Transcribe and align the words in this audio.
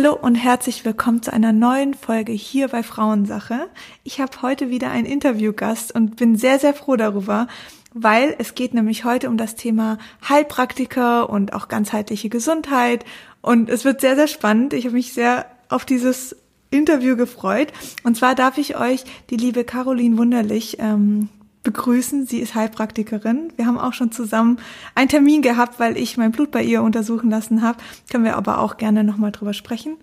Hallo 0.00 0.14
und 0.14 0.36
herzlich 0.36 0.84
willkommen 0.84 1.24
zu 1.24 1.32
einer 1.32 1.52
neuen 1.52 1.92
Folge 1.92 2.30
hier 2.30 2.68
bei 2.68 2.84
Frauensache. 2.84 3.68
Ich 4.04 4.20
habe 4.20 4.42
heute 4.42 4.70
wieder 4.70 4.92
einen 4.92 5.06
Interviewgast 5.06 5.92
und 5.92 6.14
bin 6.14 6.36
sehr, 6.36 6.60
sehr 6.60 6.72
froh 6.72 6.94
darüber, 6.94 7.48
weil 7.94 8.36
es 8.38 8.54
geht 8.54 8.74
nämlich 8.74 9.04
heute 9.04 9.28
um 9.28 9.36
das 9.36 9.56
Thema 9.56 9.98
Heilpraktiker 10.28 11.28
und 11.28 11.52
auch 11.52 11.66
ganzheitliche 11.66 12.28
Gesundheit. 12.28 13.04
Und 13.40 13.68
es 13.68 13.84
wird 13.84 14.00
sehr, 14.00 14.14
sehr 14.14 14.28
spannend. 14.28 14.72
Ich 14.72 14.84
habe 14.84 14.94
mich 14.94 15.14
sehr 15.14 15.46
auf 15.68 15.84
dieses 15.84 16.36
Interview 16.70 17.16
gefreut. 17.16 17.72
Und 18.04 18.16
zwar 18.16 18.36
darf 18.36 18.56
ich 18.56 18.78
euch 18.78 19.02
die 19.30 19.36
liebe 19.36 19.64
Caroline 19.64 20.16
Wunderlich 20.16 20.76
ähm, 20.78 21.28
begrüßen. 21.62 22.26
Sie 22.26 22.38
ist 22.38 22.54
Heilpraktikerin. 22.54 23.52
Wir 23.56 23.66
haben 23.66 23.78
auch 23.78 23.92
schon 23.92 24.12
zusammen 24.12 24.58
einen 24.94 25.08
Termin 25.08 25.42
gehabt, 25.42 25.78
weil 25.80 25.96
ich 25.96 26.16
mein 26.16 26.32
Blut 26.32 26.50
bei 26.50 26.62
ihr 26.62 26.82
untersuchen 26.82 27.30
lassen 27.30 27.62
habe. 27.62 27.78
Können 28.10 28.24
wir 28.24 28.36
aber 28.36 28.58
auch 28.58 28.76
gerne 28.76 29.04
nochmal 29.04 29.32
drüber 29.32 29.52
sprechen. 29.52 29.96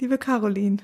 Liebe 0.00 0.18
Caroline. 0.18 0.78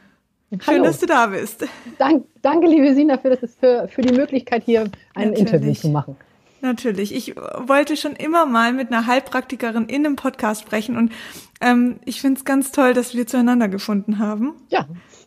Schön, 0.51 0.61
Hallo. 0.67 0.85
dass 0.85 1.01
du 1.01 1.07
da 1.07 1.27
bist. 1.27 1.67
Dank, 1.99 2.25
danke, 2.41 2.69
liebe 2.69 2.95
Sina, 2.95 3.19
für, 3.19 3.37
das, 3.37 3.55
für, 3.57 3.89
für 3.89 4.03
die 4.03 4.15
Möglichkeit, 4.15 4.63
hier 4.65 4.83
ein 5.15 5.31
Natürlich. 5.31 5.41
Interview 5.41 5.75
zu 5.75 5.89
machen. 5.89 6.17
Natürlich. 6.61 7.15
Ich 7.15 7.35
wollte 7.37 7.97
schon 7.97 8.13
immer 8.13 8.47
mal 8.47 8.73
mit 8.73 8.93
einer 8.93 9.07
Heilpraktikerin 9.07 9.87
in 9.87 10.07
einem 10.07 10.17
Podcast 10.17 10.63
sprechen 10.63 10.97
und 10.97 11.13
ähm, 11.61 11.99
ich 12.05 12.21
finde 12.21 12.39
es 12.39 12.45
ganz 12.45 12.73
toll, 12.73 12.95
dass 12.95 13.15
wir 13.15 13.27
zueinander 13.27 13.69
gefunden 13.69 14.19
haben. 14.19 14.55
Ja, 14.69 14.87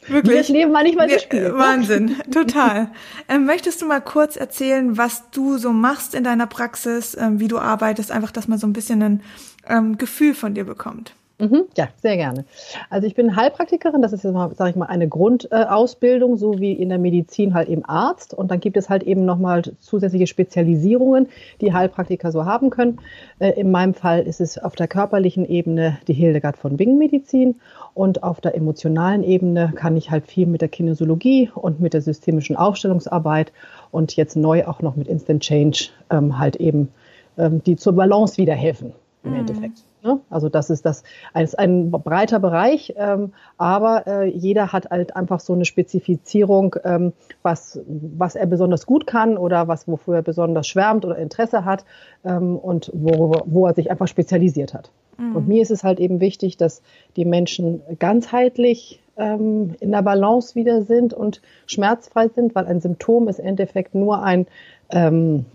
Wirklich. 0.10 0.38
Das 0.38 0.50
Leben 0.50 0.74
war 0.74 0.84
nicht 0.84 0.98
mal 0.98 1.10
so 1.10 1.20
spielt. 1.20 1.54
Wahnsinn, 1.54 2.16
total. 2.32 2.92
Ähm, 3.28 3.46
möchtest 3.46 3.82
du 3.82 3.86
mal 3.86 4.02
kurz 4.02 4.36
erzählen, 4.36 4.98
was 4.98 5.30
du 5.32 5.58
so 5.58 5.72
machst 5.72 6.16
in 6.16 6.24
deiner 6.24 6.48
Praxis, 6.48 7.16
ähm, 7.20 7.40
wie 7.40 7.48
du 7.48 7.60
arbeitest, 7.60 8.12
einfach, 8.12 8.32
dass 8.32 8.48
man 8.48 8.60
so 8.60 8.68
ein 8.68 8.74
bisschen 8.74 9.02
ein 9.02 9.24
ähm, 9.68 9.98
Gefühl 9.98 10.34
von 10.34 10.54
dir 10.54 10.66
bekommt? 10.66 11.14
Mhm, 11.40 11.66
ja, 11.78 11.88
sehr 12.02 12.18
gerne. 12.18 12.44
Also 12.90 13.08
ich 13.08 13.16
bin 13.16 13.38
Heilpraktikerin, 13.38 14.02
das 14.02 14.12
ist 14.12 14.26
jetzt 14.26 14.34
mal, 14.34 14.54
sage 14.56 14.72
ich 14.72 14.76
mal, 14.76 14.88
eine 14.88 15.08
Grundausbildung, 15.08 16.36
so 16.36 16.60
wie 16.60 16.74
in 16.74 16.90
der 16.90 17.00
Medizin 17.00 17.54
halt 17.54 17.70
eben 17.70 17.86
Arzt. 17.86 18.34
Und 18.34 18.52
dann 18.52 18.60
gibt 18.60 18.76
es 18.76 18.90
halt 18.90 19.04
eben 19.04 19.24
nochmal 19.24 19.62
zusätzliche 19.80 20.28
Spezialisierungen, 20.28 21.30
die 21.62 21.74
Heilpraktiker 21.74 22.34
so 22.34 22.44
haben 22.44 22.70
können. 22.72 23.00
Äh, 23.40 23.52
in 23.52 23.72
meinem 23.72 23.94
Fall 23.94 24.24
ist 24.24 24.42
es 24.42 24.58
auf 24.58 24.76
der 24.76 24.90
körperlichen 24.90 25.48
Ebene 25.48 25.98
die 26.10 26.14
Hildegard 26.14 26.58
von 26.58 26.76
Bingen 26.76 26.98
Medizin 26.98 27.56
und 27.94 28.22
auf 28.22 28.42
der 28.42 28.56
emotionalen 28.56 29.24
Ebene 29.24 29.72
kann 29.76 29.96
ich 29.96 30.12
halt 30.12 30.26
viel 30.28 30.46
mit 30.46 30.60
der 30.60 30.68
Kinesiologie 30.68 31.50
und 31.56 31.80
mit 31.80 31.94
der 31.94 32.02
systemischen 32.02 32.58
Aufstellungsarbeit 32.58 33.54
und 33.92 34.18
jetzt 34.18 34.36
neu 34.36 34.66
auch 34.66 34.82
noch 34.82 34.98
mit 34.98 35.08
Instant 35.08 35.42
Change 35.42 35.90
ähm, 36.10 36.38
halt 36.38 36.58
eben 36.58 36.90
ähm, 37.38 37.64
die 37.64 37.78
zur 37.78 37.94
Balance 37.94 38.36
wieder 38.36 38.56
helfen 38.56 38.92
im 39.24 39.32
mhm. 39.32 39.38
Endeffekt. 39.38 39.84
Ne? 40.02 40.20
Also 40.30 40.50
das 40.50 40.70
ist 40.70 40.86
das 40.86 41.04
ein, 41.34 41.48
ein 41.58 41.92
breiter 41.92 42.40
Bereich, 42.40 42.94
ähm, 42.98 43.34
aber 43.58 44.08
äh, 44.08 44.30
jeder 44.30 44.72
hat 44.72 44.90
halt 44.90 45.16
einfach 45.16 45.40
so 45.40 45.54
eine 45.54 45.66
Spezifizierung, 45.66 46.76
ähm, 46.84 47.14
was, 47.42 47.80
was 47.86 48.36
er 48.36 48.46
besonders 48.46 48.86
gut 48.86 49.08
kann 49.08 49.38
oder 49.38 49.68
was 49.68 49.88
wofür 49.88 50.16
er 50.16 50.22
besonders 50.22 50.68
schwärmt 50.68 51.04
oder 51.04 51.18
Interesse 51.18 51.66
hat 51.66 51.84
ähm, 52.24 52.58
und 52.58 52.92
wo, 52.94 53.42
wo 53.46 53.68
er 53.68 53.74
sich 53.74 53.92
einfach 53.92 54.08
spezialisiert 54.08 54.74
hat. 54.74 54.92
Mhm. 55.18 55.36
Und 55.36 55.48
mir 55.48 55.62
ist 55.62 55.72
es 55.72 55.84
halt 55.84 56.00
eben 56.00 56.22
wichtig, 56.22 56.58
dass 56.58 56.82
die 57.16 57.26
Menschen 57.26 57.82
ganzheitlich 58.00 59.02
ähm, 59.18 59.76
in 59.80 59.92
der 59.92 60.02
Balance 60.02 60.56
wieder 60.56 60.82
sind 60.84 61.14
und 61.14 61.42
schmerzfrei 61.68 62.30
sind, 62.30 62.56
weil 62.56 62.68
ein 62.68 62.80
Symptom 62.80 63.28
ist 63.28 63.40
im 63.40 63.46
Endeffekt 63.46 63.94
nur 63.94 64.24
ein 64.24 64.48
ähm, 64.90 65.46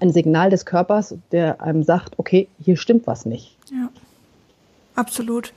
ein 0.00 0.12
Signal 0.12 0.50
des 0.50 0.66
Körpers, 0.66 1.14
der 1.32 1.60
einem 1.60 1.82
sagt, 1.82 2.18
okay, 2.18 2.48
hier 2.58 2.76
stimmt 2.76 3.06
was 3.06 3.26
nicht. 3.26 3.56
Ja, 3.70 3.88
absolut. 4.94 5.52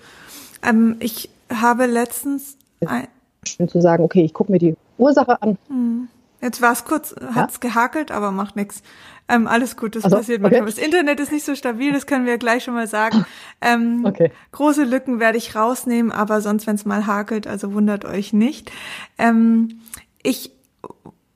Ähm, 0.64 0.98
ich 1.00 1.30
habe 1.50 1.86
letztens 1.86 2.58
ein 2.86 3.08
Schön 3.48 3.68
zu 3.68 3.82
sagen, 3.82 4.04
okay, 4.04 4.24
ich 4.24 4.34
gucke 4.34 4.52
mir 4.52 4.60
die 4.60 4.76
Ursache 5.00 5.42
an. 5.42 5.58
Hm. 5.68 6.08
Jetzt 6.42 6.62
war 6.62 6.74
es 6.74 6.86
kurz, 6.86 7.16
hat's 7.34 7.56
ja? 7.56 7.70
gehakelt, 7.70 8.12
aber 8.12 8.32
macht 8.32 8.56
nichts. 8.56 8.84
Ähm, 9.28 9.48
alles 9.48 9.78
gut, 9.78 9.96
das 9.96 10.04
also, 10.04 10.18
passiert 10.18 10.42
manchmal. 10.42 10.62
Okay. 10.64 10.72
Das 10.76 10.84
Internet 10.84 11.20
ist 11.20 11.32
nicht 11.32 11.46
so 11.46 11.56
stabil, 11.56 11.92
das 11.92 12.06
können 12.06 12.26
wir 12.26 12.38
gleich 12.38 12.64
schon 12.64 12.74
mal 12.74 12.88
sagen. 12.88 13.26
Ähm, 13.62 14.06
okay. 14.08 14.32
Große 14.52 14.84
Lücken 14.84 15.20
werde 15.20 15.38
ich 15.38 15.56
rausnehmen, 15.56 16.12
aber 16.12 16.42
sonst, 16.42 16.68
wenn 16.68 16.76
es 16.76 16.86
mal 16.86 17.08
hakelt, 17.08 17.48
also 17.48 17.74
wundert 17.74 18.06
euch 18.06 18.34
nicht. 18.34 18.72
Ähm, 19.18 19.82
ich 20.22 20.52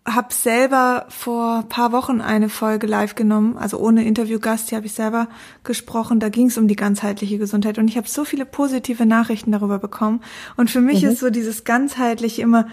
habe 0.07 0.31
selber 0.31 1.07
vor 1.09 1.63
paar 1.67 1.91
Wochen 1.91 2.21
eine 2.21 2.47
Folge 2.47 2.85
live 2.85 3.15
genommen, 3.15 3.57
also 3.57 3.79
ohne 3.79 4.05
Interviewgast, 4.05 4.69
die 4.69 4.75
habe 4.75 4.85
ich 4.85 4.93
selber 4.93 5.27
gesprochen. 5.63 6.19
Da 6.19 6.29
ging 6.29 6.47
es 6.47 6.57
um 6.57 6.67
die 6.67 6.75
ganzheitliche 6.75 7.39
Gesundheit 7.39 7.79
und 7.79 7.87
ich 7.87 7.97
habe 7.97 8.07
so 8.07 8.23
viele 8.23 8.45
positive 8.45 9.05
Nachrichten 9.05 9.51
darüber 9.51 9.79
bekommen. 9.79 10.21
Und 10.57 10.69
für 10.69 10.81
mich 10.81 11.01
mhm. 11.01 11.09
ist 11.09 11.19
so 11.19 11.31
dieses 11.31 11.63
ganzheitliche 11.63 12.43
immer 12.43 12.67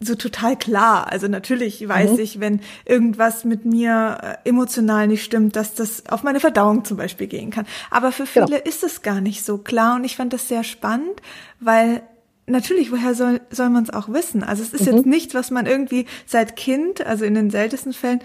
so 0.00 0.14
total 0.14 0.56
klar. 0.56 1.12
Also 1.12 1.28
natürlich 1.28 1.86
weiß 1.86 2.12
mhm. 2.12 2.18
ich, 2.18 2.40
wenn 2.40 2.60
irgendwas 2.84 3.44
mit 3.44 3.64
mir 3.64 4.18
äh, 4.44 4.48
emotional 4.48 5.06
nicht 5.06 5.24
stimmt, 5.24 5.56
dass 5.56 5.74
das 5.74 6.06
auf 6.08 6.22
meine 6.22 6.40
Verdauung 6.40 6.84
zum 6.84 6.96
Beispiel 6.96 7.26
gehen 7.26 7.50
kann. 7.50 7.66
Aber 7.90 8.12
für 8.12 8.26
viele 8.26 8.46
genau. 8.46 8.64
ist 8.64 8.82
es 8.82 9.02
gar 9.02 9.20
nicht 9.20 9.44
so 9.44 9.58
klar 9.58 9.96
und 9.96 10.04
ich 10.04 10.16
fand 10.16 10.32
das 10.32 10.48
sehr 10.48 10.64
spannend, 10.64 11.20
weil 11.60 12.02
natürlich, 12.46 12.92
woher 12.92 13.14
soll, 13.14 13.40
soll 13.50 13.70
man 13.70 13.84
es 13.84 13.90
auch 13.90 14.08
wissen? 14.08 14.42
Also 14.42 14.62
es 14.62 14.72
ist 14.72 14.86
mhm. 14.86 14.96
jetzt 14.96 15.06
nichts, 15.06 15.34
was 15.34 15.50
man 15.50 15.66
irgendwie 15.66 16.06
seit 16.26 16.56
Kind, 16.56 17.04
also 17.04 17.24
in 17.24 17.34
den 17.34 17.50
seltensten 17.50 17.92
Fällen, 17.92 18.20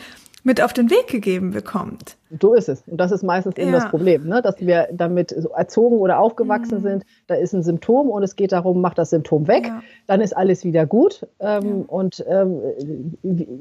mit 0.47 0.63
auf 0.63 0.72
den 0.72 0.90
Weg 0.90 1.08
gegeben 1.08 1.52
bekommt. 1.52 2.16
So 2.41 2.53
ist 2.53 2.68
es. 2.68 2.84
Und 2.88 2.97
das 2.97 3.12
ist 3.12 3.24
meistens 3.24 3.58
eben 3.58 3.72
ja. 3.72 3.80
das 3.80 3.90
Problem, 3.90 4.28
ne? 4.28 4.41
dass 4.41 4.59
wir 4.59 4.88
damit 4.91 5.34
so 5.38 5.50
erzogen 5.50 5.97
oder 5.97 6.19
aufgewachsen 6.19 6.80
mhm. 6.80 6.84
sind. 6.84 7.06
Da 7.28 7.35
ist 7.35 7.53
ein 7.53 7.63
Symptom 7.63 8.09
und 8.09 8.24
es 8.24 8.35
geht 8.35 8.52
darum, 8.52 8.81
mach 8.81 8.94
das 8.94 9.12
Symptom 9.12 9.47
weg, 9.47 9.68
ja. 9.68 9.81
dann 10.07 10.22
ist 10.22 10.36
alles 10.36 10.63
wieder 10.63 10.86
gut. 10.86 11.28
Ähm, 11.40 11.66
ja. 11.66 11.86
Und 11.88 12.25
ähm, 12.30 12.62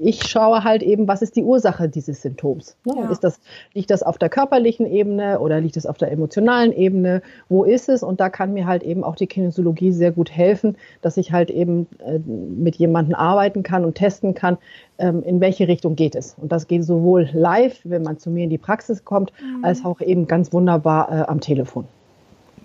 ich 0.00 0.25
schaue 0.28 0.64
halt 0.64 0.82
eben, 0.82 1.06
was 1.06 1.22
ist 1.22 1.36
die 1.36 1.44
Ursache 1.44 1.88
dieses 1.88 2.22
Symptoms? 2.22 2.76
Ne? 2.84 3.08
Ist 3.10 3.22
das, 3.22 3.41
liegt 3.72 3.91
das 3.91 4.02
auf 4.02 4.19
der 4.19 4.28
körperlichen 4.28 4.86
Ebene 4.86 5.41
oder 5.41 5.60
liegt 5.60 5.76
es 5.76 5.86
auf 5.86 5.98
der 5.98 6.10
emotionalen 6.12 6.72
Ebene? 6.72 7.22
Wo 7.48 7.64
ist 7.64 7.88
es? 7.88 8.02
Und 8.02 8.20
da 8.20 8.30
kann 8.30 8.52
mir 8.52 8.66
halt 8.66 8.82
eben 8.84 9.04
auch 9.04 9.16
die 9.16 9.26
Kinesiologie 9.26 9.92
sehr 9.92 10.12
gut 10.12 10.30
helfen, 10.30 10.76
dass 11.02 11.16
ich 11.16 11.32
halt 11.32 11.50
eben 11.50 11.86
äh, 11.98 12.19
mit 12.19 12.76
jemandem 12.76 13.14
arbeiten 13.14 13.62
kann 13.62 13.84
und 13.84 13.94
testen 13.94 14.34
kann, 14.34 14.58
in 14.98 15.40
welche 15.40 15.68
Richtung 15.68 15.94
geht 15.96 16.14
es. 16.14 16.36
Und 16.40 16.52
das 16.52 16.68
geht 16.68 16.84
sowohl 16.84 17.28
live, 17.32 17.78
wenn 17.84 18.02
man 18.02 18.18
zu 18.18 18.30
mir 18.30 18.44
in 18.44 18.50
die 18.50 18.58
Praxis 18.58 19.04
kommt, 19.04 19.32
mhm. 19.42 19.64
als 19.64 19.84
auch 19.84 20.00
eben 20.00 20.26
ganz 20.26 20.52
wunderbar 20.52 21.10
äh, 21.10 21.22
am 21.26 21.40
Telefon. 21.40 21.86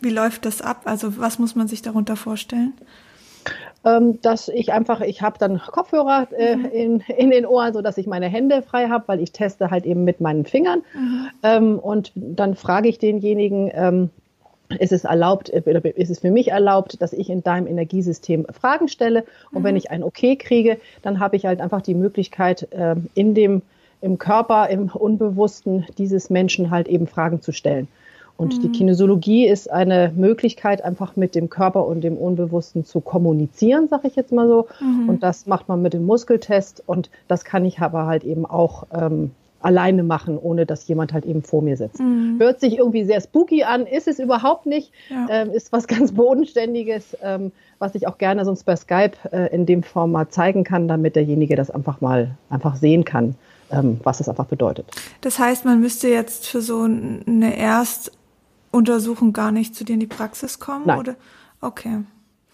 Wie 0.01 0.09
läuft 0.09 0.45
das 0.45 0.61
ab? 0.61 0.81
Also 0.85 1.17
was 1.17 1.39
muss 1.39 1.55
man 1.55 1.67
sich 1.67 1.81
darunter 1.81 2.15
vorstellen? 2.15 2.73
Ähm, 3.83 4.21
dass 4.21 4.47
ich 4.47 4.71
einfach, 4.73 5.01
ich 5.01 5.23
habe 5.23 5.39
dann 5.39 5.59
Kopfhörer 5.59 6.27
äh, 6.37 6.55
mhm. 6.55 6.65
in, 6.65 6.99
in 7.17 7.31
den 7.31 7.45
Ohren, 7.45 7.73
so 7.73 7.81
dass 7.81 7.97
ich 7.97 8.05
meine 8.05 8.27
Hände 8.27 8.61
frei 8.61 8.89
habe, 8.89 9.07
weil 9.07 9.19
ich 9.19 9.31
teste 9.31 9.71
halt 9.71 9.85
eben 9.85 10.03
mit 10.03 10.21
meinen 10.21 10.45
Fingern. 10.45 10.83
Mhm. 10.93 11.27
Ähm, 11.43 11.79
und 11.79 12.11
dann 12.15 12.55
frage 12.55 12.89
ich 12.89 12.99
denjenigen, 12.99 13.71
ähm, 13.73 14.09
ist 14.79 14.91
es 14.91 15.03
erlaubt, 15.03 15.49
äh, 15.49 15.61
ist 15.95 16.09
es 16.09 16.19
für 16.19 16.31
mich 16.31 16.49
erlaubt, 16.49 17.01
dass 17.01 17.13
ich 17.13 17.29
in 17.29 17.43
deinem 17.43 17.67
Energiesystem 17.67 18.45
Fragen 18.51 18.87
stelle. 18.87 19.25
Und 19.51 19.61
mhm. 19.61 19.63
wenn 19.65 19.75
ich 19.75 19.91
ein 19.91 20.03
Okay 20.03 20.35
kriege, 20.35 20.77
dann 21.01 21.19
habe 21.19 21.35
ich 21.35 21.45
halt 21.45 21.61
einfach 21.61 21.81
die 21.81 21.95
Möglichkeit, 21.95 22.67
äh, 22.71 22.95
in 23.13 23.33
dem 23.33 23.61
im 24.01 24.17
Körper, 24.17 24.67
im 24.69 24.89
Unbewussten 24.89 25.85
dieses 25.97 26.31
Menschen 26.31 26.71
halt 26.71 26.87
eben 26.87 27.05
Fragen 27.05 27.41
zu 27.41 27.51
stellen. 27.51 27.87
Und 28.35 28.57
mhm. 28.57 28.61
die 28.61 28.69
Kinesiologie 28.69 29.47
ist 29.47 29.69
eine 29.69 30.11
Möglichkeit, 30.15 30.83
einfach 30.83 31.15
mit 31.15 31.35
dem 31.35 31.49
Körper 31.49 31.85
und 31.85 32.01
dem 32.01 32.17
Unbewussten 32.17 32.83
zu 32.83 32.99
kommunizieren, 32.99 33.87
sage 33.87 34.07
ich 34.07 34.15
jetzt 34.15 34.31
mal 34.31 34.47
so. 34.47 34.67
Mhm. 34.79 35.09
Und 35.09 35.23
das 35.23 35.45
macht 35.45 35.69
man 35.69 35.83
mit 35.83 35.93
dem 35.93 36.05
Muskeltest 36.05 36.81
und 36.87 37.11
das 37.27 37.45
kann 37.45 37.65
ich 37.65 37.79
aber 37.79 38.07
halt 38.07 38.23
eben 38.23 38.47
auch 38.47 38.87
ähm, 38.91 39.31
alleine 39.63 40.03
machen, 40.03 40.37
ohne 40.37 40.65
dass 40.65 40.87
jemand 40.87 41.13
halt 41.13 41.25
eben 41.25 41.43
vor 41.43 41.61
mir 41.61 41.77
sitzt. 41.77 41.99
Mhm. 41.99 42.37
Hört 42.39 42.59
sich 42.59 42.77
irgendwie 42.77 43.03
sehr 43.03 43.21
spooky 43.21 43.63
an, 43.63 43.85
ist 43.85 44.07
es 44.07 44.19
überhaupt 44.19 44.65
nicht, 44.65 44.91
ja. 45.09 45.27
ähm, 45.29 45.51
ist 45.51 45.71
was 45.71 45.87
ganz 45.87 46.13
Bodenständiges, 46.13 47.17
ähm, 47.23 47.51
was 47.79 47.95
ich 47.95 48.07
auch 48.07 48.17
gerne 48.17 48.45
sonst 48.45 48.63
bei 48.63 48.75
Skype 48.75 49.13
äh, 49.31 49.53
in 49.53 49.65
dem 49.65 49.83
Form 49.83 50.11
mal 50.11 50.29
zeigen 50.29 50.63
kann, 50.63 50.87
damit 50.87 51.15
derjenige 51.15 51.55
das 51.55 51.71
einfach 51.71 52.01
mal 52.01 52.31
einfach 52.49 52.75
sehen 52.75 53.05
kann 53.05 53.35
ähm, 53.71 53.99
was 54.03 54.19
das 54.19 54.29
einfach 54.29 54.45
bedeutet. 54.45 54.85
Das 55.21 55.39
heißt, 55.39 55.65
man 55.65 55.79
müsste 55.79 56.09
jetzt 56.09 56.47
für 56.47 56.61
so 56.61 56.83
eine 56.83 57.57
Erstuntersuchung 57.57 59.33
gar 59.33 59.51
nicht 59.51 59.75
zu 59.75 59.83
dir 59.83 59.93
in 59.93 59.99
die 59.99 60.07
Praxis 60.07 60.59
kommen? 60.59 60.83
Nein. 60.85 60.99
Oder? 60.99 61.15
Okay. 61.61 61.99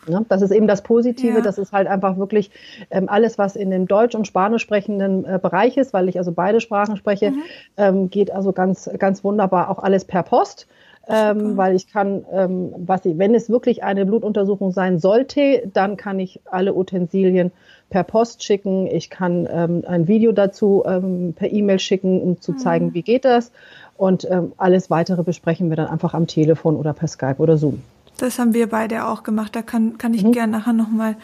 Ja, 0.07 0.21
das 0.29 0.41
ist 0.41 0.51
eben 0.51 0.67
das 0.67 0.81
Positive, 0.81 1.37
ja. 1.37 1.41
das 1.41 1.57
ist 1.57 1.73
halt 1.73 1.87
einfach 1.87 2.17
wirklich 2.17 2.51
ähm, 2.91 3.09
alles, 3.09 3.37
was 3.37 3.55
in 3.55 3.69
dem 3.69 3.87
Deutsch- 3.87 4.15
und 4.15 4.25
Spanisch 4.25 4.61
sprechenden 4.61 5.25
äh, 5.25 5.39
Bereich 5.41 5.77
ist, 5.77 5.93
weil 5.93 6.09
ich 6.09 6.17
also 6.17 6.31
beide 6.31 6.61
Sprachen 6.61 6.97
spreche, 6.97 7.31
mhm. 7.31 7.43
ähm, 7.77 8.09
geht 8.09 8.31
also 8.31 8.53
ganz, 8.53 8.89
ganz 8.97 9.23
wunderbar 9.23 9.69
auch 9.69 9.79
alles 9.79 10.05
per 10.05 10.23
Post 10.23 10.67
ähm, 11.09 11.55
weil 11.55 11.75
ich 11.75 11.87
kann, 11.87 12.25
ähm, 12.31 12.73
was 12.77 13.05
ich, 13.05 13.17
wenn 13.17 13.33
es 13.33 13.49
wirklich 13.49 13.83
eine 13.83 14.05
Blutuntersuchung 14.05 14.71
sein 14.71 14.99
sollte, 14.99 15.63
dann 15.73 15.95
kann 15.95 16.19
ich 16.19 16.41
alle 16.45 16.73
Utensilien 16.73 17.51
per 17.89 18.03
Post 18.03 18.43
schicken. 18.43 18.87
Ich 18.87 19.09
kann 19.09 19.47
ähm, 19.49 19.83
ein 19.87 20.07
Video 20.07 20.33
dazu 20.33 20.83
ähm, 20.85 21.33
per 21.33 21.51
E-Mail 21.51 21.79
schicken, 21.79 22.21
um 22.21 22.41
zu 22.41 22.53
zeigen, 22.53 22.87
mhm. 22.87 22.93
wie 22.93 23.03
geht 23.03 23.23
das. 23.23 23.51
Und 23.95 24.29
ähm, 24.29 24.51
alles 24.57 24.89
weitere 24.89 25.23
besprechen 25.23 25.69
wir 25.69 25.77
dann 25.77 25.87
einfach 25.87 26.13
am 26.13 26.27
Telefon 26.27 26.75
oder 26.75 26.93
per 26.93 27.07
Skype 27.07 27.37
oder 27.37 27.57
Zoom. 27.57 27.81
Das 28.17 28.39
haben 28.39 28.53
wir 28.53 28.67
beide 28.67 29.05
auch 29.05 29.23
gemacht. 29.23 29.55
Da 29.55 29.61
kann, 29.61 29.97
kann 29.97 30.13
ich 30.13 30.23
mhm. 30.23 30.31
gerne 30.31 30.51
nachher 30.51 30.73
nochmal 30.73 31.17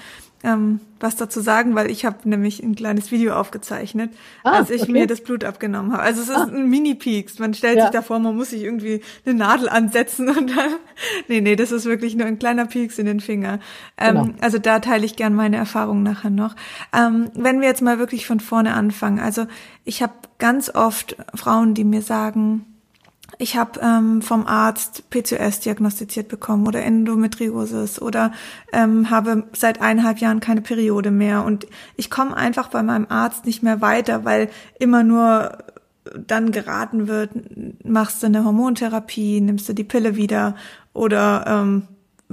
ähm, 0.44 0.82
was 1.00 1.16
dazu 1.16 1.40
sagen, 1.40 1.74
weil 1.74 1.90
ich 1.90 2.06
habe 2.06 2.18
nämlich 2.28 2.62
ein 2.62 2.76
kleines 2.76 3.12
Video 3.12 3.34
aufgezeichnet, 3.34 4.12
ah, 4.44 4.52
als 4.52 4.70
ich 4.70 4.84
okay. 4.84 4.92
mir 4.92 5.08
das 5.08 5.22
Blut 5.22 5.46
abgenommen 5.46 5.94
habe. 5.94 6.04
Also 6.04 6.22
es 6.22 6.30
ist 6.30 6.36
ah. 6.36 6.44
ein 6.44 6.70
Mini-Peaks. 6.70 7.40
Man 7.40 7.54
stellt 7.54 7.78
ja. 7.78 7.84
sich 7.86 7.92
davor, 7.92 8.20
man 8.20 8.36
muss 8.36 8.50
sich 8.50 8.62
irgendwie 8.62 9.02
eine 9.26 9.36
Nadel 9.36 9.70
ansetzen 9.70 10.30
und 10.30 10.56
dann. 10.56 10.74
Nee, 11.28 11.42
nee, 11.42 11.56
das 11.56 11.72
ist 11.72 11.86
wirklich 11.86 12.16
nur 12.16 12.28
ein 12.28 12.38
kleiner 12.38 12.66
Peaks 12.66 13.00
in 13.00 13.08
den 13.08 13.20
Finger. 13.20 13.60
Ähm, 13.98 14.16
genau. 14.16 14.30
Also 14.42 14.60
da 14.60 14.80
teile 14.80 15.06
ich 15.06 15.16
gern 15.16 15.34
meine 15.34 15.58
Erfahrungen 15.58 16.04
nachher 16.04 16.30
noch. 16.30 16.56
Ähm, 16.96 17.32
wenn 17.34 17.62
wir 17.62 17.68
jetzt 17.68 17.82
mal 17.82 17.98
wirklich 17.98 18.28
von 18.28 18.40
vorne 18.40 18.74
anfangen. 18.74 19.20
Also 19.20 19.48
ich 19.86 20.04
habe 20.04 20.14
ganz 20.38 20.70
oft 20.70 21.18
Frauen, 21.34 21.74
die 21.74 21.84
mir 21.84 22.04
sagen, 22.04 22.73
ich 23.38 23.56
habe 23.56 23.80
ähm, 23.82 24.22
vom 24.22 24.46
Arzt 24.48 25.10
PCOS 25.10 25.60
diagnostiziert 25.62 26.28
bekommen 26.28 26.68
oder 26.68 26.84
Endometriosis 26.84 28.02
oder 28.02 28.32
ähm, 28.72 29.10
habe 29.10 29.44
seit 29.54 29.82
eineinhalb 29.82 30.20
Jahren 30.20 30.40
keine 30.40 30.62
Periode 30.62 31.12
mehr. 31.12 31.44
Und 31.44 31.68
ich 31.96 32.10
komme 32.10 32.36
einfach 32.36 32.70
bei 32.70 32.84
meinem 32.84 33.08
Arzt 33.10 33.46
nicht 33.46 33.64
mehr 33.64 33.82
weiter, 33.82 34.26
weil 34.26 34.50
immer 34.80 35.04
nur 35.04 35.58
dann 36.16 36.52
geraten 36.52 37.08
wird, 37.08 37.32
machst 37.84 38.22
du 38.22 38.28
eine 38.28 38.44
Hormontherapie, 38.44 39.42
nimmst 39.42 39.68
du 39.70 39.74
die 39.74 39.84
Pille 39.84 40.16
wieder 40.16 40.56
oder 40.94 41.46
ähm, 41.48 41.88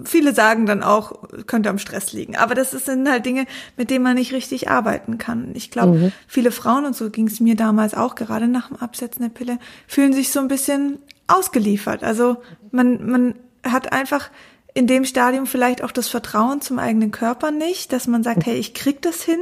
viele 0.04 0.34
sagen 0.34 0.66
dann 0.66 0.82
auch, 0.82 1.28
könnte 1.46 1.70
am 1.70 1.78
Stress 1.78 2.12
liegen. 2.12 2.36
Aber 2.36 2.54
das 2.54 2.70
sind 2.70 3.08
halt 3.08 3.26
Dinge, 3.26 3.46
mit 3.76 3.90
denen 3.90 4.04
man 4.04 4.16
nicht 4.16 4.32
richtig 4.32 4.70
arbeiten 4.70 5.18
kann. 5.18 5.50
Ich 5.54 5.70
glaube, 5.70 5.96
mhm. 5.96 6.12
viele 6.26 6.50
Frauen, 6.50 6.84
und 6.84 6.96
so 6.96 7.10
ging 7.10 7.26
es 7.26 7.40
mir 7.40 7.56
damals 7.56 7.94
auch, 7.94 8.14
gerade 8.14 8.48
nach 8.48 8.68
dem 8.68 8.76
Absetzen 8.76 9.22
der 9.22 9.30
Pille, 9.30 9.58
fühlen 9.86 10.12
sich 10.12 10.30
so 10.30 10.40
ein 10.40 10.48
bisschen 10.48 10.98
ausgeliefert. 11.26 12.02
Also 12.02 12.42
man, 12.70 13.10
man 13.10 13.34
hat 13.64 13.92
einfach 13.92 14.30
in 14.74 14.86
dem 14.86 15.04
Stadium 15.04 15.46
vielleicht 15.46 15.82
auch 15.82 15.92
das 15.92 16.08
Vertrauen 16.08 16.60
zum 16.60 16.78
eigenen 16.78 17.10
Körper 17.10 17.50
nicht, 17.50 17.92
dass 17.92 18.06
man 18.06 18.22
sagt, 18.22 18.46
hey, 18.46 18.56
ich 18.56 18.74
krieg 18.74 19.02
das 19.02 19.22
hin, 19.22 19.40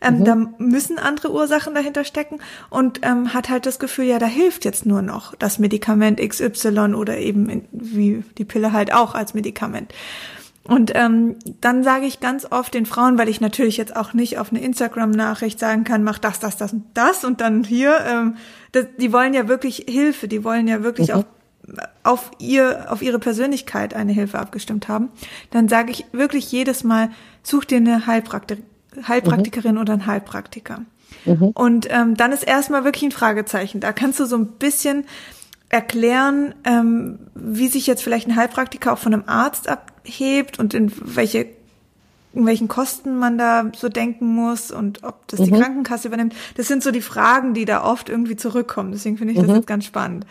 ähm, 0.00 0.20
mhm. 0.20 0.24
da 0.24 0.34
müssen 0.58 0.98
andere 0.98 1.32
Ursachen 1.32 1.74
dahinter 1.74 2.04
stecken 2.04 2.38
und 2.70 3.00
ähm, 3.02 3.34
hat 3.34 3.48
halt 3.50 3.66
das 3.66 3.78
Gefühl, 3.78 4.06
ja, 4.06 4.18
da 4.18 4.26
hilft 4.26 4.64
jetzt 4.64 4.86
nur 4.86 5.02
noch 5.02 5.34
das 5.34 5.58
Medikament 5.58 6.20
XY 6.20 6.94
oder 6.94 7.18
eben 7.18 7.48
in, 7.48 7.64
wie 7.72 8.24
die 8.38 8.44
Pille 8.44 8.72
halt 8.72 8.92
auch 8.92 9.14
als 9.14 9.34
Medikament. 9.34 9.92
Und 10.64 10.92
ähm, 10.94 11.36
dann 11.60 11.82
sage 11.82 12.06
ich 12.06 12.20
ganz 12.20 12.46
oft 12.50 12.74
den 12.74 12.86
Frauen, 12.86 13.18
weil 13.18 13.28
ich 13.28 13.40
natürlich 13.40 13.76
jetzt 13.76 13.96
auch 13.96 14.12
nicht 14.12 14.38
auf 14.38 14.50
eine 14.50 14.62
Instagram-Nachricht 14.62 15.58
sagen 15.58 15.84
kann, 15.84 16.04
mach 16.04 16.18
das, 16.18 16.38
das, 16.38 16.58
das 16.58 16.72
und 16.72 16.84
das 16.94 17.24
und 17.24 17.40
dann 17.40 17.64
hier, 17.64 17.98
ähm, 18.06 18.36
das, 18.72 18.86
die 18.98 19.12
wollen 19.12 19.34
ja 19.34 19.48
wirklich 19.48 19.86
Hilfe, 19.88 20.28
die 20.28 20.44
wollen 20.44 20.68
ja 20.68 20.82
wirklich 20.82 21.08
mhm. 21.08 21.14
auch 21.14 21.24
auf 22.02 22.30
ihr, 22.38 22.86
auf 22.88 23.02
ihre 23.02 23.18
Persönlichkeit 23.18 23.94
eine 23.94 24.12
Hilfe 24.12 24.38
abgestimmt 24.38 24.88
haben, 24.88 25.10
dann 25.50 25.68
sage 25.68 25.90
ich 25.90 26.06
wirklich 26.12 26.50
jedes 26.50 26.84
Mal, 26.84 27.10
such 27.42 27.64
dir 27.64 27.78
eine 27.78 28.06
Heilpraktik 28.06 28.62
Heilpraktikerin 29.06 29.76
mhm. 29.76 29.80
oder 29.80 29.92
einen 29.92 30.06
Heilpraktiker. 30.06 30.82
Mhm. 31.24 31.50
Und 31.54 31.86
ähm, 31.90 32.16
dann 32.16 32.32
ist 32.32 32.42
erstmal 32.42 32.82
wirklich 32.82 33.04
ein 33.04 33.12
Fragezeichen. 33.12 33.80
Da 33.80 33.92
kannst 33.92 34.18
du 34.18 34.26
so 34.26 34.36
ein 34.36 34.46
bisschen 34.46 35.04
erklären, 35.68 36.54
ähm, 36.64 37.20
wie 37.34 37.68
sich 37.68 37.86
jetzt 37.86 38.02
vielleicht 38.02 38.26
ein 38.26 38.34
Heilpraktiker 38.34 38.92
auch 38.92 38.98
von 38.98 39.14
einem 39.14 39.24
Arzt 39.26 39.68
abhebt 39.68 40.58
und 40.58 40.74
in 40.74 40.92
welche 41.00 41.46
in 42.32 42.46
welchen 42.46 42.68
Kosten 42.68 43.18
man 43.18 43.38
da 43.38 43.72
so 43.76 43.88
denken 43.88 44.26
muss 44.26 44.70
und 44.70 45.02
ob 45.02 45.26
das 45.28 45.40
die 45.40 45.50
mhm. 45.50 45.60
Krankenkasse 45.60 46.06
übernimmt. 46.06 46.34
Das 46.56 46.68
sind 46.68 46.82
so 46.82 46.92
die 46.92 47.00
Fragen, 47.00 47.54
die 47.54 47.64
da 47.64 47.82
oft 47.84 48.08
irgendwie 48.08 48.36
zurückkommen. 48.36 48.92
Deswegen 48.92 49.18
finde 49.18 49.32
ich 49.32 49.38
das 49.40 49.48
mhm. 49.48 49.56
jetzt 49.56 49.66
ganz 49.66 49.84
spannend 49.84 50.26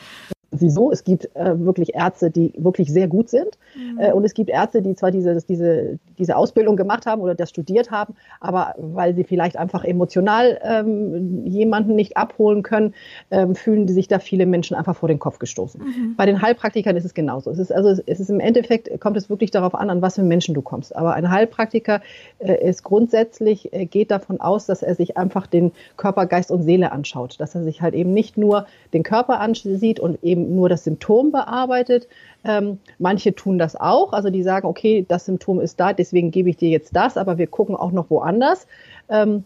sie 0.51 0.69
so. 0.69 0.91
Es 0.91 1.03
gibt 1.03 1.33
äh, 1.35 1.59
wirklich 1.59 1.95
Ärzte, 1.95 2.31
die 2.31 2.53
wirklich 2.57 2.91
sehr 2.91 3.07
gut 3.07 3.29
sind. 3.29 3.57
Mhm. 3.75 3.99
Äh, 3.99 4.13
und 4.13 4.23
es 4.23 4.33
gibt 4.33 4.49
Ärzte, 4.49 4.81
die 4.81 4.95
zwar 4.95 5.11
diese, 5.11 5.37
diese, 5.47 5.99
diese 6.17 6.35
Ausbildung 6.35 6.75
gemacht 6.75 7.05
haben 7.05 7.21
oder 7.21 7.35
das 7.35 7.49
studiert 7.49 7.91
haben, 7.91 8.15
aber 8.39 8.75
weil 8.77 9.15
sie 9.15 9.23
vielleicht 9.23 9.57
einfach 9.57 9.83
emotional 9.83 10.59
ähm, 10.63 11.45
jemanden 11.45 11.95
nicht 11.95 12.17
abholen 12.17 12.63
können, 12.63 12.93
ähm, 13.31 13.55
fühlen 13.55 13.87
sich 13.87 14.07
da 14.07 14.19
viele 14.19 14.45
Menschen 14.45 14.75
einfach 14.75 14.95
vor 14.95 15.09
den 15.09 15.19
Kopf 15.19 15.39
gestoßen. 15.39 15.81
Mhm. 15.81 16.15
Bei 16.15 16.25
den 16.25 16.41
Heilpraktikern 16.41 16.95
ist 16.95 17.05
es 17.05 17.13
genauso. 17.13 17.51
Es 17.51 17.59
ist 17.59 17.71
also 17.71 18.01
es 18.05 18.19
ist 18.19 18.29
im 18.29 18.39
Endeffekt 18.39 18.99
kommt 18.99 19.17
es 19.17 19.29
wirklich 19.29 19.51
darauf 19.51 19.75
an, 19.75 19.89
an 19.89 20.01
was 20.01 20.15
für 20.15 20.23
Menschen 20.23 20.55
du 20.55 20.61
kommst. 20.61 20.95
Aber 20.95 21.13
ein 21.13 21.29
Heilpraktiker 21.29 22.01
äh, 22.39 22.67
ist 22.67 22.83
grundsätzlich 22.83 23.73
äh, 23.73 23.85
geht 23.85 24.11
davon 24.11 24.41
aus, 24.41 24.65
dass 24.65 24.81
er 24.81 24.95
sich 24.95 25.17
einfach 25.17 25.47
den 25.47 25.71
Körper, 25.97 26.25
Geist 26.25 26.51
und 26.51 26.63
Seele 26.63 26.91
anschaut, 26.91 27.39
dass 27.39 27.55
er 27.55 27.63
sich 27.63 27.81
halt 27.81 27.93
eben 27.93 28.13
nicht 28.13 28.37
nur 28.37 28.65
den 28.93 29.03
Körper 29.03 29.39
ansieht 29.39 29.99
und 29.99 30.23
eben 30.23 30.38
eben 30.41 30.55
nur 30.55 30.69
das 30.69 30.83
Symptom 30.83 31.31
bearbeitet. 31.31 32.07
Ähm, 32.43 32.79
manche 32.97 33.35
tun 33.35 33.57
das 33.57 33.75
auch, 33.75 34.13
also 34.13 34.29
die 34.29 34.43
sagen, 34.43 34.67
okay, 34.67 35.05
das 35.07 35.25
Symptom 35.25 35.59
ist 35.59 35.79
da, 35.79 35.93
deswegen 35.93 36.31
gebe 36.31 36.49
ich 36.49 36.57
dir 36.57 36.69
jetzt 36.69 36.95
das, 36.95 37.17
aber 37.17 37.37
wir 37.37 37.47
gucken 37.47 37.75
auch 37.75 37.91
noch 37.91 38.09
woanders. 38.09 38.65
Ähm, 39.09 39.43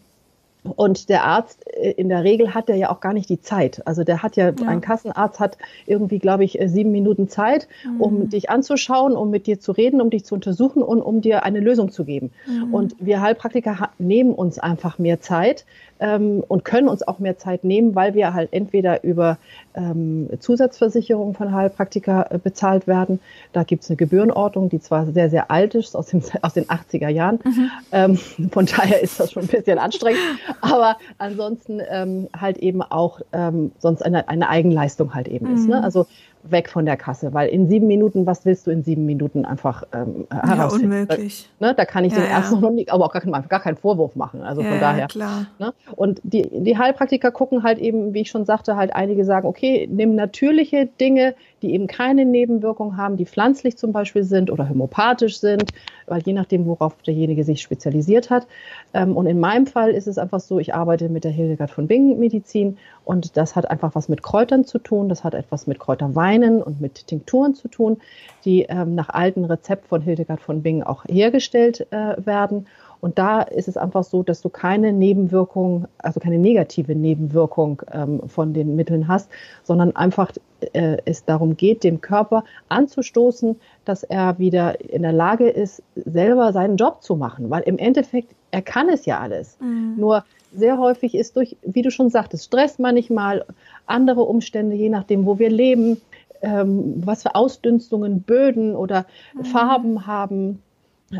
und 0.76 1.10
der 1.10 1.24
Arzt, 1.24 1.66
äh, 1.76 1.90
in 1.90 2.08
der 2.08 2.24
Regel 2.24 2.54
hat 2.54 2.68
der 2.68 2.76
ja 2.76 2.90
auch 2.90 3.00
gar 3.00 3.12
nicht 3.12 3.28
die 3.28 3.40
Zeit. 3.40 3.82
Also 3.86 4.02
der 4.02 4.22
hat 4.22 4.36
ja, 4.36 4.46
ja. 4.50 4.66
ein 4.66 4.80
Kassenarzt 4.80 5.38
hat 5.38 5.58
irgendwie, 5.86 6.18
glaube 6.18 6.44
ich, 6.44 6.60
äh, 6.60 6.68
sieben 6.68 6.90
Minuten 6.90 7.28
Zeit, 7.28 7.68
um 7.98 8.20
mhm. 8.20 8.28
dich 8.30 8.50
anzuschauen, 8.50 9.14
um 9.14 9.30
mit 9.30 9.46
dir 9.46 9.60
zu 9.60 9.72
reden, 9.72 10.00
um 10.00 10.10
dich 10.10 10.24
zu 10.24 10.34
untersuchen 10.34 10.82
und 10.82 11.02
um 11.02 11.20
dir 11.20 11.44
eine 11.44 11.60
Lösung 11.60 11.90
zu 11.90 12.04
geben. 12.04 12.30
Mhm. 12.46 12.74
Und 12.74 12.96
wir 12.98 13.20
Heilpraktiker 13.20 13.90
nehmen 13.98 14.32
uns 14.32 14.58
einfach 14.58 14.98
mehr 14.98 15.20
Zeit, 15.20 15.66
ähm, 16.04 16.44
und 16.46 16.66
können 16.66 16.88
uns 16.88 17.06
auch 17.06 17.18
mehr 17.18 17.38
Zeit 17.38 17.64
nehmen, 17.64 17.94
weil 17.94 18.12
wir 18.12 18.34
halt 18.34 18.52
entweder 18.52 19.02
über 19.04 19.38
ähm, 19.74 20.28
Zusatzversicherungen 20.38 21.34
von 21.34 21.52
Heilpraktiker 21.54 22.26
äh, 22.30 22.38
bezahlt 22.38 22.86
werden. 22.86 23.20
Da 23.54 23.64
gibt 23.64 23.84
es 23.84 23.90
eine 23.90 23.96
Gebührenordnung, 23.96 24.68
die 24.68 24.80
zwar 24.80 25.06
sehr, 25.06 25.30
sehr 25.30 25.50
alt 25.50 25.74
ist, 25.74 25.96
aus, 25.96 26.06
dem, 26.06 26.22
aus 26.42 26.52
den 26.52 26.66
80er 26.66 27.08
Jahren. 27.08 27.40
Mhm. 27.42 27.70
Ähm, 27.90 28.16
von 28.50 28.66
daher 28.66 29.02
ist 29.02 29.18
das 29.18 29.32
schon 29.32 29.44
ein 29.44 29.48
bisschen 29.48 29.78
anstrengend. 29.78 30.20
Aber 30.60 30.98
ansonsten 31.16 31.80
ähm, 31.88 32.28
halt 32.38 32.58
eben 32.58 32.82
auch 32.82 33.22
ähm, 33.32 33.72
sonst 33.78 34.02
eine, 34.02 34.28
eine 34.28 34.50
Eigenleistung 34.50 35.14
halt 35.14 35.28
eben 35.28 35.48
mhm. 35.48 35.54
ist. 35.54 35.68
Ne? 35.68 35.78
Mhm. 35.78 35.84
Also 35.84 36.06
weg 36.50 36.68
von 36.68 36.84
der 36.84 36.96
Kasse, 36.96 37.32
weil 37.32 37.48
in 37.48 37.68
sieben 37.68 37.86
Minuten, 37.86 38.26
was 38.26 38.44
willst 38.44 38.66
du 38.66 38.70
in 38.70 38.82
sieben 38.82 39.06
Minuten 39.06 39.44
einfach 39.44 39.84
ähm, 39.92 40.26
herausfinden? 40.30 40.92
Ja, 40.92 41.00
unmöglich. 41.00 41.50
Ne, 41.58 41.74
da 41.74 41.84
kann 41.84 42.04
ich 42.04 42.12
ja, 42.12 42.20
den 42.20 42.30
ersten 42.30 42.60
noch 42.60 42.70
nicht, 42.70 42.92
aber 42.92 43.06
auch 43.06 43.12
gar, 43.12 43.22
keinen, 43.22 43.48
gar 43.48 43.60
keinen 43.60 43.76
Vorwurf 43.76 44.14
machen. 44.14 44.42
Also 44.42 44.62
ja, 44.62 44.70
von 44.70 44.80
daher. 44.80 45.06
Klar. 45.06 45.46
Ne? 45.58 45.72
Und 45.96 46.20
die, 46.22 46.48
die 46.52 46.76
Heilpraktiker 46.76 47.30
gucken 47.30 47.62
halt 47.62 47.78
eben, 47.78 48.14
wie 48.14 48.20
ich 48.20 48.30
schon 48.30 48.44
sagte, 48.44 48.76
halt 48.76 48.94
einige 48.94 49.24
sagen, 49.24 49.46
okay, 49.46 49.88
nimm 49.90 50.14
natürliche 50.14 50.86
Dinge, 51.00 51.34
die 51.64 51.72
eben 51.72 51.86
keine 51.86 52.26
Nebenwirkungen 52.26 52.98
haben, 52.98 53.16
die 53.16 53.24
pflanzlich 53.24 53.78
zum 53.78 53.92
Beispiel 53.92 54.22
sind 54.22 54.50
oder 54.50 54.68
homopathisch 54.68 55.40
sind, 55.40 55.72
weil 56.06 56.20
je 56.20 56.34
nachdem, 56.34 56.66
worauf 56.66 56.94
derjenige 57.02 57.42
sich 57.42 57.62
spezialisiert 57.62 58.28
hat. 58.28 58.46
Ähm, 58.92 59.16
und 59.16 59.26
in 59.26 59.40
meinem 59.40 59.66
Fall 59.66 59.90
ist 59.92 60.06
es 60.06 60.18
einfach 60.18 60.40
so, 60.40 60.58
ich 60.58 60.74
arbeite 60.74 61.08
mit 61.08 61.24
der 61.24 61.30
Hildegard 61.30 61.70
von 61.70 61.86
Bingen 61.86 62.18
Medizin 62.18 62.76
und 63.04 63.38
das 63.38 63.56
hat 63.56 63.70
einfach 63.70 63.94
was 63.94 64.10
mit 64.10 64.22
Kräutern 64.22 64.64
zu 64.64 64.78
tun, 64.78 65.08
das 65.08 65.24
hat 65.24 65.34
etwas 65.34 65.66
mit 65.66 65.78
Kräuterweinen 65.78 66.62
und 66.62 66.82
mit 66.82 67.06
Tinkturen 67.06 67.54
zu 67.54 67.68
tun, 67.68 67.96
die 68.44 68.62
ähm, 68.62 68.94
nach 68.94 69.08
alten 69.08 69.46
Rezept 69.46 69.88
von 69.88 70.02
Hildegard 70.02 70.40
von 70.40 70.62
Bingen 70.62 70.82
auch 70.82 71.04
hergestellt 71.06 71.86
äh, 71.90 72.14
werden. 72.26 72.66
Und 73.04 73.18
da 73.18 73.42
ist 73.42 73.68
es 73.68 73.76
einfach 73.76 74.02
so, 74.02 74.22
dass 74.22 74.40
du 74.40 74.48
keine 74.48 74.90
Nebenwirkung, 74.90 75.88
also 75.98 76.20
keine 76.20 76.38
negative 76.38 76.94
Nebenwirkung 76.94 77.82
ähm, 77.92 78.26
von 78.30 78.54
den 78.54 78.76
Mitteln 78.76 79.08
hast, 79.08 79.28
sondern 79.62 79.94
einfach 79.94 80.32
äh, 80.72 80.96
es 81.04 81.22
darum 81.26 81.54
geht, 81.54 81.84
dem 81.84 82.00
Körper 82.00 82.44
anzustoßen, 82.70 83.56
dass 83.84 84.04
er 84.04 84.38
wieder 84.38 84.80
in 84.80 85.02
der 85.02 85.12
Lage 85.12 85.50
ist, 85.50 85.82
selber 85.94 86.54
seinen 86.54 86.78
Job 86.78 87.02
zu 87.02 87.14
machen. 87.14 87.50
Weil 87.50 87.64
im 87.64 87.76
Endeffekt, 87.76 88.34
er 88.52 88.62
kann 88.62 88.88
es 88.88 89.04
ja 89.04 89.20
alles. 89.20 89.58
Mhm. 89.60 89.96
Nur 89.98 90.24
sehr 90.54 90.78
häufig 90.78 91.14
ist 91.14 91.36
durch, 91.36 91.58
wie 91.60 91.82
du 91.82 91.90
schon 91.90 92.08
sagtest, 92.08 92.46
Stress 92.46 92.78
manchmal, 92.78 93.44
andere 93.84 94.22
Umstände, 94.22 94.76
je 94.76 94.88
nachdem, 94.88 95.26
wo 95.26 95.38
wir 95.38 95.50
leben, 95.50 96.00
ähm, 96.40 97.02
was 97.04 97.22
für 97.22 97.34
Ausdünstungen 97.34 98.22
Böden 98.22 98.74
oder 98.74 99.04
mhm. 99.34 99.44
Farben 99.44 100.06
haben 100.06 100.62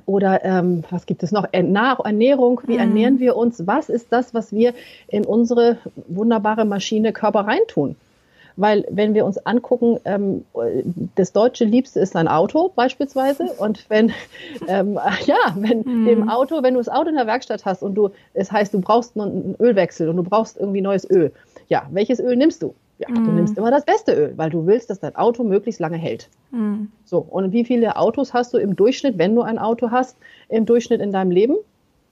oder 0.07 0.45
ähm, 0.45 0.85
was 0.91 1.07
gibt 1.07 1.23
es 1.23 1.33
noch? 1.33 1.47
Ernährung, 1.53 2.61
wie 2.67 2.75
mhm. 2.75 2.79
ernähren 2.79 3.19
wir 3.19 3.37
uns? 3.37 3.67
Was 3.67 3.88
ist 3.88 4.12
das, 4.12 4.35
was 4.35 4.53
wir 4.53 4.75
in 5.09 5.25
unsere 5.25 5.79
wunderbare 6.09 6.64
Maschine 6.64 7.12
Körper 7.12 7.41
reintun? 7.41 7.97
Weil 8.57 8.87
wenn 8.88 9.14
wir 9.14 9.25
uns 9.25 9.38
angucken, 9.38 9.99
ähm, 10.05 10.45
das 11.17 11.33
deutsche 11.33 11.64
Liebste 11.64 12.00
ist 12.00 12.14
ein 12.14 12.29
Auto 12.29 12.71
beispielsweise. 12.75 13.45
Und 13.59 13.85
wenn, 13.88 14.12
ähm, 14.69 14.99
ja, 15.26 15.55
wenn 15.57 15.81
mhm. 15.81 16.07
dem 16.07 16.29
Auto, 16.29 16.62
wenn 16.62 16.75
du 16.75 16.81
das 16.81 16.88
Auto 16.88 17.09
in 17.09 17.17
der 17.17 17.26
Werkstatt 17.26 17.64
hast 17.64 17.83
und 17.83 17.95
du, 17.95 18.11
es 18.33 18.53
heißt, 18.53 18.73
du 18.73 18.81
brauchst 18.81 19.19
einen 19.19 19.57
Ölwechsel 19.61 20.09
und 20.09 20.17
du 20.17 20.23
brauchst 20.23 20.59
irgendwie 20.59 20.81
neues 20.81 21.09
Öl. 21.09 21.33
Ja, 21.69 21.87
welches 21.91 22.21
Öl 22.21 22.37
nimmst 22.37 22.62
du? 22.62 22.75
Ja, 22.98 23.10
mm. 23.10 23.14
du 23.14 23.20
mhm. 23.20 23.34
nimmst 23.36 23.58
immer 23.58 23.70
das 23.70 23.84
beste 23.84 24.12
Öl, 24.12 24.32
weil 24.36 24.50
du 24.50 24.66
willst, 24.66 24.90
dass 24.90 25.00
dein 25.00 25.16
Auto 25.16 25.42
möglichst 25.42 25.80
lange 25.80 25.96
hält. 25.96 26.28
Mm. 26.50 26.84
So, 27.04 27.18
und 27.18 27.52
wie 27.52 27.64
viele 27.64 27.96
Autos 27.96 28.32
hast 28.32 28.54
du 28.54 28.58
im 28.58 28.76
Durchschnitt, 28.76 29.18
wenn 29.18 29.34
du 29.34 29.42
ein 29.42 29.58
Auto 29.58 29.90
hast, 29.90 30.16
im 30.48 30.66
Durchschnitt 30.66 31.00
in 31.00 31.12
deinem 31.12 31.30
Leben? 31.30 31.56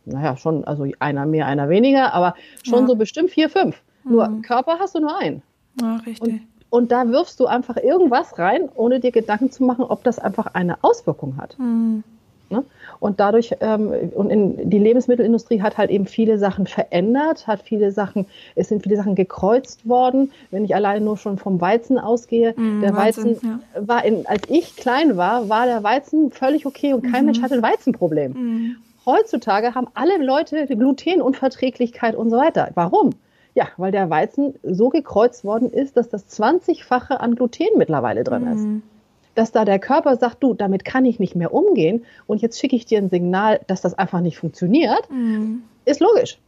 Naja, 0.04 0.36
schon, 0.36 0.64
also 0.64 0.86
einer 0.98 1.26
mehr, 1.26 1.46
einer 1.46 1.68
weniger, 1.68 2.12
aber 2.12 2.34
schon 2.64 2.80
ja. 2.80 2.86
so 2.88 2.96
bestimmt 2.96 3.30
vier, 3.30 3.48
fünf. 3.48 3.80
Mm. 4.04 4.12
Nur 4.12 4.28
mhm. 4.28 4.42
Körper 4.42 4.78
hast 4.78 4.94
du 4.94 5.00
nur 5.00 5.16
einen. 5.16 5.42
Ja, 5.80 5.96
richtig. 5.98 6.32
Und 6.32 6.40
und 6.72 6.90
da 6.90 7.06
wirfst 7.10 7.38
du 7.38 7.44
einfach 7.44 7.76
irgendwas 7.76 8.38
rein, 8.38 8.70
ohne 8.74 8.98
dir 8.98 9.12
Gedanken 9.12 9.50
zu 9.50 9.62
machen, 9.62 9.84
ob 9.84 10.04
das 10.04 10.18
einfach 10.18 10.46
eine 10.54 10.82
Auswirkung 10.82 11.36
hat. 11.36 11.58
Mhm. 11.58 12.02
Ne? 12.48 12.64
Und 13.02 13.18
dadurch, 13.18 13.56
ähm, 13.58 13.92
und 14.14 14.30
in, 14.30 14.70
die 14.70 14.78
Lebensmittelindustrie 14.78 15.60
hat 15.60 15.76
halt 15.76 15.90
eben 15.90 16.06
viele 16.06 16.38
Sachen 16.38 16.68
verändert, 16.68 17.48
hat 17.48 17.62
viele 17.62 17.90
Sachen, 17.90 18.26
es 18.54 18.68
sind 18.68 18.84
viele 18.84 18.96
Sachen 18.96 19.16
gekreuzt 19.16 19.88
worden. 19.88 20.30
Wenn 20.52 20.64
ich 20.64 20.72
alleine 20.76 21.04
nur 21.04 21.16
schon 21.16 21.36
vom 21.36 21.60
Weizen 21.60 21.98
ausgehe, 21.98 22.52
mm, 22.52 22.80
der 22.80 22.94
Wahnsinn, 22.94 23.32
Weizen 23.32 23.60
ja. 23.74 23.88
war, 23.88 24.04
in, 24.04 24.24
als 24.28 24.42
ich 24.48 24.76
klein 24.76 25.16
war, 25.16 25.48
war 25.48 25.66
der 25.66 25.82
Weizen 25.82 26.30
völlig 26.30 26.64
okay 26.64 26.92
und 26.92 27.02
kein 27.02 27.22
mhm. 27.22 27.32
Mensch 27.32 27.42
hatte 27.42 27.54
ein 27.54 27.62
Weizenproblem. 27.62 28.32
Mhm. 28.34 28.76
Heutzutage 29.04 29.74
haben 29.74 29.88
alle 29.94 30.24
Leute 30.24 30.68
Glutenunverträglichkeit 30.68 32.14
und 32.14 32.30
so 32.30 32.36
weiter. 32.36 32.70
Warum? 32.74 33.10
Ja, 33.54 33.66
weil 33.78 33.90
der 33.90 34.10
Weizen 34.10 34.54
so 34.62 34.90
gekreuzt 34.90 35.42
worden 35.42 35.72
ist, 35.72 35.96
dass 35.96 36.08
das 36.08 36.28
20-fache 36.28 37.14
an 37.14 37.34
Gluten 37.34 37.76
mittlerweile 37.78 38.22
drin 38.22 38.46
ist. 38.46 38.91
Mhm. 39.32 39.34
Dass 39.34 39.52
da 39.52 39.64
der 39.64 39.78
Körper 39.78 40.16
sagt, 40.16 40.42
du, 40.42 40.54
damit 40.54 40.84
kann 40.84 41.04
ich 41.04 41.18
nicht 41.18 41.34
mehr 41.34 41.52
umgehen 41.52 42.04
und 42.26 42.42
jetzt 42.42 42.58
schicke 42.58 42.76
ich 42.76 42.86
dir 42.86 42.98
ein 42.98 43.08
Signal, 43.08 43.60
dass 43.66 43.80
das 43.80 43.94
einfach 43.94 44.20
nicht 44.20 44.38
funktioniert, 44.38 45.10
mhm. 45.10 45.62
ist 45.84 46.00
logisch. 46.00 46.38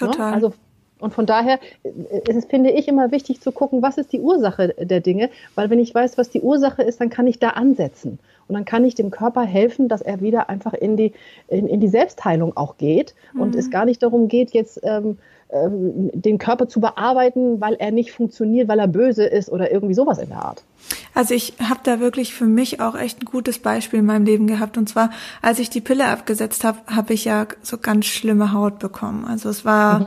Ne? 0.00 0.08
Total. 0.08 0.30
Ja, 0.30 0.34
also 0.34 0.52
und 0.98 1.12
von 1.12 1.26
daher 1.26 1.58
ist 1.82 2.36
es, 2.36 2.46
finde 2.46 2.70
ich, 2.70 2.88
immer 2.88 3.10
wichtig 3.12 3.42
zu 3.42 3.52
gucken, 3.52 3.82
was 3.82 3.98
ist 3.98 4.12
die 4.12 4.20
Ursache 4.20 4.74
der 4.78 5.00
Dinge, 5.00 5.28
weil 5.54 5.68
wenn 5.68 5.78
ich 5.78 5.94
weiß, 5.94 6.16
was 6.16 6.30
die 6.30 6.40
Ursache 6.40 6.82
ist, 6.82 7.00
dann 7.00 7.10
kann 7.10 7.26
ich 7.26 7.38
da 7.38 7.50
ansetzen. 7.50 8.18
Und 8.48 8.54
dann 8.54 8.64
kann 8.64 8.84
ich 8.84 8.94
dem 8.94 9.10
Körper 9.10 9.42
helfen, 9.42 9.88
dass 9.88 10.00
er 10.00 10.20
wieder 10.20 10.48
einfach 10.48 10.72
in 10.72 10.96
die, 10.96 11.12
in, 11.48 11.66
in 11.66 11.80
die 11.80 11.88
Selbstheilung 11.88 12.56
auch 12.56 12.78
geht 12.78 13.14
mhm. 13.34 13.40
und 13.42 13.54
es 13.56 13.70
gar 13.70 13.84
nicht 13.84 14.02
darum 14.02 14.28
geht, 14.28 14.52
jetzt 14.52 14.80
ähm, 14.84 15.18
ähm, 15.50 16.10
den 16.12 16.38
Körper 16.38 16.68
zu 16.68 16.80
bearbeiten, 16.80 17.60
weil 17.60 17.74
er 17.74 17.92
nicht 17.92 18.12
funktioniert, 18.12 18.68
weil 18.68 18.78
er 18.78 18.88
böse 18.88 19.24
ist 19.24 19.50
oder 19.50 19.70
irgendwie 19.70 19.94
sowas 19.94 20.18
in 20.18 20.28
der 20.28 20.44
Art. 20.44 20.64
Also 21.14 21.34
ich 21.34 21.54
habe 21.60 21.80
da 21.82 22.00
wirklich 22.00 22.34
für 22.34 22.46
mich 22.46 22.80
auch 22.80 22.96
echt 22.96 23.22
ein 23.22 23.26
gutes 23.26 23.58
Beispiel 23.58 24.00
in 24.00 24.06
meinem 24.06 24.24
Leben 24.24 24.46
gehabt. 24.46 24.76
Und 24.76 24.88
zwar, 24.88 25.10
als 25.42 25.58
ich 25.58 25.70
die 25.70 25.80
Pille 25.80 26.06
abgesetzt 26.06 26.64
habe, 26.64 26.78
habe 26.86 27.14
ich 27.14 27.24
ja 27.24 27.46
so 27.62 27.78
ganz 27.78 28.06
schlimme 28.06 28.52
Haut 28.52 28.78
bekommen. 28.78 29.24
Also 29.24 29.48
es 29.48 29.64
war 29.64 30.00
mhm. 30.00 30.06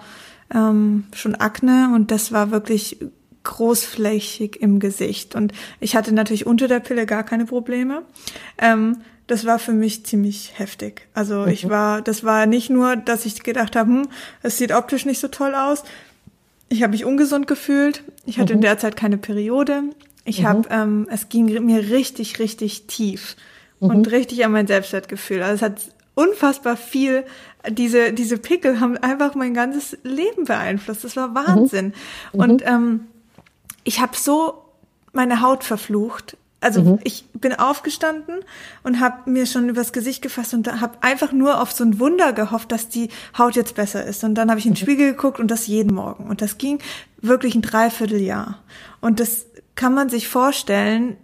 ähm, 0.53 1.03
schon 1.13 1.36
Akne 1.36 1.91
und 1.96 2.12
das 2.12 2.31
war 2.31 2.51
wirklich 2.51 2.98
großflächig 3.43 4.62
im 4.62 4.79
Gesicht. 4.79 5.36
Und 5.36 5.53
ich 5.79 5.96
hatte 5.96 6.13
natürlich 6.13 6.46
unter 6.46 6.67
der 6.67 6.79
Pille 6.79 7.05
gar 7.05 7.24
keine 7.24 7.46
Probleme. 7.46 8.03
Ähm, 8.58 8.98
das 9.29 9.45
war 9.45 9.59
für 9.59 9.74
mich 9.74 10.05
ziemlich 10.05 10.53
heftig. 10.55 11.07
Also 11.13 11.41
mhm. 11.41 11.50
ich 11.50 11.69
war, 11.69 12.01
das 12.01 12.24
war 12.24 12.48
nicht 12.48 12.71
nur, 12.71 12.95
dass 12.95 13.25
ich 13.25 13.43
gedacht 13.43 13.75
habe, 13.75 13.89
hm, 13.89 14.07
es 14.41 14.57
sieht 14.57 14.74
optisch 14.74 15.05
nicht 15.05 15.19
so 15.19 15.27
toll 15.27 15.53
aus. 15.53 15.83
Ich 16.67 16.81
habe 16.81 16.91
mich 16.91 17.05
ungesund 17.05 17.45
gefühlt. 17.45 18.03
Ich 18.25 18.39
hatte 18.39 18.53
mhm. 18.53 18.57
in 18.57 18.62
der 18.62 18.79
Zeit 18.79 18.95
keine 18.95 19.19
Periode. 19.19 19.83
Ich 20.25 20.41
mhm. 20.41 20.48
habe, 20.48 20.69
ähm, 20.71 21.07
es 21.12 21.29
ging 21.29 21.45
mir 21.63 21.91
richtig, 21.91 22.39
richtig 22.39 22.88
tief 22.88 23.36
mhm. 23.79 23.89
und 23.89 24.12
richtig 24.12 24.43
an 24.43 24.51
mein 24.51 24.65
Selbstwertgefühl. 24.65 25.43
Also 25.43 25.55
es 25.55 25.62
hat 25.62 25.79
unfassbar 26.15 26.75
viel. 26.75 27.24
Diese 27.69 28.13
diese 28.13 28.39
Pickel 28.39 28.79
haben 28.79 28.98
einfach 28.98 29.36
mein 29.36 29.53
ganzes 29.53 29.95
Leben 30.01 30.45
beeinflusst. 30.45 31.03
Das 31.03 31.15
war 31.15 31.36
Wahnsinn. 31.36 31.93
Mhm. 32.33 32.39
Und 32.39 32.63
ähm, 32.65 33.01
ich 33.83 34.01
habe 34.01 34.17
so 34.17 34.63
meine 35.13 35.41
Haut 35.41 35.63
verflucht 35.63 36.36
also 36.61 36.81
mhm. 36.81 36.99
ich 37.03 37.25
bin 37.33 37.53
aufgestanden 37.53 38.35
und 38.83 38.99
habe 38.99 39.29
mir 39.29 39.45
schon 39.45 39.69
übers 39.69 39.93
Gesicht 39.93 40.21
gefasst 40.21 40.53
und 40.53 40.67
habe 40.81 40.97
einfach 41.01 41.31
nur 41.31 41.61
auf 41.61 41.71
so 41.71 41.83
ein 41.83 41.99
Wunder 41.99 42.33
gehofft, 42.33 42.71
dass 42.71 42.89
die 42.89 43.09
Haut 43.37 43.55
jetzt 43.55 43.75
besser 43.75 44.05
ist. 44.05 44.23
Und 44.23 44.35
dann 44.35 44.49
habe 44.49 44.59
ich 44.59 44.65
in 44.65 44.73
den 44.73 44.79
mhm. 44.79 44.83
Spiegel 44.83 45.11
geguckt 45.11 45.39
und 45.39 45.49
das 45.49 45.67
jeden 45.67 45.95
Morgen. 45.95 46.27
Und 46.27 46.41
das 46.41 46.57
ging 46.57 46.79
wirklich 47.21 47.55
ein 47.55 47.61
Dreivierteljahr. 47.61 48.59
Und 48.99 49.19
das 49.19 49.45
kann 49.75 49.93
man 49.93 50.09
sich 50.09 50.27
vorstellen, 50.27 51.15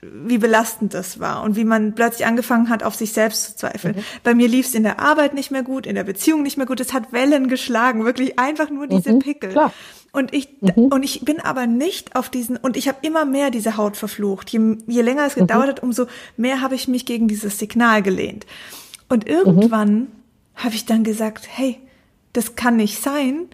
wie 0.00 0.38
belastend 0.38 0.94
das 0.94 1.18
war 1.18 1.42
und 1.42 1.56
wie 1.56 1.64
man 1.64 1.94
plötzlich 1.94 2.26
angefangen 2.26 2.68
hat, 2.68 2.82
auf 2.82 2.94
sich 2.94 3.12
selbst 3.12 3.44
zu 3.44 3.56
zweifeln. 3.56 3.96
Mhm. 3.96 4.04
Bei 4.22 4.34
mir 4.34 4.48
lief 4.48 4.66
es 4.66 4.74
in 4.74 4.82
der 4.82 5.00
Arbeit 5.00 5.34
nicht 5.34 5.50
mehr 5.50 5.62
gut, 5.62 5.86
in 5.86 5.94
der 5.94 6.04
Beziehung 6.04 6.42
nicht 6.42 6.56
mehr 6.56 6.66
gut. 6.66 6.78
Es 6.80 6.92
hat 6.92 7.12
Wellen 7.12 7.48
geschlagen, 7.48 8.04
wirklich 8.04 8.38
einfach 8.38 8.70
nur 8.70 8.86
diese 8.86 9.14
mhm, 9.14 9.18
Pickel. 9.20 9.50
Klar. 9.50 9.72
Und 10.14 10.32
ich, 10.32 10.48
mhm. 10.60 10.84
und 10.86 11.02
ich 11.02 11.22
bin 11.24 11.40
aber 11.40 11.66
nicht 11.66 12.14
auf 12.14 12.28
diesen, 12.28 12.56
und 12.56 12.76
ich 12.76 12.86
habe 12.86 12.98
immer 13.02 13.24
mehr 13.24 13.50
diese 13.50 13.76
Haut 13.76 13.96
verflucht. 13.96 14.48
Je, 14.48 14.76
je 14.86 15.02
länger 15.02 15.26
es 15.26 15.34
gedauert 15.34 15.66
mhm. 15.66 15.70
hat, 15.70 15.82
umso 15.82 16.06
mehr 16.36 16.60
habe 16.60 16.76
ich 16.76 16.86
mich 16.86 17.04
gegen 17.04 17.26
dieses 17.26 17.58
Signal 17.58 18.00
gelehnt. 18.00 18.46
Und 19.08 19.26
irgendwann 19.26 19.94
mhm. 19.94 20.06
habe 20.54 20.76
ich 20.76 20.86
dann 20.86 21.02
gesagt, 21.02 21.48
hey, 21.50 21.80
das 22.32 22.54
kann 22.54 22.76
nicht 22.76 23.02
sein, 23.02 23.48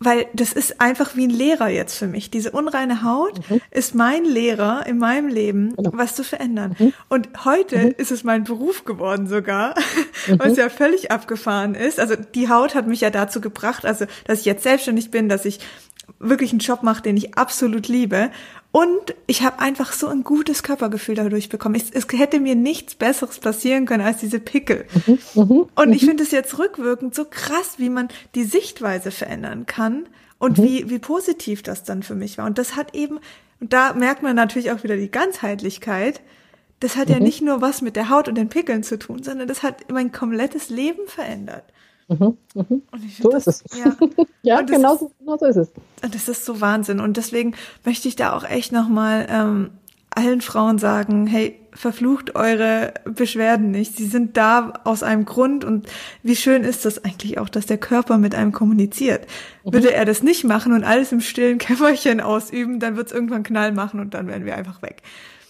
weil 0.00 0.26
das 0.32 0.52
ist 0.52 0.80
einfach 0.80 1.16
wie 1.16 1.26
ein 1.26 1.30
Lehrer 1.30 1.68
jetzt 1.68 1.98
für 1.98 2.06
mich. 2.06 2.30
Diese 2.30 2.52
unreine 2.52 3.02
Haut 3.02 3.38
mhm. 3.50 3.60
ist 3.70 3.94
mein 3.94 4.24
Lehrer 4.24 4.86
in 4.86 4.98
meinem 4.98 5.28
Leben, 5.28 5.74
genau. 5.76 5.90
was 5.92 6.14
zu 6.14 6.22
verändern. 6.24 6.76
Mhm. 6.78 6.92
Und 7.08 7.44
heute 7.44 7.78
mhm. 7.78 7.94
ist 7.96 8.12
es 8.12 8.22
mein 8.24 8.44
Beruf 8.44 8.84
geworden 8.84 9.26
sogar, 9.26 9.74
was 10.38 10.52
mhm. 10.52 10.58
ja 10.58 10.68
völlig 10.68 11.10
abgefahren 11.10 11.74
ist. 11.74 11.98
Also 11.98 12.14
die 12.16 12.48
Haut 12.48 12.74
hat 12.74 12.86
mich 12.86 13.00
ja 13.00 13.10
dazu 13.10 13.40
gebracht, 13.40 13.84
also 13.84 14.06
dass 14.24 14.40
ich 14.40 14.44
jetzt 14.46 14.62
selbstständig 14.62 15.10
bin, 15.10 15.28
dass 15.28 15.44
ich 15.44 15.58
wirklich 16.18 16.50
einen 16.50 16.60
Job 16.60 16.82
mache, 16.82 17.02
den 17.02 17.16
ich 17.16 17.36
absolut 17.36 17.88
liebe. 17.88 18.30
Und 18.70 19.14
ich 19.26 19.42
habe 19.42 19.60
einfach 19.60 19.92
so 19.92 20.08
ein 20.08 20.24
gutes 20.24 20.62
Körpergefühl 20.62 21.14
dadurch 21.14 21.48
bekommen. 21.48 21.74
Es, 21.74 21.90
es, 21.90 22.06
hätte 22.18 22.38
mir 22.38 22.54
nichts 22.54 22.94
Besseres 22.94 23.38
passieren 23.38 23.86
können 23.86 24.04
als 24.04 24.18
diese 24.18 24.40
Pickel. 24.40 24.84
Mhm, 25.06 25.18
mh, 25.34 25.66
und 25.74 25.92
ich 25.92 26.02
mhm. 26.02 26.06
finde 26.08 26.22
es 26.24 26.30
jetzt 26.30 26.58
rückwirkend 26.58 27.14
so 27.14 27.24
krass, 27.24 27.74
wie 27.78 27.88
man 27.88 28.08
die 28.34 28.44
Sichtweise 28.44 29.10
verändern 29.10 29.66
kann 29.66 30.06
und 30.38 30.58
mhm. 30.58 30.62
wie, 30.64 30.90
wie 30.90 30.98
positiv 30.98 31.62
das 31.62 31.84
dann 31.84 32.02
für 32.02 32.14
mich 32.14 32.36
war. 32.36 32.46
Und 32.46 32.58
das 32.58 32.76
hat 32.76 32.94
eben, 32.94 33.20
und 33.60 33.72
da 33.72 33.94
merkt 33.94 34.22
man 34.22 34.36
natürlich 34.36 34.70
auch 34.70 34.82
wieder 34.84 34.96
die 34.96 35.10
Ganzheitlichkeit. 35.10 36.20
Das 36.80 36.96
hat 36.96 37.08
ja 37.08 37.16
mhm. 37.16 37.24
nicht 37.24 37.42
nur 37.42 37.60
was 37.60 37.80
mit 37.80 37.96
der 37.96 38.10
Haut 38.10 38.28
und 38.28 38.34
den 38.34 38.50
Pickeln 38.50 38.82
zu 38.82 38.98
tun, 38.98 39.22
sondern 39.22 39.48
das 39.48 39.62
hat 39.62 39.90
mein 39.90 40.12
komplettes 40.12 40.68
Leben 40.68 41.06
verändert. 41.06 41.64
Mhm, 42.08 42.38
mhm. 42.54 42.82
So 43.20 43.30
das, 43.30 43.46
ist 43.46 43.64
es. 43.70 43.78
Ja, 43.78 43.96
ja 44.42 44.60
genau, 44.62 44.96
so, 44.96 45.10
genau 45.18 45.36
so 45.36 45.46
ist 45.46 45.56
es. 45.56 45.72
Das 46.00 46.28
ist 46.28 46.44
so 46.44 46.60
Wahnsinn. 46.60 47.00
Und 47.00 47.16
deswegen 47.16 47.54
möchte 47.84 48.08
ich 48.08 48.16
da 48.16 48.34
auch 48.34 48.44
echt 48.44 48.72
nochmal 48.72 49.26
ähm, 49.28 49.70
allen 50.10 50.40
Frauen 50.40 50.78
sagen, 50.78 51.26
hey, 51.26 51.60
verflucht 51.72 52.34
eure 52.34 52.94
Beschwerden 53.04 53.70
nicht. 53.70 53.96
Sie 53.96 54.06
sind 54.06 54.36
da 54.36 54.72
aus 54.84 55.02
einem 55.02 55.26
Grund 55.26 55.64
und 55.64 55.86
wie 56.22 56.34
schön 56.34 56.64
ist 56.64 56.84
das 56.84 57.04
eigentlich 57.04 57.38
auch, 57.38 57.48
dass 57.48 57.66
der 57.66 57.78
Körper 57.78 58.18
mit 58.18 58.34
einem 58.34 58.52
kommuniziert. 58.52 59.26
Mhm. 59.64 59.74
Würde 59.74 59.92
er 59.92 60.04
das 60.06 60.22
nicht 60.22 60.44
machen 60.44 60.72
und 60.72 60.84
alles 60.84 61.12
im 61.12 61.20
stillen 61.20 61.58
Kämmerchen 61.58 62.20
ausüben, 62.20 62.80
dann 62.80 62.96
wird 62.96 63.08
es 63.08 63.12
irgendwann 63.12 63.42
Knall 63.42 63.72
machen 63.72 64.00
und 64.00 64.14
dann 64.14 64.26
wären 64.28 64.46
wir 64.46 64.56
einfach 64.56 64.82
weg. 64.82 65.02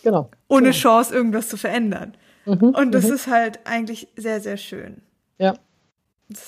Genau. 0.02 0.30
Ohne 0.48 0.70
genau. 0.70 0.76
Chance, 0.76 1.14
irgendwas 1.14 1.48
zu 1.48 1.56
verändern. 1.56 2.14
Mhm. 2.44 2.70
Und 2.70 2.92
das 2.92 3.06
mhm. 3.06 3.14
ist 3.14 3.26
halt 3.28 3.60
eigentlich 3.64 4.08
sehr, 4.16 4.40
sehr 4.40 4.56
schön. 4.56 5.02
Ja, 5.38 5.54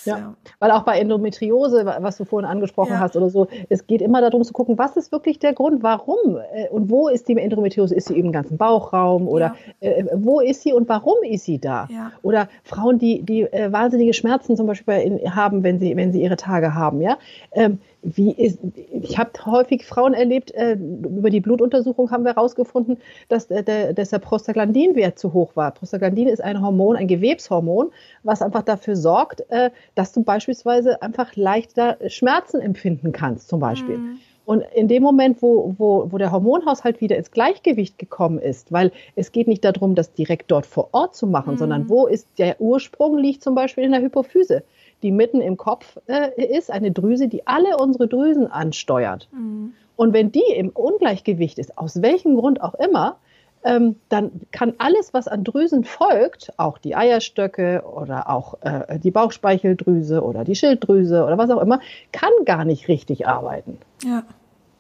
ja. 0.05 0.19
ja. 0.19 0.35
weil 0.59 0.71
auch 0.71 0.83
bei 0.83 0.99
Endometriose, 0.99 1.87
was 1.87 2.17
du 2.17 2.25
vorhin 2.25 2.49
angesprochen 2.49 2.93
ja. 2.93 3.01
hast 3.01 3.17
oder 3.17 3.31
so, 3.31 3.49
es 3.69 3.87
geht 3.87 4.03
immer 4.03 4.21
darum 4.21 4.43
zu 4.45 4.53
gucken, 4.53 4.79
was 4.79 4.97
ist 4.97 5.13
wirklich 5.13 5.39
der 5.39 5.55
Grund, 5.55 5.83
warum 5.83 6.39
äh, 6.53 6.69
und 6.69 6.91
wo 6.91 7.09
ist 7.09 7.29
die 7.29 7.37
Endometriose? 7.37 7.95
Ist 7.95 8.09
sie 8.09 8.19
im 8.19 8.33
ganzen 8.33 8.59
Bauchraum 8.59 9.27
oder 9.27 9.55
ja. 9.81 9.91
äh, 9.91 10.05
wo 10.15 10.41
ist 10.41 10.63
sie 10.63 10.73
und 10.73 10.89
warum 10.89 11.23
ist 11.23 11.45
sie 11.45 11.59
da? 11.59 11.89
Oder 12.23 12.49
Frauen, 12.65 12.99
die, 12.99 13.23
die 13.23 13.43
äh, 13.43 13.73
wahnsinnige 13.73 14.13
Schmerzen 14.13 14.57
zum 14.57 14.67
Beispiel 14.67 14.95
in, 14.95 15.35
haben, 15.35 15.63
wenn 15.63 15.79
sie, 15.79 15.97
wenn 15.97 16.13
sie 16.13 16.23
ihre 16.23 16.37
Tage 16.37 16.75
haben, 16.75 17.01
ja. 17.01 17.17
Ähm, 17.53 17.79
wie 18.03 18.33
ist, 18.33 18.59
ich 18.91 19.19
habe 19.19 19.31
häufig 19.47 19.85
Frauen 19.85 20.15
erlebt, 20.15 20.53
äh, 20.53 20.73
über 20.73 21.31
die 21.31 21.41
Blutuntersuchung 21.41 22.11
haben 22.11 22.25
wir 22.25 22.35
herausgefunden, 22.35 22.99
dass, 23.29 23.49
der, 23.49 23.93
dass 23.93 24.11
der 24.11 24.19
Prostaglandinwert 24.19 25.19
zu 25.19 25.33
hoch 25.33 25.55
war. 25.55 25.73
Prostaglandin 25.73 26.29
ist 26.29 26.43
ein 26.43 26.63
Hormon, 26.63 26.97
ein 26.97 27.09
Gewebshormon, 27.09 27.91
was 28.23 28.43
einfach 28.43 28.63
dafür 28.63 28.97
sorgt, 28.97 29.45
äh, 29.51 29.71
dass 29.95 30.13
du 30.13 30.23
beispielsweise 30.23 31.03
einfach 31.03 31.37
leichter 31.37 31.99
Schmerzen 32.09 32.61
empfinden 32.61 33.13
kannst, 33.13 33.49
zum 33.49 33.61
Beispiel. 33.61 33.99
Mhm. 33.99 34.19
Und 34.47 34.65
in 34.75 34.89
dem 34.89 35.03
Moment, 35.03 35.43
wo, 35.43 35.75
wo, 35.79 36.11
wo 36.11 36.19
der 36.19 36.33
Hormonhaushalt 36.33 37.01
wieder 37.01 37.17
ins 37.17 37.31
Gleichgewicht 37.31 37.99
gekommen 37.99 38.39
ist, 38.39 38.73
weil 38.73 38.91
es 39.15 39.31
geht 39.31 39.47
nicht 39.47 39.65
darum, 39.65 39.95
das 39.95 40.13
direkt 40.13 40.51
dort 40.51 40.67
vor 40.67 40.89
Ort 40.93 41.15
zu 41.15 41.27
machen, 41.27 41.55
mhm. 41.55 41.59
sondern 41.59 41.89
wo 41.89 42.07
ist 42.07 42.27
der 42.39 42.61
Ursprung, 42.61 43.19
liegt 43.19 43.45
zum 43.45 43.55
Beispiel 43.55 43.85
in 43.85 43.93
der 43.93 44.01
Hypophyse 44.01 44.65
die 45.03 45.13
mitten 45.13 45.41
im 45.41 45.57
Kopf 45.57 45.99
äh, 46.07 46.31
ist, 46.43 46.71
eine 46.71 46.91
Drüse, 46.91 47.29
die 47.29 47.47
alle 47.47 47.77
unsere 47.77 48.09
Drüsen 48.09 48.47
ansteuert. 48.47 49.29
Mhm. 49.33 49.75
Und 49.97 50.13
wenn 50.13 50.33
die 50.33 50.45
im 50.57 50.71
Ungleichgewicht 50.71 51.59
ist, 51.59 51.77
aus 51.77 52.01
welchem 52.03 52.37
Grund 52.37 52.63
auch 52.63 52.75
immer, 52.75 53.17
ähm, 53.63 53.97
dann 54.09 54.31
kann 54.53 54.75
alles, 54.79 55.13
was 55.13 55.29
an 55.29 55.45
Drüsen 55.45 55.85
folgt, 55.85 56.53
auch 56.57 56.79
die 56.79 56.97
Eierstöcke 56.97 57.83
oder 57.85 58.31
auch 58.31 58.55
äh, 58.63 58.99
die 58.99 59.11
Bauchspeicheldrüse 59.11 60.23
oder 60.23 60.45
die 60.45 60.55
Schilddrüse 60.55 61.25
oder 61.25 61.37
was 61.37 61.51
auch 61.51 61.61
immer, 61.61 61.81
kann 62.13 62.31
gar 62.47 62.65
nicht 62.65 62.89
richtig 62.89 63.27
arbeiten. 63.27 63.79
Ja, 64.03 64.23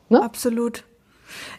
ne? 0.08 0.22
absolut. 0.22 0.84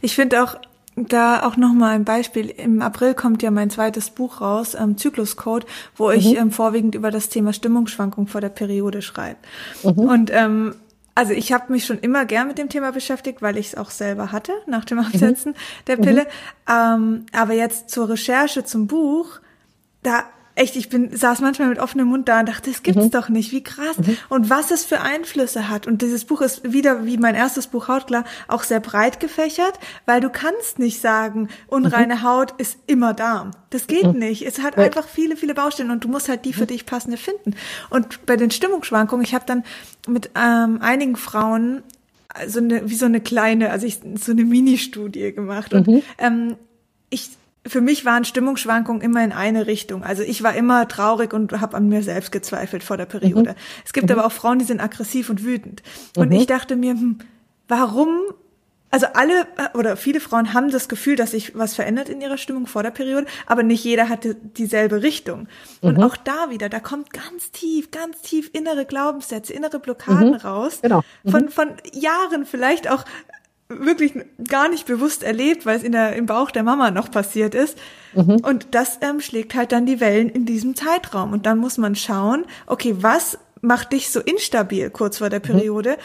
Ich 0.02 0.16
finde 0.16 0.44
auch, 0.44 0.56
da 0.96 1.44
auch 1.44 1.58
nochmal 1.58 1.96
ein 1.96 2.06
Beispiel. 2.06 2.50
Im 2.50 2.82
April 2.82 3.14
kommt 3.14 3.42
ja 3.44 3.52
mein 3.52 3.70
zweites 3.70 4.10
Buch 4.10 4.42
raus, 4.42 4.76
ähm, 4.76 4.98
Zykluscode, 4.98 5.66
wo 5.96 6.12
ich 6.12 6.32
mhm. 6.32 6.38
ähm, 6.38 6.52
vorwiegend 6.52 6.96
über 6.96 7.12
das 7.12 7.30
Thema 7.30 7.54
Stimmungsschwankung 7.54 8.28
vor 8.28 8.42
der 8.42 8.50
Periode 8.50 9.02
schreibe. 9.02 9.40
Mhm. 9.84 10.00
Und 10.00 10.32
ähm, 10.34 10.76
also 11.16 11.34
ich 11.34 11.52
habe 11.54 11.72
mich 11.72 11.86
schon 11.86 12.00
immer 12.00 12.26
gern 12.26 12.48
mit 12.48 12.58
dem 12.58 12.70
Thema 12.70 12.92
beschäftigt, 12.92 13.42
weil 13.42 13.58
ich 13.58 13.68
es 13.68 13.76
auch 13.76 13.90
selber 13.90 14.32
hatte 14.32 14.54
nach 14.66 14.86
dem 14.86 15.00
Absetzen 15.00 15.52
mhm. 15.52 15.86
der 15.88 15.98
Pille. 15.98 16.24
Mhm. 16.68 16.74
Ähm, 16.74 17.26
aber 17.32 17.54
jetzt 17.54 17.90
zur 17.90 18.10
Recherche 18.10 18.64
zum 18.64 18.88
Buch, 18.88 19.40
da 20.04 20.24
echt, 20.62 20.76
ich 20.76 20.90
bin, 20.90 21.16
saß 21.16 21.42
manchmal 21.42 21.70
mit 21.70 21.80
offenem 21.80 22.08
Mund 22.08 22.30
da 22.30 22.40
und 22.40 22.48
dachte, 22.48 22.70
das 22.70 22.84
gibt's 22.84 23.06
mhm. 23.06 23.12
doch 23.12 23.30
nicht, 23.30 23.52
wie 23.52 23.64
krass. 23.64 23.98
Mhm. 23.98 24.18
Und 24.30 24.50
was 24.50 24.72
es 24.72 24.86
für 24.86 25.02
Einflüsse 25.02 25.70
hat. 25.70 25.88
Und 25.88 26.02
dieses 26.02 26.26
Buch 26.26 26.42
ist 26.42 26.72
wieder, 26.72 27.06
wie 27.06 27.18
mein 27.18 27.36
erstes 27.36 27.68
Buch 27.68 27.88
Hautklar, 27.88 28.24
auch 28.48 28.64
sehr 28.64 28.80
breit 28.80 29.20
gefächert, 29.20 29.74
weil 30.06 30.22
du 30.22 30.30
kannst 30.30 30.80
nicht 30.80 31.02
sagen, 31.02 31.50
unreine 31.68 32.16
mhm. 32.16 32.24
Haut 32.24 32.54
ist 32.60 32.78
immer 32.88 33.14
Darm. 33.14 33.52
Das 33.72 33.88
geht 33.88 34.14
mhm. 34.14 34.20
nicht. 34.20 34.46
Es 34.46 34.62
hat 34.62 34.78
einfach 34.78 35.08
viele, 35.08 35.36
viele 35.36 35.54
Baustellen 35.54 35.92
und 35.92 36.04
du 36.04 36.08
musst 36.08 36.30
halt 36.30 36.46
die 36.46 36.54
für 36.54 36.64
mhm. 36.64 36.68
dich 36.68 36.86
passende 36.86 37.18
finden. 37.18 37.56
Und 37.90 38.26
bei 38.26 38.38
den 38.38 38.52
Stimmungsschwankungen, 38.52 39.26
ich 39.26 39.34
habe 39.34 39.46
dann 39.48 39.64
mit 40.08 40.32
ähm, 40.36 40.80
einigen 40.82 41.16
Frauen 41.16 41.84
so 42.48 42.60
eine, 42.60 42.90
wie 42.90 42.96
so 42.96 43.06
eine 43.06 43.20
kleine, 43.20 43.72
also 43.72 43.86
ich, 43.86 44.00
so 44.20 44.32
eine 44.32 44.46
Mini-Studie 44.46 45.34
gemacht. 45.34 45.74
Und 45.74 45.88
mhm. 45.88 46.04
ähm, 46.18 46.56
ich 47.10 47.32
für 47.66 47.82
mich 47.82 48.06
waren 48.06 48.26
Stimmungsschwankungen 48.26 49.02
immer 49.02 49.24
in 49.24 49.32
eine 49.32 49.68
Richtung. 49.68 50.04
Also 50.04 50.24
ich 50.24 50.42
war 50.42 50.56
immer 50.56 50.88
traurig 50.88 51.34
und 51.34 51.52
habe 51.62 51.78
an 51.78 51.88
mir 51.88 52.02
selbst 52.02 52.32
gezweifelt 52.32 52.84
vor 52.84 52.98
der 52.98 53.06
Periode. 53.06 53.52
Mhm. 53.52 53.56
Es 53.86 53.94
gibt 53.94 54.10
mhm. 54.10 54.14
aber 54.14 54.26
auch 54.26 54.32
Frauen, 54.32 54.60
die 54.60 54.66
sind 54.66 54.82
aggressiv 54.82 55.30
und 55.30 55.44
wütend. 55.44 55.84
Und 56.18 56.30
mhm. 56.30 56.36
ich 56.36 56.48
dachte 56.48 56.76
mir, 56.76 56.94
hm, 56.94 57.20
warum? 57.68 58.10
Also 58.94 59.06
alle 59.14 59.48
oder 59.74 59.96
viele 59.96 60.20
Frauen 60.20 60.54
haben 60.54 60.70
das 60.70 60.90
Gefühl, 60.90 61.16
dass 61.16 61.32
sich 61.32 61.58
was 61.58 61.76
verändert 61.76 62.10
in 62.10 62.20
ihrer 62.20 62.38
Stimmung 62.38 62.68
vor 62.68 62.84
der 62.84 62.92
Periode, 62.92 63.26
aber 63.46 63.64
nicht 63.64 63.86
jeder 63.86 64.10
hatte 64.10 64.36
dieselbe 64.36 65.02
Richtung. 65.02 65.48
Und 65.80 65.98
mhm. 65.98 66.04
auch 66.04 66.18
da 66.18 66.50
wieder, 66.50 66.68
da 66.68 66.82
kommt 66.82 67.14
ganz 67.14 67.52
tief, 67.52 67.92
ganz 67.92 68.20
tief 68.22 68.50
innere 68.52 68.86
Glaubenssätze, 68.86 69.54
innere 69.54 69.80
Blockaden 69.80 70.32
mhm. 70.32 70.36
raus. 70.36 70.80
Genau. 70.82 71.04
Von, 71.26 71.44
mhm. 71.44 71.50
von 71.50 71.68
Jahren 71.94 72.46
vielleicht 72.46 72.90
auch 72.90 73.06
wirklich 73.80 74.14
gar 74.48 74.70
nicht 74.70 74.86
bewusst 74.86 75.24
erlebt, 75.24 75.66
weil 75.66 75.78
es 75.78 75.84
in 75.84 75.92
der, 75.92 76.16
im 76.16 76.26
Bauch 76.26 76.52
der 76.52 76.64
Mama 76.64 76.92
noch 76.92 77.12
passiert 77.12 77.56
ist. 77.56 77.78
Mhm. 78.14 78.38
Und 78.44 78.68
das 78.72 79.00
ähm, 79.02 79.20
schlägt 79.20 79.56
halt 79.56 79.72
dann 79.72 79.86
die 79.86 80.00
Wellen 80.00 80.30
in 80.30 80.46
diesem 80.46 80.76
Zeitraum. 80.76 81.34
Und 81.34 81.46
dann 81.46 81.58
muss 81.58 81.78
man 81.78 81.96
schauen, 81.96 82.46
okay, 82.68 82.96
was 83.00 83.38
macht 83.62 83.94
dich 83.94 84.10
so 84.10 84.20
instabil 84.20 84.90
kurz 84.90 85.20
vor 85.20 85.30
der 85.30 85.40
mhm. 85.40 85.44
Periode? 85.44 85.98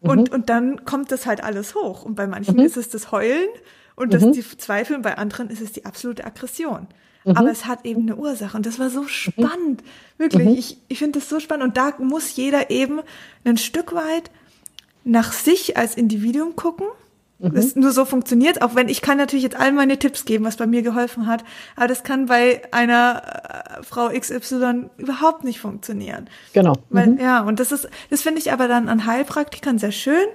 Mhm. 0.00 0.10
Und, 0.10 0.32
und 0.32 0.50
dann 0.50 0.84
kommt 0.84 1.12
das 1.12 1.26
halt 1.26 1.42
alles 1.42 1.74
hoch. 1.74 2.04
Und 2.04 2.14
bei 2.14 2.26
manchen 2.26 2.56
mhm. 2.56 2.62
ist 2.62 2.76
es 2.76 2.88
das 2.88 3.10
Heulen 3.10 3.48
und 3.96 4.12
das, 4.12 4.22
mhm. 4.22 4.32
die 4.32 4.42
Zweifel, 4.42 4.96
und 4.96 5.02
bei 5.02 5.16
anderen 5.16 5.50
ist 5.50 5.60
es 5.60 5.72
die 5.72 5.84
absolute 5.84 6.24
Aggression. 6.24 6.88
Mhm. 7.24 7.36
Aber 7.36 7.50
es 7.50 7.66
hat 7.66 7.84
eben 7.84 8.02
eine 8.02 8.16
Ursache. 8.16 8.56
Und 8.56 8.66
das 8.66 8.78
war 8.78 8.90
so 8.90 9.06
spannend. 9.06 9.82
Wirklich. 10.18 10.58
Ich, 10.58 10.78
ich 10.88 10.98
finde 10.98 11.18
das 11.18 11.28
so 11.28 11.40
spannend. 11.40 11.64
Und 11.64 11.76
da 11.76 11.94
muss 11.98 12.36
jeder 12.36 12.70
eben 12.70 13.00
ein 13.44 13.56
Stück 13.56 13.94
weit 13.94 14.30
nach 15.04 15.32
sich 15.32 15.76
als 15.76 15.96
Individuum 15.96 16.56
gucken 16.56 16.86
Mhm. 17.38 17.54
Das 17.54 17.76
nur 17.76 17.90
so 17.92 18.04
funktioniert, 18.04 18.62
auch 18.62 18.74
wenn 18.74 18.88
ich 18.88 19.02
kann 19.02 19.18
natürlich 19.18 19.42
jetzt 19.42 19.56
all 19.56 19.72
meine 19.72 19.98
Tipps 19.98 20.24
geben, 20.24 20.44
was 20.44 20.56
bei 20.56 20.66
mir 20.66 20.82
geholfen 20.82 21.26
hat, 21.26 21.44
aber 21.76 21.88
das 21.88 22.04
kann 22.04 22.26
bei 22.26 22.62
einer 22.70 23.78
äh, 23.78 23.82
Frau 23.82 24.08
XY 24.08 24.90
überhaupt 24.96 25.44
nicht 25.44 25.60
funktionieren. 25.60 26.28
Genau. 26.52 26.74
Weil, 26.90 27.08
mhm. 27.08 27.18
Ja, 27.18 27.42
und 27.42 27.60
das 27.60 27.72
ist, 27.72 27.88
das 28.10 28.22
finde 28.22 28.40
ich 28.40 28.52
aber 28.52 28.68
dann 28.68 28.88
an 28.88 29.06
Heilpraktikern 29.06 29.78
sehr 29.78 29.92
schön, 29.92 30.26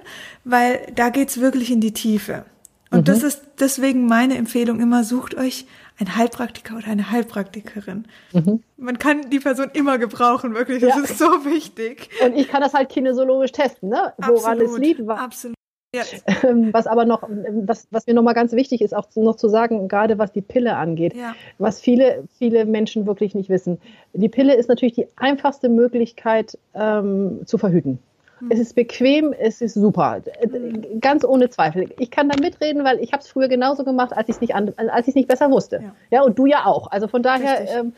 weil 0.44 0.80
da 0.94 1.08
geht's 1.08 1.40
wirklich 1.40 1.70
in 1.70 1.80
die 1.80 1.92
Tiefe. 1.92 2.44
Und 2.90 3.00
mhm. 3.00 3.04
das 3.04 3.22
ist 3.22 3.42
deswegen 3.60 4.06
meine 4.06 4.36
Empfehlung 4.36 4.80
immer, 4.80 5.04
sucht 5.04 5.36
euch 5.36 5.66
ein 5.98 6.16
Heilpraktiker 6.16 6.76
oder 6.76 6.88
eine 6.88 7.10
Heilpraktikerin. 7.10 8.06
Mhm. 8.32 8.62
Man 8.76 8.98
kann 8.98 9.30
die 9.30 9.38
Person 9.38 9.70
immer 9.74 9.98
gebrauchen, 9.98 10.54
wirklich. 10.54 10.80
Das 10.80 10.96
ja. 10.96 11.02
ist 11.02 11.18
so 11.18 11.44
wichtig. 11.44 12.08
Und 12.24 12.34
ich 12.36 12.48
kann 12.48 12.62
das 12.62 12.72
halt 12.74 12.88
kinesiologisch 12.88 13.52
testen, 13.52 13.90
ne? 13.90 14.14
Woran 14.18 14.58
Absolut. 14.60 14.72
es 14.72 14.78
liegt. 14.78 15.08
Absolut. 15.08 15.56
Ja. 15.94 16.02
Ähm, 16.42 16.72
was 16.72 16.86
aber 16.86 17.04
noch, 17.04 17.22
was, 17.28 17.86
was 17.90 18.06
mir 18.06 18.14
nochmal 18.14 18.34
ganz 18.34 18.52
wichtig 18.52 18.80
ist, 18.80 18.94
auch 18.94 19.08
noch 19.16 19.36
zu 19.36 19.48
sagen, 19.48 19.88
gerade 19.88 20.18
was 20.18 20.32
die 20.32 20.40
Pille 20.40 20.76
angeht, 20.76 21.14
ja. 21.14 21.34
was 21.58 21.80
viele, 21.80 22.24
viele 22.38 22.64
Menschen 22.64 23.06
wirklich 23.06 23.34
nicht 23.34 23.50
wissen. 23.50 23.78
Die 24.14 24.28
Pille 24.28 24.54
ist 24.54 24.68
natürlich 24.68 24.94
die 24.94 25.06
einfachste 25.16 25.68
Möglichkeit 25.68 26.56
ähm, 26.74 27.40
zu 27.44 27.58
verhüten. 27.58 27.98
Hm. 28.38 28.48
Es 28.50 28.58
ist 28.58 28.74
bequem, 28.74 29.34
es 29.38 29.60
ist 29.60 29.74
super, 29.74 30.22
hm. 30.40 31.00
ganz 31.00 31.24
ohne 31.24 31.50
Zweifel. 31.50 31.90
Ich 31.98 32.10
kann 32.10 32.28
da 32.28 32.40
mitreden, 32.40 32.84
weil 32.84 33.00
ich 33.00 33.12
habe 33.12 33.22
es 33.22 33.28
früher 33.28 33.48
genauso 33.48 33.84
gemacht, 33.84 34.12
als 34.12 34.28
ich 34.28 34.36
es 34.36 34.40
nicht, 34.40 34.54
als 34.54 35.08
ich 35.08 35.14
nicht 35.14 35.28
besser 35.28 35.50
wusste. 35.50 35.80
Ja. 35.82 35.94
ja. 36.10 36.22
und 36.22 36.38
du 36.38 36.46
ja 36.46 36.64
auch. 36.64 36.90
Also 36.90 37.08
von 37.08 37.22
daher 37.22 37.68
ähm, 37.68 37.92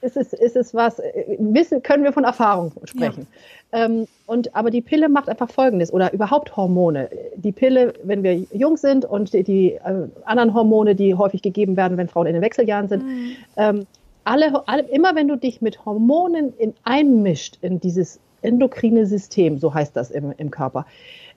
ist 0.00 0.16
es, 0.16 0.32
ist 0.32 0.56
es 0.56 0.74
was, 0.74 0.98
äh, 0.98 1.36
wissen, 1.38 1.82
können 1.82 2.04
wir 2.04 2.12
von 2.12 2.24
Erfahrung 2.24 2.72
sprechen. 2.84 3.26
Ja. 3.72 3.86
Ähm, 3.86 4.06
und, 4.26 4.54
aber 4.54 4.70
die 4.70 4.80
Pille 4.80 5.08
macht 5.08 5.28
einfach 5.28 5.50
Folgendes 5.50 5.92
oder 5.92 6.12
überhaupt 6.12 6.56
Hormone. 6.56 7.08
Die 7.36 7.52
Pille, 7.52 7.94
wenn 8.04 8.22
wir 8.22 8.34
jung 8.34 8.76
sind 8.76 9.04
und 9.04 9.32
die, 9.32 9.42
die 9.42 9.72
äh, 9.72 10.08
anderen 10.24 10.54
Hormone, 10.54 10.94
die 10.94 11.14
häufig 11.14 11.42
gegeben 11.42 11.76
werden, 11.76 11.96
wenn 11.96 12.08
Frauen 12.08 12.26
in 12.26 12.34
den 12.34 12.42
Wechseljahren 12.42 12.88
sind, 12.88 13.04
mhm. 13.04 13.36
ähm, 13.56 13.86
alle, 14.24 14.66
alle, 14.68 14.82
immer 14.84 15.14
wenn 15.14 15.28
du 15.28 15.36
dich 15.36 15.60
mit 15.60 15.84
Hormonen 15.84 16.54
in, 16.56 16.74
einmischt 16.84 17.58
in 17.60 17.80
dieses 17.80 18.20
endokrine 18.42 19.06
System, 19.06 19.58
so 19.58 19.72
heißt 19.72 19.96
das 19.96 20.10
im, 20.10 20.32
im 20.36 20.50
Körper, 20.50 20.86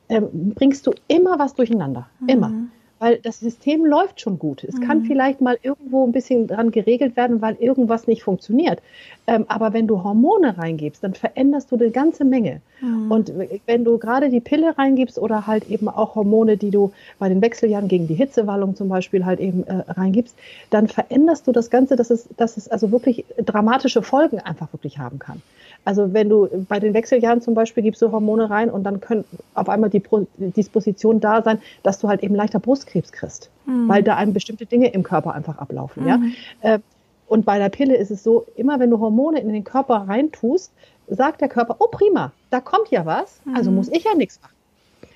ähm, 0.10 0.54
bringst 0.56 0.88
du 0.88 0.94
immer 1.08 1.38
was 1.40 1.54
durcheinander. 1.54 2.08
Mhm. 2.20 2.30
Immer 2.30 2.54
weil 3.00 3.18
das 3.18 3.40
System 3.40 3.86
läuft 3.86 4.22
schon 4.22 4.40
gut. 4.40 4.64
Es 4.64 4.76
mhm. 4.76 4.82
kann 4.82 5.06
vielleicht 5.06 5.42
mal 5.42 5.58
irgendwo 5.62 6.06
ein 6.06 6.12
bisschen 6.12 6.48
dran 6.48 6.72
geregelt 6.72 7.16
werden, 7.16 7.42
weil 7.42 7.56
irgendwas 7.56 8.08
nicht 8.08 8.24
funktioniert. 8.24 8.82
Ähm, 9.30 9.44
aber 9.50 9.74
wenn 9.74 9.88
du 9.88 10.04
Hormone 10.04 10.58
reingibst, 10.58 11.04
dann 11.04 11.14
veränderst 11.14 11.70
du 11.70 11.76
eine 11.76 11.92
ganze 11.92 12.24
Menge. 12.24 12.62
Mhm. 12.80 13.12
Und 13.12 13.34
wenn 13.66 13.84
du 13.84 13.98
gerade 13.98 14.30
die 14.30 14.40
Pille 14.40 14.78
reingibst 14.78 15.20
oder 15.20 15.46
halt 15.46 15.70
eben 15.70 15.90
auch 15.90 16.16
Hormone, 16.16 16.56
die 16.56 16.72
du 16.72 16.94
bei 17.20 17.28
den 17.28 17.42
Wechseljahren 17.42 17.90
gegen 17.90 18.08
die 18.08 18.14
Hitzewallung 18.14 18.78
zum 18.78 18.88
Beispiel 18.88 19.26
halt 19.26 19.42
eben 19.42 19.68
äh, 19.68 19.84
reingibst, 19.88 20.34
dann 20.70 20.88
veränderst 20.88 21.46
du 21.46 21.52
das 21.52 21.70
Ganze, 21.70 21.98
dass 21.98 22.10
es, 22.10 22.30
dass 22.38 22.56
es 22.56 22.70
also 22.70 22.92
wirklich 22.92 23.26
dramatische 23.38 24.02
Folgen 24.02 24.40
einfach 24.40 24.72
wirklich 24.72 24.98
haben 24.98 25.20
kann. 25.20 25.42
Also 25.84 26.14
wenn 26.14 26.30
du 26.30 26.48
bei 26.68 26.80
den 26.80 26.94
Wechseljahren 26.94 27.42
zum 27.42 27.54
Beispiel 27.54 27.84
gibst 27.84 28.02
du 28.02 28.12
Hormone 28.12 28.50
rein 28.50 28.70
und 28.70 28.84
dann 28.84 29.02
können 29.02 29.26
auf 29.54 29.70
einmal 29.70 29.90
die 29.90 30.04
Disposition 30.38 31.20
da 31.20 31.42
sein, 31.42 31.60
dass 31.84 32.00
du 32.00 32.08
halt 32.08 32.24
eben 32.24 32.36
leichter 32.36 32.60
Brustkrebs 32.60 33.12
kriegst, 33.12 33.50
mhm. 33.66 33.88
weil 33.88 34.04
da 34.04 34.16
einem 34.16 34.34
bestimmte 34.34 34.66
Dinge 34.66 34.90
im 34.90 35.04
Körper 35.04 35.34
einfach 35.34 35.58
ablaufen. 35.58 36.04
Mhm. 36.04 36.10
Ja? 36.10 36.20
Äh, 36.62 36.80
und 37.28 37.46
bei 37.46 37.60
der 37.60 37.70
Pille 37.70 37.96
ist 37.96 38.12
es 38.12 38.24
so, 38.24 38.46
immer 38.56 38.80
wenn 38.80 38.90
du 38.90 39.00
Hormone 39.00 39.40
in 39.40 39.52
den 39.52 39.64
Körper 39.64 40.06
reintust, 40.08 40.72
sagt 41.08 41.42
der 41.42 41.50
Körper, 41.50 41.76
oh 41.80 41.88
prima, 41.90 42.32
da 42.50 42.60
kommt 42.60 42.90
ja 42.90 43.06
was, 43.06 43.42
also 43.54 43.70
mhm. 43.70 43.78
muss 43.78 43.90
ich 43.90 44.04
ja 44.04 44.16
nichts 44.16 44.40
machen. 44.42 44.56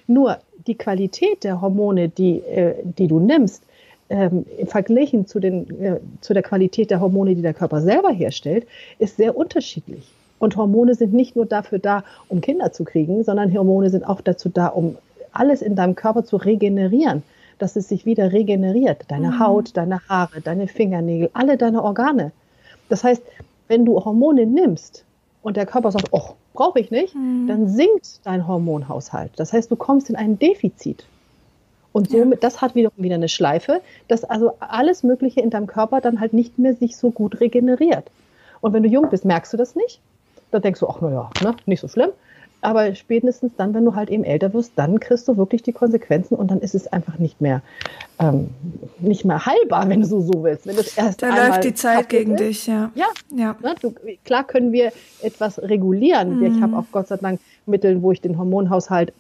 Nur 0.08 0.38
die 0.68 0.76
Qualität 0.76 1.44
der 1.44 1.62
Hormone, 1.62 2.10
die, 2.10 2.40
äh, 2.40 2.76
die 2.84 3.08
du 3.08 3.20
nimmst, 3.20 3.64
ähm, 4.10 4.46
verglichen 4.68 5.26
zu, 5.26 5.40
den, 5.40 5.82
äh, 5.82 6.00
zu 6.20 6.34
der 6.34 6.44
Qualität 6.44 6.92
der 6.92 7.00
Hormone, 7.00 7.34
die 7.34 7.42
der 7.42 7.54
Körper 7.54 7.82
selber 7.82 8.12
herstellt, 8.12 8.68
ist 9.00 9.18
sehr 9.18 9.38
unterschiedlich. 9.38 10.12
Und 10.38 10.58
Hormone 10.58 10.96
sind 10.96 11.14
nicht 11.14 11.36
nur 11.36 11.46
dafür 11.46 11.80
da, 11.80 12.04
um 12.28 12.42
Kinder 12.42 12.74
zu 12.74 12.84
kriegen, 12.84 13.24
sondern 13.24 13.54
Hormone 13.54 13.90
sind 13.90 14.04
auch 14.04 14.20
dazu 14.20 14.50
da, 14.50 14.68
um 14.68 14.98
alles 15.32 15.62
in 15.62 15.76
deinem 15.76 15.96
Körper 15.96 16.26
zu 16.26 16.36
regenerieren, 16.36 17.24
dass 17.62 17.76
es 17.76 17.88
sich 17.88 18.06
wieder 18.06 18.32
regeneriert. 18.32 19.06
Deine 19.08 19.30
mhm. 19.30 19.40
Haut, 19.40 19.78
deine 19.78 20.02
Haare, 20.08 20.42
deine 20.42 20.68
Fingernägel, 20.68 21.30
alle 21.34 21.58
deine 21.58 21.84
Organe. 21.84 22.32
Das 22.90 23.04
heißt, 23.04 23.22
wenn 23.68 23.86
du 23.86 24.04
Hormone 24.04 24.46
nimmst 24.46 25.06
und 25.44 25.58
der 25.58 25.66
Körper 25.66 25.92
sagt, 25.92 26.10
oh, 26.12 26.32
brauche 26.54 26.80
ich 26.80 26.92
nicht, 26.92 27.16
mhm. 27.16 27.48
dann 27.48 27.68
sinkt 27.68 28.26
dein 28.26 28.48
Hormonhaushalt. 28.48 29.32
Das 29.38 29.54
heißt, 29.54 29.72
du 29.72 29.76
kommst 29.76 30.10
in 30.10 30.16
ein 30.16 30.40
Defizit. 30.40 31.06
Und 31.94 32.10
somit, 32.10 32.42
ja. 32.42 32.50
das 32.50 32.62
hat 32.62 32.76
wiederum 32.76 33.04
wieder 33.04 33.16
eine 33.16 33.28
Schleife, 33.30 33.82
dass 34.08 34.24
also 34.24 34.54
alles 34.60 35.04
Mögliche 35.04 35.42
in 35.42 35.50
deinem 35.50 35.68
Körper 35.68 36.00
dann 36.00 36.20
halt 36.20 36.34
nicht 36.34 36.58
mehr 36.58 36.74
sich 36.74 36.96
so 36.96 37.12
gut 37.12 37.42
regeneriert. 37.42 38.10
Und 38.62 38.74
wenn 38.74 38.84
du 38.84 38.90
jung 38.90 39.10
bist, 39.10 39.26
merkst 39.26 39.52
du 39.52 39.58
das 39.58 39.76
nicht. 39.76 40.00
Da 40.52 40.60
denkst 40.60 40.80
du, 40.80 40.88
ach 40.88 41.02
naja, 41.02 41.30
ne, 41.44 41.56
nicht 41.66 41.82
so 41.82 41.88
schlimm. 41.88 42.12
Aber 42.62 42.94
spätestens 42.96 43.54
dann, 43.58 43.74
wenn 43.74 43.86
du 43.86 43.96
halt 43.96 44.10
eben 44.10 44.24
älter 44.24 44.54
wirst, 44.54 44.74
dann 44.76 45.00
kriegst 45.00 45.28
du 45.28 45.38
wirklich 45.38 45.64
die 45.64 45.74
Konsequenzen 45.74 46.36
und 46.36 46.52
dann 46.52 46.60
ist 46.60 46.76
es 46.76 46.88
einfach 46.88 47.18
nicht 47.18 47.42
mehr, 47.42 47.62
ähm, 48.20 48.50
nicht 49.00 49.26
mehr 49.26 49.46
heilbar, 49.46 49.90
wenn 49.90 50.02
du 50.02 50.08
so, 50.08 50.22
so 50.22 50.44
willst. 50.44 50.68
Wenn 50.68 50.76
das 50.76 50.96
erst 50.98 51.24
da 51.24 51.48
läuft 51.48 51.64
die 51.64 51.74
Zeit 51.74 52.10
gegen 52.10 52.36
ist. 52.36 52.40
dich, 52.40 52.68
ja. 52.68 52.92
Ja, 52.96 53.08
ja. 53.36 53.56
Ne, 53.62 53.76
du, 53.82 53.94
klar 54.24 54.44
können 54.46 54.72
wir 54.72 54.92
etwas 55.22 55.62
regulieren. 55.62 56.40
Mhm. 56.40 56.46
Ich 56.46 56.62
habe 56.62 56.78
auch 56.78 56.86
Gott 56.92 57.08
sei 57.08 57.18
Dank 57.18 57.40
Mittel, 57.66 58.02
wo 58.02 58.12
ich 58.12 58.22
den 58.22 58.38
Hormonhaushalt 58.38 59.12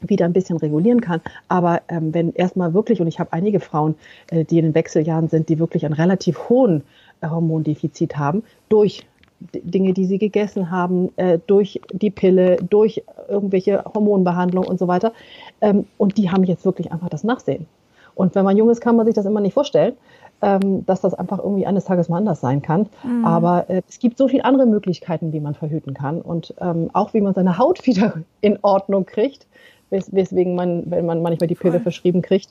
wieder 0.00 0.24
ein 0.24 0.32
bisschen 0.32 0.56
regulieren 0.56 1.00
kann. 1.00 1.20
Aber 1.48 1.82
ähm, 1.88 2.14
wenn 2.14 2.32
erstmal 2.32 2.74
wirklich, 2.74 3.00
und 3.00 3.06
ich 3.06 3.20
habe 3.20 3.32
einige 3.32 3.60
Frauen, 3.60 3.94
äh, 4.30 4.44
die 4.44 4.58
in 4.58 4.64
den 4.64 4.74
Wechseljahren 4.74 5.28
sind, 5.28 5.48
die 5.48 5.58
wirklich 5.58 5.84
einen 5.84 5.94
relativ 5.94 6.48
hohen 6.48 6.82
äh, 7.20 7.28
Hormondefizit 7.28 8.16
haben, 8.16 8.42
durch 8.68 9.06
Dinge, 9.54 9.94
die 9.94 10.04
sie 10.04 10.18
gegessen 10.18 10.70
haben, 10.70 11.10
äh, 11.16 11.38
durch 11.46 11.80
die 11.92 12.10
Pille, 12.10 12.56
durch 12.56 13.02
irgendwelche 13.28 13.84
Hormonbehandlung 13.84 14.66
und 14.66 14.78
so 14.78 14.88
weiter. 14.88 15.12
Ähm, 15.60 15.86
und 15.96 16.18
die 16.18 16.30
haben 16.30 16.44
jetzt 16.44 16.64
wirklich 16.64 16.92
einfach 16.92 17.08
das 17.08 17.24
Nachsehen. 17.24 17.66
Und 18.14 18.34
wenn 18.34 18.44
man 18.44 18.56
jung 18.56 18.68
ist, 18.70 18.80
kann 18.80 18.96
man 18.96 19.06
sich 19.06 19.14
das 19.14 19.24
immer 19.24 19.40
nicht 19.40 19.54
vorstellen, 19.54 19.94
ähm, 20.42 20.84
dass 20.86 21.00
das 21.00 21.14
einfach 21.14 21.38
irgendwie 21.38 21.66
eines 21.66 21.84
Tages 21.84 22.08
mal 22.08 22.18
anders 22.18 22.40
sein 22.40 22.62
kann. 22.62 22.86
Mhm. 23.02 23.24
Aber 23.24 23.68
äh, 23.68 23.82
es 23.88 23.98
gibt 23.98 24.18
so 24.18 24.28
viele 24.28 24.44
andere 24.44 24.66
Möglichkeiten, 24.66 25.32
wie 25.32 25.40
man 25.40 25.54
verhüten 25.54 25.94
kann 25.94 26.20
und 26.20 26.54
ähm, 26.60 26.90
auch 26.92 27.14
wie 27.14 27.20
man 27.20 27.34
seine 27.34 27.58
Haut 27.58 27.86
wieder 27.86 28.22
in 28.40 28.58
Ordnung 28.62 29.06
kriegt, 29.06 29.46
wes 29.90 30.12
weswegen 30.14 30.54
man, 30.54 30.90
wenn 30.90 31.06
man 31.06 31.22
manchmal 31.22 31.46
die 31.46 31.54
Pille 31.54 31.74
Voll. 31.74 31.82
verschrieben 31.82 32.22
kriegt, 32.22 32.50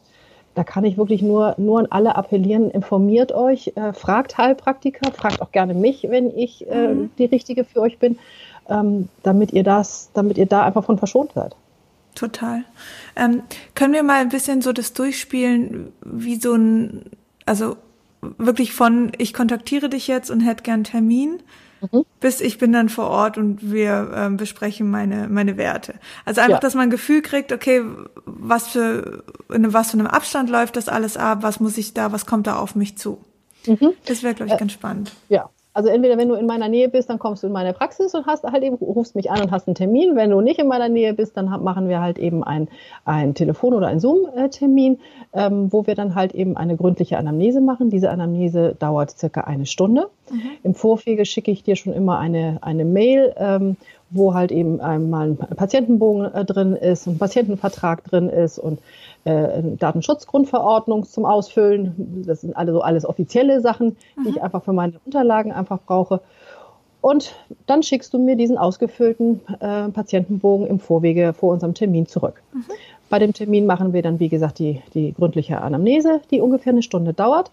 da 0.55 0.63
kann 0.63 0.83
ich 0.83 0.97
wirklich 0.97 1.21
nur, 1.21 1.55
nur 1.57 1.79
an 1.79 1.87
alle 1.89 2.15
appellieren, 2.15 2.71
informiert 2.71 3.31
euch, 3.31 3.73
äh, 3.75 3.93
fragt 3.93 4.37
Heilpraktiker, 4.37 5.11
fragt 5.11 5.41
auch 5.41 5.51
gerne 5.51 5.73
mich, 5.73 6.07
wenn 6.09 6.35
ich 6.37 6.69
äh, 6.69 6.89
mhm. 6.89 7.11
die 7.17 7.25
Richtige 7.25 7.63
für 7.63 7.81
euch 7.81 7.97
bin, 7.97 8.17
ähm, 8.67 9.09
damit 9.23 9.53
ihr 9.53 9.63
das, 9.63 10.09
damit 10.13 10.37
ihr 10.37 10.45
da 10.45 10.63
einfach 10.63 10.83
von 10.83 10.97
verschont 10.97 11.31
seid. 11.33 11.55
Total. 12.15 12.63
Ähm, 13.15 13.43
können 13.75 13.93
wir 13.93 14.03
mal 14.03 14.19
ein 14.19 14.29
bisschen 14.29 14.61
so 14.61 14.73
das 14.73 14.93
durchspielen, 14.93 15.93
wie 16.03 16.35
so 16.35 16.53
ein, 16.55 17.03
also 17.45 17.77
wirklich 18.21 18.73
von 18.73 19.11
ich 19.17 19.33
kontaktiere 19.33 19.87
dich 19.89 20.07
jetzt 20.07 20.29
und 20.29 20.41
hätte 20.41 20.63
gern 20.63 20.83
Termin 20.83 21.39
mhm. 21.91 22.05
bis 22.19 22.41
ich 22.41 22.57
bin 22.57 22.71
dann 22.71 22.89
vor 22.89 23.07
Ort 23.07 23.37
und 23.37 23.71
wir 23.71 24.11
ähm, 24.15 24.37
besprechen 24.37 24.89
meine, 24.89 25.27
meine 25.29 25.57
Werte. 25.57 25.95
Also 26.25 26.41
einfach, 26.41 26.55
ja. 26.55 26.59
dass 26.59 26.75
man 26.75 26.83
ein 26.83 26.89
Gefühl 26.89 27.21
kriegt, 27.21 27.51
okay, 27.51 27.83
was 28.25 28.69
für, 28.69 29.23
in 29.53 29.73
was 29.73 29.91
für 29.91 29.97
einem 29.97 30.07
Abstand 30.07 30.49
läuft 30.49 30.75
das 30.75 30.89
alles 30.89 31.17
ab, 31.17 31.39
was 31.41 31.59
muss 31.59 31.77
ich 31.77 31.93
da, 31.93 32.11
was 32.11 32.25
kommt 32.25 32.47
da 32.47 32.57
auf 32.57 32.75
mich 32.75 32.97
zu. 32.97 33.23
Mhm. 33.65 33.93
Das 34.05 34.23
wäre, 34.23 34.33
glaube 34.33 34.51
ich, 34.51 34.57
ganz 34.57 34.71
spannend. 34.71 35.11
Ja, 35.27 35.49
also 35.73 35.89
entweder 35.89 36.17
wenn 36.17 36.29
du 36.29 36.35
in 36.35 36.47
meiner 36.47 36.67
Nähe 36.67 36.89
bist, 36.89 37.09
dann 37.09 37.19
kommst 37.19 37.43
du 37.43 37.47
in 37.47 37.53
meine 37.53 37.73
Praxis 37.73 38.15
und 38.15 38.25
hast 38.25 38.43
halt 38.43 38.63
eben, 38.63 38.75
rufst 38.75 39.15
mich 39.15 39.29
an 39.29 39.41
und 39.41 39.51
hast 39.51 39.67
einen 39.67 39.75
Termin. 39.75 40.15
Wenn 40.15 40.31
du 40.31 40.41
nicht 40.41 40.59
in 40.59 40.67
meiner 40.67 40.89
Nähe 40.89 41.13
bist, 41.13 41.37
dann 41.37 41.45
machen 41.63 41.87
wir 41.87 42.01
halt 42.01 42.17
eben 42.17 42.43
ein, 42.43 42.67
ein 43.05 43.35
Telefon- 43.35 43.73
oder 43.73 43.87
ein 43.87 43.99
Zoom-Termin, 43.99 44.99
ähm, 45.33 45.71
wo 45.71 45.85
wir 45.85 45.95
dann 45.95 46.15
halt 46.15 46.33
eben 46.33 46.57
eine 46.57 46.75
gründliche 46.75 47.17
Anamnese 47.17 47.61
machen. 47.61 47.89
Diese 47.89 48.09
Anamnese 48.09 48.75
dauert 48.79 49.11
circa 49.11 49.41
eine 49.41 49.67
Stunde. 49.67 50.09
Mhm. 50.31 50.41
Im 50.63 50.73
Vorwege 50.73 51.25
schicke 51.25 51.51
ich 51.51 51.63
dir 51.63 51.75
schon 51.75 51.93
immer 51.93 52.17
eine, 52.17 52.57
eine 52.61 52.83
Mail, 52.83 53.33
ähm, 53.37 53.77
wo 54.11 54.33
halt 54.33 54.51
eben 54.51 54.81
einmal 54.81 55.29
ein 55.29 55.37
Patientenbogen 55.37 56.33
äh, 56.33 56.45
drin 56.45 56.75
ist, 56.75 57.07
ein 57.07 57.17
Patientenvertrag 57.17 58.03
drin 58.03 58.29
ist 58.29 58.57
und 58.57 58.79
äh, 59.23 59.61
Datenschutzgrundverordnung 59.77 61.05
zum 61.05 61.25
Ausfüllen. 61.25 62.23
Das 62.25 62.41
sind 62.41 62.55
alle 62.55 62.71
so 62.71 62.81
alles 62.81 63.05
offizielle 63.05 63.61
Sachen, 63.61 63.97
mhm. 64.15 64.23
die 64.23 64.29
ich 64.29 64.41
einfach 64.41 64.63
für 64.63 64.73
meine 64.73 64.93
Unterlagen 65.05 65.51
einfach 65.51 65.79
brauche. 65.85 66.21
Und 67.01 67.35
dann 67.65 67.81
schickst 67.81 68.13
du 68.13 68.19
mir 68.19 68.35
diesen 68.35 68.57
ausgefüllten 68.57 69.41
äh, 69.59 69.89
Patientenbogen 69.89 70.67
im 70.67 70.79
Vorwege 70.79 71.33
vor 71.33 71.53
unserem 71.53 71.73
Termin 71.73 72.07
zurück. 72.07 72.41
Mhm. 72.53 72.65
Bei 73.09 73.19
dem 73.19 73.33
Termin 73.33 73.65
machen 73.65 73.93
wir 73.93 74.01
dann, 74.01 74.19
wie 74.19 74.29
gesagt, 74.29 74.59
die, 74.59 74.81
die 74.93 75.13
gründliche 75.13 75.61
Anamnese, 75.61 76.21
die 76.29 76.41
ungefähr 76.41 76.73
eine 76.73 76.83
Stunde 76.83 77.13
dauert. 77.13 77.51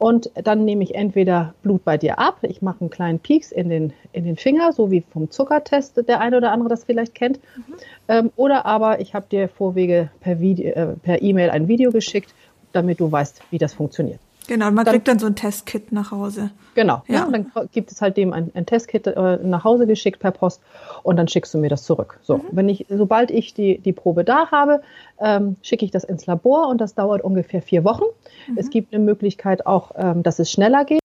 Und 0.00 0.30
dann 0.32 0.64
nehme 0.64 0.82
ich 0.82 0.94
entweder 0.94 1.52
Blut 1.62 1.84
bei 1.84 1.98
dir 1.98 2.18
ab, 2.18 2.38
ich 2.40 2.62
mache 2.62 2.80
einen 2.80 2.88
kleinen 2.88 3.18
Pieks 3.18 3.52
in 3.52 3.68
den, 3.68 3.92
in 4.12 4.24
den 4.24 4.36
Finger, 4.36 4.72
so 4.72 4.90
wie 4.90 5.02
vom 5.02 5.30
Zuckertest 5.30 6.08
der 6.08 6.20
eine 6.20 6.38
oder 6.38 6.52
andere 6.52 6.70
das 6.70 6.84
vielleicht 6.84 7.14
kennt. 7.14 7.38
Mhm. 7.54 7.74
Ähm, 8.08 8.32
oder 8.34 8.64
aber 8.64 9.00
ich 9.00 9.12
habe 9.12 9.26
dir 9.30 9.46
vorwege 9.50 10.08
per 10.22 10.40
äh, 10.40 10.96
E-Mail 11.04 11.50
ein 11.50 11.68
Video 11.68 11.90
geschickt, 11.90 12.32
damit 12.72 12.98
du 12.98 13.12
weißt, 13.12 13.42
wie 13.50 13.58
das 13.58 13.74
funktioniert. 13.74 14.20
Genau, 14.50 14.72
man 14.72 14.84
dann, 14.84 14.94
kriegt 14.94 15.06
dann 15.06 15.20
so 15.20 15.26
ein 15.26 15.36
Testkit 15.36 15.92
nach 15.92 16.10
Hause. 16.10 16.50
Genau, 16.74 17.02
ja. 17.06 17.14
ja 17.14 17.24
und 17.24 17.32
dann 17.32 17.52
gibt 17.70 17.92
es 17.92 18.02
halt 18.02 18.16
dem 18.16 18.32
ein, 18.32 18.50
ein 18.54 18.66
Testkit 18.66 19.06
äh, 19.06 19.38
nach 19.44 19.62
Hause 19.62 19.86
geschickt 19.86 20.18
per 20.18 20.32
Post 20.32 20.60
und 21.04 21.16
dann 21.16 21.28
schickst 21.28 21.54
du 21.54 21.58
mir 21.58 21.68
das 21.68 21.84
zurück. 21.84 22.18
So, 22.24 22.38
mhm. 22.38 22.42
wenn 22.50 22.68
ich, 22.68 22.84
sobald 22.88 23.30
ich 23.30 23.54
die, 23.54 23.78
die 23.78 23.92
Probe 23.92 24.24
da 24.24 24.50
habe, 24.50 24.82
ähm, 25.20 25.54
schicke 25.62 25.84
ich 25.84 25.92
das 25.92 26.02
ins 26.02 26.26
Labor 26.26 26.66
und 26.66 26.80
das 26.80 26.96
dauert 26.96 27.22
ungefähr 27.22 27.62
vier 27.62 27.84
Wochen. 27.84 28.02
Mhm. 28.48 28.58
Es 28.58 28.70
gibt 28.70 28.92
eine 28.92 29.04
Möglichkeit 29.04 29.66
auch, 29.66 29.92
ähm, 29.96 30.24
dass 30.24 30.40
es 30.40 30.50
schneller 30.50 30.84
geht 30.84 30.99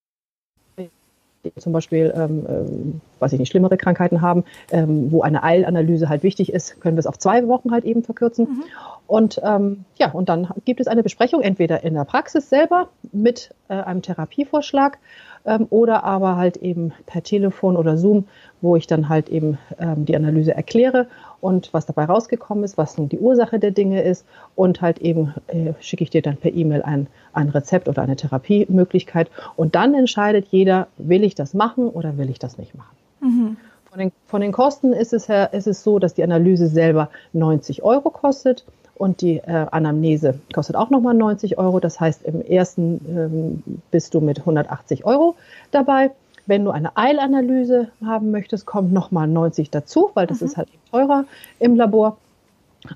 zum 1.58 1.74
Beispiel, 1.74 2.14
ähm, 2.16 2.46
ähm, 2.48 3.02
weiß 3.20 3.34
ich 3.34 3.40
nicht, 3.40 3.50
schlimmere 3.50 3.78
Krankheiten 3.78 4.22
haben, 4.22 4.44
ähm, 4.72 5.12
wo 5.12 5.22
eine 5.22 5.44
Eilanalyse 5.44 6.10
halt 6.10 6.24
wichtig 6.24 6.54
ist, 6.54 6.80
können 6.82 6.96
wir 6.98 7.00
es 7.00 7.08
auf 7.08 7.20
zwei 7.20 7.48
Wochen 7.48 7.72
halt 7.72 7.86
eben 7.86 8.04
verkürzen. 8.04 8.46
Mhm. 8.46 8.64
Und 9.08 9.42
ähm, 9.44 9.86
ja, 9.98 10.12
und 10.12 10.30
dann 10.30 10.50
gibt 10.66 10.80
es 10.80 10.88
eine 10.88 11.04
Besprechung 11.04 11.42
entweder 11.42 11.84
in 11.84 11.94
der 11.94 12.06
Praxis 12.06 12.50
selber 12.50 12.90
mit 13.12 13.54
äh, 13.68 13.74
einem 13.74 14.02
Therapievorschlag 14.02 14.98
ähm, 15.46 15.68
oder 15.70 16.04
aber 16.04 16.38
halt 16.38 16.58
eben 16.58 16.94
per 17.06 17.22
Telefon 17.24 17.78
oder 17.78 17.98
Zoom, 17.98 18.26
wo 18.62 18.76
ich 18.76 18.88
dann 18.88 19.10
halt 19.10 19.30
eben 19.30 19.58
ähm, 19.80 20.06
die 20.06 20.16
Analyse 20.16 20.56
erkläre 20.56 21.08
und 21.46 21.72
was 21.76 21.86
dabei 21.86 22.06
rausgekommen 22.06 22.64
ist, 22.64 22.76
was 22.76 22.98
nun 22.98 23.08
die 23.08 23.20
Ursache 23.20 23.60
der 23.60 23.70
Dinge 23.70 24.02
ist 24.02 24.26
und 24.56 24.82
halt 24.82 24.98
eben 24.98 25.36
äh, 25.46 25.74
schicke 25.80 26.04
ich 26.04 26.10
dir 26.10 26.24
dann 26.24 26.38
per 26.38 26.52
E-Mail 26.52 26.82
ein, 26.82 27.06
ein 27.34 27.50
Rezept 27.50 27.88
oder 27.88 28.02
eine 28.02 28.16
Therapiemöglichkeit 28.16 29.30
und 29.56 29.76
dann 29.76 29.94
entscheidet 29.94 30.48
jeder, 30.50 30.88
will 30.98 31.24
ich 31.24 31.36
das 31.36 31.54
machen 31.54 31.88
oder 31.88 32.18
will 32.18 32.32
ich 32.32 32.40
das 32.40 32.58
nicht 32.58 32.74
machen. 32.74 32.98
Mhm. 33.22 33.58
Von 33.92 34.00
den, 34.00 34.12
von 34.26 34.42
den 34.42 34.52
Kosten 34.52 34.92
ist 34.92 35.14
es, 35.14 35.30
her, 35.30 35.54
ist 35.54 35.68
es 35.68 35.84
so, 35.84 36.00
dass 36.00 36.16
die 36.16 36.24
Analyse 36.24 36.68
selber 36.68 37.10
90 37.34 37.84
Euro 37.84 38.10
kostet 38.10 38.66
und 38.96 39.22
die 39.22 39.38
äh, 39.38 39.68
Anamnese 39.70 40.40
kostet 40.52 40.76
auch 40.76 40.90
nochmal 40.90 41.14
90 41.14 41.60
Euro. 41.60 41.80
Das 41.80 42.00
heißt, 42.00 42.24
im 42.24 42.42
ersten 42.42 43.02
ähm, 43.08 43.80
bist 43.92 44.16
du 44.16 44.20
mit 44.20 44.40
180 44.40 45.06
Euro 45.06 45.36
dabei. 45.70 46.10
Wenn 46.46 46.66
du 46.66 46.72
eine 46.72 46.96
Eilanalyse 46.96 47.90
haben 48.06 48.32
möchtest, 48.32 48.66
kommt 48.66 48.94
nochmal 48.94 49.28
90 49.28 49.70
dazu, 49.72 50.12
weil 50.14 50.28
das 50.28 50.42
mhm. 50.42 50.48
ist 50.48 50.58
halt 50.58 50.70
teurer 50.92 51.26
im 51.60 51.76
Labor. 51.76 52.18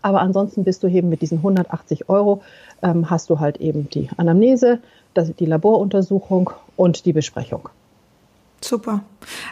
Aber 0.02 0.22
ansonsten 0.22 0.64
bist 0.64 0.84
du 0.84 0.88
eben 0.88 1.10
mit 1.10 1.22
diesen 1.22 1.40
180 1.40 2.10
Euro, 2.10 2.42
ähm, 2.84 3.10
hast 3.10 3.30
du 3.30 3.40
halt 3.40 3.58
eben 3.58 3.90
die 3.90 4.10
Anamnese, 4.18 4.80
das, 5.14 5.34
die 5.36 5.46
Laboruntersuchung 5.46 6.52
und 6.76 7.06
die 7.06 7.14
Besprechung. 7.14 7.70
Super. 8.62 9.02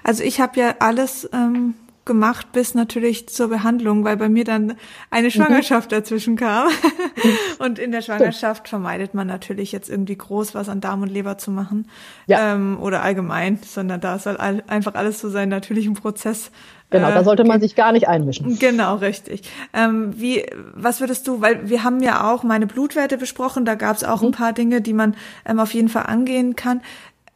Also 0.03 0.23
ich 0.23 0.39
habe 0.39 0.60
ja 0.60 0.75
alles 0.79 1.29
ähm, 1.33 1.73
gemacht 2.08 2.52
bis 2.52 2.74
natürlich 2.74 3.30
zur 3.30 3.50
Behandlung, 3.50 4.04
weil 4.04 4.17
bei 4.17 4.30
mir 4.30 4.43
dann 4.43 4.76
eine 5.12 5.28
mhm. 5.28 5.32
Schwangerschaft 5.32 5.91
mhm. 5.91 5.96
dazwischen 5.96 6.36
kam. 6.36 6.70
und 7.60 7.78
in 7.78 7.91
der 7.91 8.02
Schwangerschaft 8.02 8.67
vermeidet 8.67 9.13
man 9.13 9.28
natürlich 9.28 9.72
jetzt 9.72 9.89
irgendwie 9.89 10.17
groß 10.17 10.56
was 10.56 10.70
an 10.70 10.82
Darm 10.82 11.04
und 11.04 11.10
Leber 11.10 11.38
zu 11.38 11.52
machen 11.52 11.88
ja. 12.26 12.56
ähm, 12.56 12.80
oder 12.82 13.04
allgemein, 13.04 13.60
sondern 13.63 14.02
da 14.02 14.17
soll 14.17 14.38
all, 14.38 14.63
einfach 14.65 14.96
alles 14.96 15.20
so 15.20 15.30
seinen 15.30 15.50
natürlichen 15.50 15.93
Prozess. 15.93 16.50
Genau, 16.89 17.10
äh, 17.10 17.13
da 17.13 17.24
sollte 17.24 17.43
man 17.43 17.60
sich 17.62 17.76
gar 17.76 17.91
nicht 17.91 18.08
einmischen. 18.08 18.58
Genau, 18.58 18.96
richtig. 18.96 19.43
Ähm, 19.74 20.13
wie, 20.20 20.46
was 20.74 21.02
würdest 21.02 21.28
du, 21.28 21.41
weil 21.41 21.70
wir 21.70 21.84
haben 21.84 22.02
ja 22.02 22.32
auch 22.32 22.43
meine 22.43 22.65
Blutwerte 22.65 23.17
besprochen, 23.17 23.65
da 23.65 23.76
gab 23.76 23.98
es 23.98 24.04
auch 24.04 24.22
mhm. 24.22 24.30
ein 24.30 24.32
paar 24.32 24.54
Dinge, 24.54 24.82
die 24.82 24.93
man 24.93 25.15
ähm, 25.46 25.60
auf 25.60 25.74
jeden 25.74 25.89
Fall 25.89 26.08
angehen 26.08 26.56
kann. 26.56 26.82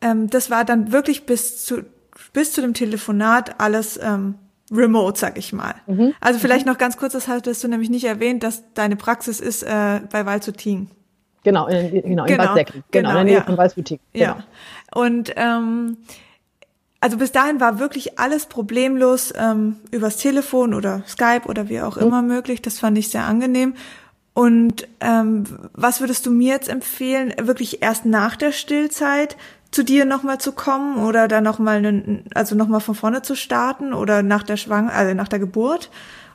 Ähm, 0.02 0.30
das 0.30 0.50
war 0.50 0.66
dann 0.66 0.92
wirklich 0.92 1.26
bis 1.26 1.64
zu 1.64 1.84
bis 2.34 2.54
zu 2.54 2.62
dem 2.62 2.74
Telefonat 2.74 3.60
alles 3.60 4.00
ähm, 4.02 4.36
remote, 4.72 5.20
sag 5.20 5.38
ich 5.38 5.54
mal. 5.54 5.76
Mhm. 5.88 6.14
Also 6.22 6.40
vielleicht 6.40 6.66
mhm. 6.66 6.72
noch 6.72 6.78
ganz 6.78 6.98
kurz, 6.98 7.14
das 7.14 7.28
hattest 7.28 7.64
du 7.64 7.68
nämlich 7.68 7.90
nicht 7.90 8.06
erwähnt, 8.06 8.44
dass 8.44 8.64
deine 8.74 8.96
Praxis 8.96 9.40
ist 9.40 9.64
äh, 9.64 10.02
bei 10.12 10.26
Walzuting. 10.26 10.90
Genau, 11.44 11.68
in, 11.68 11.92
genau, 11.92 12.26
in 12.26 12.38
genau. 12.38 12.54
Genau, 12.54 12.84
genau, 12.92 13.10
in 13.10 13.16
der 13.16 13.24
Nähe 13.24 13.34
ja. 13.36 13.44
von 13.44 13.58
Walzuting. 13.58 14.00
Genau. 14.14 14.26
Ja. 14.26 14.44
Und 14.94 15.34
ähm, 15.36 15.98
also 17.00 17.18
bis 17.18 17.32
dahin 17.32 17.60
war 17.60 17.80
wirklich 17.80 18.20
alles 18.20 18.46
problemlos 18.46 19.34
ähm, 19.36 19.78
übers 19.90 20.18
Telefon 20.18 20.74
oder 20.76 21.04
Skype 21.08 21.48
oder 21.48 21.68
wie 21.68 21.82
auch 21.82 21.96
mhm. 21.96 22.04
immer 22.04 22.22
möglich. 22.22 22.62
Das 22.62 22.80
fand 22.80 22.98
ich 22.98 23.10
sehr 23.10 23.26
angenehm. 23.26 23.74
Und 24.34 24.88
ähm, 25.02 25.44
was 25.74 26.00
würdest 26.00 26.26
du 26.26 26.32
mir 26.32 26.54
jetzt 26.54 26.70
empfehlen, 26.70 27.34
wirklich 27.42 27.82
erst 27.82 28.06
nach 28.06 28.36
der 28.36 28.52
Stillzeit 28.52 29.36
zu 29.72 29.84
dir 29.84 30.06
nochmal 30.06 30.38
zu 30.38 30.52
kommen 30.52 31.04
oder 31.04 31.28
dann 31.28 31.44
nochmal, 31.44 32.04
also 32.36 32.56
nochmal 32.56 32.82
von 32.82 32.96
vorne 32.96 33.22
zu 33.22 33.36
starten 33.36 33.94
oder 33.94 34.22
nach 34.22 34.44
der 34.44 34.58
Schwang, 34.58 34.90
also 34.90 35.14
nach 35.14 35.28
der 35.28 35.40
Geburt? 35.40 35.90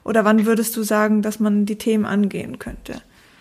Oder 0.04 0.24
wann 0.24 0.46
würdest 0.46 0.76
du 0.76 0.82
sagen, 0.82 1.20
dass 1.20 1.40
man 1.40 1.66
die 1.66 1.76
Themen 1.76 2.06
angehen 2.06 2.58
könnte? 2.58 2.94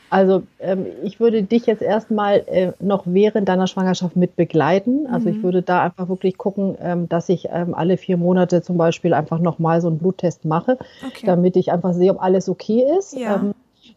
Also 0.09 0.43
ähm, 0.59 0.85
ich 1.03 1.19
würde 1.19 1.43
dich 1.43 1.65
jetzt 1.65 1.81
erstmal 1.81 2.43
äh, 2.47 2.71
noch 2.79 3.03
während 3.05 3.49
deiner 3.49 3.67
Schwangerschaft 3.67 4.15
mit 4.15 4.35
begleiten. 4.35 5.07
Also 5.07 5.29
mhm. 5.29 5.35
ich 5.35 5.43
würde 5.43 5.61
da 5.61 5.83
einfach 5.83 6.09
wirklich 6.09 6.37
gucken, 6.37 6.77
ähm, 6.81 7.09
dass 7.09 7.27
ich 7.29 7.49
ähm, 7.51 7.73
alle 7.73 7.97
vier 7.97 8.17
Monate 8.17 8.61
zum 8.61 8.77
Beispiel 8.77 9.13
einfach 9.13 9.39
nochmal 9.39 9.81
so 9.81 9.87
einen 9.87 9.97
Bluttest 9.97 10.45
mache, 10.45 10.77
okay. 11.05 11.25
damit 11.25 11.55
ich 11.55 11.71
einfach 11.71 11.93
sehe, 11.93 12.11
ob 12.11 12.21
alles 12.21 12.49
okay 12.49 12.85
ist. 12.97 13.17
Ja. 13.17 13.41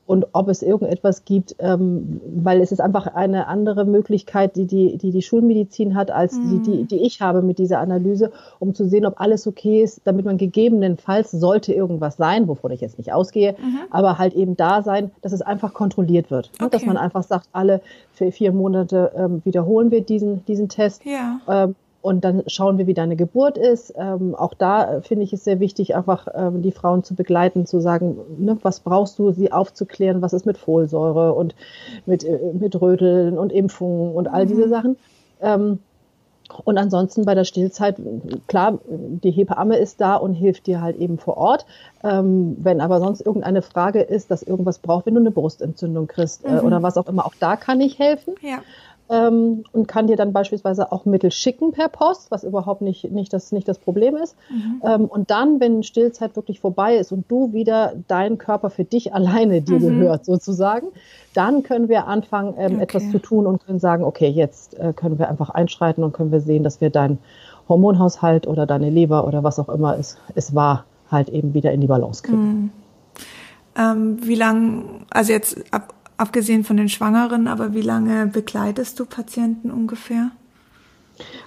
Und 0.07 0.27
ob 0.33 0.49
es 0.49 0.63
irgendetwas 0.63 1.25
gibt, 1.25 1.57
ähm, 1.59 2.21
weil 2.25 2.61
es 2.61 2.73
ist 2.73 2.81
einfach 2.81 3.07
eine 3.09 3.47
andere 3.47 3.85
Möglichkeit, 3.85 4.57
die 4.57 4.67
die, 4.67 4.97
die, 4.97 5.11
die 5.11 5.23
Schulmedizin 5.23 5.95
hat, 5.95 6.11
als 6.11 6.39
mhm. 6.39 6.63
die, 6.63 6.71
die, 6.71 6.85
die 6.85 7.07
ich 7.07 7.21
habe 7.21 7.43
mit 7.43 7.59
dieser 7.59 7.79
Analyse, 7.81 8.33
um 8.59 8.75
zu 8.75 8.89
sehen, 8.89 9.07
ob 9.07 9.21
alles 9.21 9.47
okay 9.47 9.83
ist, 9.83 10.01
damit 10.05 10.25
man 10.25 10.39
gegebenenfalls 10.39 11.31
sollte 11.31 11.73
irgendwas 11.73 12.17
sein, 12.17 12.49
wovon 12.49 12.71
ich 12.71 12.81
jetzt 12.81 12.99
nicht 12.99 13.13
ausgehe, 13.13 13.53
mhm. 13.53 13.81
aber 13.91 14.19
halt 14.19 14.35
eben 14.35 14.57
da 14.57 14.83
sein, 14.83 15.11
dass 15.23 15.33
es 15.33 15.43
einfach 15.43 15.75
kontrolliert 15.75 16.31
wird. 16.31 16.51
Okay. 16.55 16.69
Dass 16.71 16.87
man 16.87 16.97
einfach 16.97 17.23
sagt, 17.23 17.49
alle 17.53 17.81
vier, 18.13 18.33
vier 18.33 18.53
Monate 18.53 19.13
ähm, 19.17 19.43
wiederholen 19.45 19.91
wir 19.91 20.01
diesen, 20.01 20.45
diesen 20.47 20.69
Test. 20.69 21.05
Ja. 21.05 21.41
Ähm, 21.49 21.75
und 22.01 22.25
dann 22.25 22.45
schauen 22.47 22.79
wir, 22.79 22.87
wie 22.87 22.95
deine 22.95 23.17
Geburt 23.17 23.59
ist. 23.59 23.93
Ähm, 23.97 24.35
auch 24.35 24.55
da 24.55 24.97
äh, 24.97 25.03
finde 25.03 25.25
ich 25.25 25.33
es 25.33 25.45
sehr 25.45 25.59
wichtig, 25.59 25.97
einfach 25.97 26.29
ähm, 26.33 26.63
die 26.63 26.71
Frauen 26.71 27.03
zu 27.03 27.15
begleiten, 27.15 27.67
zu 27.67 27.81
sagen, 27.81 28.19
ne, 28.39 28.57
was 28.63 28.81
brauchst 28.81 29.19
du, 29.19 29.33
sie 29.33 29.51
aufzuklären, 29.51 30.23
was 30.23 30.33
ist 30.33 30.47
mit 30.47 30.59
Folsäure 30.59 31.35
und 31.35 31.55
mit, 32.07 32.25
äh, 32.25 32.39
mit 32.53 32.81
Röteln 32.81 33.37
und 33.37 33.53
Impfungen 33.53 34.15
und 34.15 34.29
all 34.29 34.47
diese 34.47 34.67
mhm. 34.67 34.71
Sachen. 34.71 34.97
Ähm, 35.41 35.79
und 36.65 36.79
ansonsten 36.79 37.27
bei 37.27 37.35
der 37.35 37.45
Stillzeit, 37.45 37.97
klar, 38.47 38.79
die 38.89 39.31
Hebamme 39.31 39.77
ist 39.77 40.01
da 40.01 40.17
und 40.17 40.33
hilft 40.33 40.67
dir 40.67 40.81
halt 40.81 40.97
eben 40.97 41.19
vor 41.19 41.37
Ort. 41.37 41.67
Ähm, 42.03 42.57
wenn 42.61 42.81
aber 42.81 43.01
sonst 43.01 43.21
irgendeine 43.21 43.61
Frage 43.61 44.01
ist, 44.01 44.31
dass 44.31 44.43
irgendwas 44.43 44.79
braucht, 44.79 45.05
wenn 45.05 45.15
du 45.15 45.21
eine 45.21 45.31
Brustentzündung 45.31 46.07
kriegst 46.07 46.47
äh, 46.47 46.53
mhm. 46.53 46.61
oder 46.61 46.83
was 46.83 46.97
auch 46.97 47.07
immer, 47.07 47.27
auch 47.27 47.35
da 47.39 47.57
kann 47.57 47.81
ich 47.83 47.99
helfen. 47.99 48.35
Ja 48.41 48.61
ähm, 49.11 49.65
und 49.73 49.89
kann 49.89 50.07
dir 50.07 50.17
dann 50.17 50.33
beispielsweise 50.33 50.93
auch 50.93 51.05
Mittel 51.05 51.31
schicken 51.31 51.73
per 51.73 51.89
Post, 51.89 52.31
was 52.31 52.45
überhaupt 52.45 52.83
nicht, 52.83 53.11
nicht, 53.11 53.33
das, 53.33 53.53
nicht 53.53 53.67
das 53.69 53.79
Problem 53.79 54.17
ist. 54.17 54.37
Mhm. 54.51 54.83
Ähm, 54.85 55.05
und 55.07 55.31
dann, 55.31 55.61
wenn 55.61 55.83
Stillzeit 55.83 56.37
wirklich 56.37 56.61
vorbei 56.61 56.97
ist 56.97 57.13
und 57.13 57.31
du 57.31 57.53
wieder 57.53 57.95
dein 58.09 58.39
Körper 58.39 58.71
für 58.71 58.85
dich 58.85 59.15
alleine 59.19 59.63
dir 59.63 59.79
mhm. 59.79 60.01
gehört, 60.01 60.25
sozusagen, 60.25 60.89
dann 61.35 61.63
können 61.63 61.89
wir 61.89 62.07
anfangen, 62.07 62.55
ähm, 62.59 62.75
okay. 62.75 62.83
etwas 62.83 63.11
zu 63.11 63.19
tun 63.19 63.47
und 63.47 63.65
können 63.65 63.79
sagen, 63.79 64.05
okay, 64.05 64.29
jetzt 64.29 64.79
äh, 64.79 64.93
können 64.93 65.19
wir 65.19 65.29
einfach 65.29 65.51
einschreiten 65.51 66.05
und 66.05 66.13
können 66.13 66.33
wir 66.33 66.41
sehen, 66.41 66.65
dass 66.65 66.81
wir 66.81 66.91
deinen 66.91 67.19
Hormonhaushalt 67.69 68.47
oder 68.47 68.67
deine 68.67 68.91
Leber 68.91 69.27
oder 69.27 69.45
was 69.45 69.59
auch 69.59 69.69
immer 69.69 69.99
es, 69.99 70.19
es 70.35 70.55
war, 70.55 70.85
halt 71.11 71.31
eben 71.31 71.55
wieder 71.55 71.73
in 71.73 71.81
die 71.81 71.87
Balance 71.87 72.23
kriegen. 72.23 72.43
Mhm. 72.43 72.71
Ähm, 73.79 74.19
wie 74.23 74.35
lang, 74.35 75.07
also 75.11 75.33
jetzt 75.33 75.65
ab 75.73 75.95
abgesehen 76.19 76.65
von 76.65 76.77
den 76.77 76.89
Schwangeren, 76.89 77.47
aber 77.47 77.73
wie 77.73 77.81
lange 77.81 78.27
begleitest 78.27 79.01
du 79.01 79.07
Patienten 79.07 79.71
ungefähr? 79.71 80.31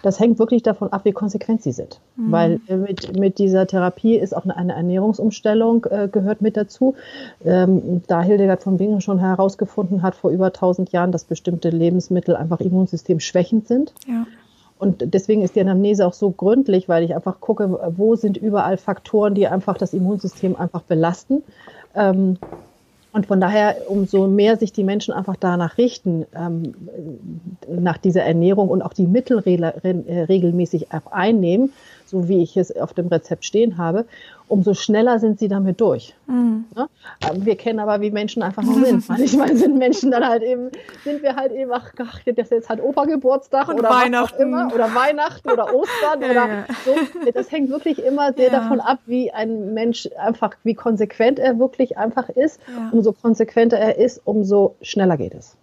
Das 0.01 0.19
hängt 0.19 0.39
wirklich 0.39 0.63
davon 0.63 0.91
ab, 0.91 1.05
wie 1.05 1.11
konsequent 1.11 1.61
sie 1.61 1.71
sind. 1.71 1.99
Mhm. 2.15 2.31
Weil 2.31 2.59
äh, 2.67 2.75
mit, 2.75 3.17
mit 3.17 3.37
dieser 3.37 3.67
Therapie 3.67 4.15
ist 4.15 4.35
auch 4.35 4.45
eine, 4.45 4.73
Ernährungsumstellung 4.73 5.85
äh, 5.85 6.09
gehört 6.11 6.41
mit 6.41 6.57
dazu. 6.57 6.95
Ähm, 7.45 8.01
da 8.07 8.21
Hildegard 8.21 8.63
von 8.63 8.77
Bingen 8.77 9.01
schon 9.01 9.19
herausgefunden 9.19 10.01
hat 10.01 10.15
vor 10.15 10.31
über 10.31 10.47
1000 10.47 10.91
Jahren, 10.91 11.11
dass 11.11 11.23
bestimmte 11.23 11.69
Lebensmittel 11.69 12.35
einfach 12.35 12.59
immunsystemschwächend 12.59 13.67
sind. 13.67 13.93
Ja. 14.07 14.25
Und 14.77 15.13
deswegen 15.13 15.43
ist 15.43 15.55
die 15.55 15.61
Anamnese 15.61 16.07
auch 16.07 16.13
so 16.13 16.31
gründlich, 16.31 16.89
weil 16.89 17.03
ich 17.03 17.13
einfach 17.13 17.39
gucke, 17.39 17.79
wo 17.95 18.15
sind 18.15 18.35
überall 18.35 18.77
Faktoren, 18.77 19.35
die 19.35 19.47
einfach 19.47 19.77
das 19.77 19.93
Immunsystem 19.93 20.55
einfach 20.55 20.81
belasten. 20.81 21.43
Ähm, 21.93 22.39
und 23.13 23.25
von 23.25 23.41
daher, 23.41 23.89
umso 23.89 24.27
mehr 24.27 24.57
sich 24.57 24.71
die 24.71 24.83
Menschen 24.83 25.13
einfach 25.13 25.35
danach 25.37 25.77
richten, 25.77 26.25
ähm, 26.33 26.73
nach 27.67 27.97
dieser 27.97 28.23
Ernährung 28.23 28.69
und 28.69 28.81
auch 28.81 28.93
die 28.93 29.07
Mittel 29.07 29.43
äh, 29.45 30.21
regelmäßig 30.23 30.87
einnehmen, 31.09 31.73
so 32.11 32.27
wie 32.27 32.43
ich 32.43 32.57
es 32.57 32.75
auf 32.75 32.93
dem 32.93 33.07
Rezept 33.07 33.45
stehen 33.45 33.77
habe, 33.77 34.05
umso 34.49 34.73
schneller 34.73 35.17
sind 35.19 35.39
sie 35.39 35.47
damit 35.47 35.79
durch. 35.79 36.13
Mhm. 36.27 36.65
Ja? 36.75 36.87
Ähm, 37.29 37.45
wir 37.45 37.55
kennen 37.55 37.79
aber, 37.79 38.01
wie 38.01 38.11
Menschen 38.11 38.43
einfach 38.43 38.63
noch 38.63 38.73
sind. 38.73 39.07
Manchmal 39.09 39.55
sind 39.55 39.77
Menschen 39.77 40.11
dann 40.11 40.27
halt 40.27 40.43
eben, 40.43 40.69
sind 41.05 41.23
wir 41.23 41.37
halt 41.37 41.53
eben, 41.53 41.71
ach, 41.71 41.93
ach 41.97 42.19
das 42.25 42.35
ist 42.37 42.51
jetzt 42.51 42.69
halt 42.69 42.83
Opa-Geburtstag 42.83 43.69
oder 43.69 43.89
Weihnachten. 43.89 44.41
immer, 44.41 44.69
oder 44.73 44.93
Weihnachten 44.93 45.49
oder 45.49 45.73
Ostern 45.73 46.21
ja, 46.21 46.29
oder 46.29 46.47
ja. 46.47 46.65
so. 46.85 47.31
Das 47.33 47.49
hängt 47.49 47.69
wirklich 47.69 48.03
immer 48.03 48.33
sehr 48.33 48.49
davon 48.49 48.81
ab, 48.81 48.99
wie 49.05 49.31
ein 49.31 49.73
Mensch 49.73 50.09
einfach, 50.17 50.55
wie 50.63 50.73
konsequent 50.73 51.39
er 51.39 51.57
wirklich 51.57 51.97
einfach 51.97 52.27
ist. 52.27 52.59
Umso 52.91 53.13
konsequenter 53.13 53.77
er 53.77 53.97
ist, 53.97 54.21
umso 54.25 54.75
schneller 54.81 55.15
geht 55.15 55.33
es. 55.33 55.55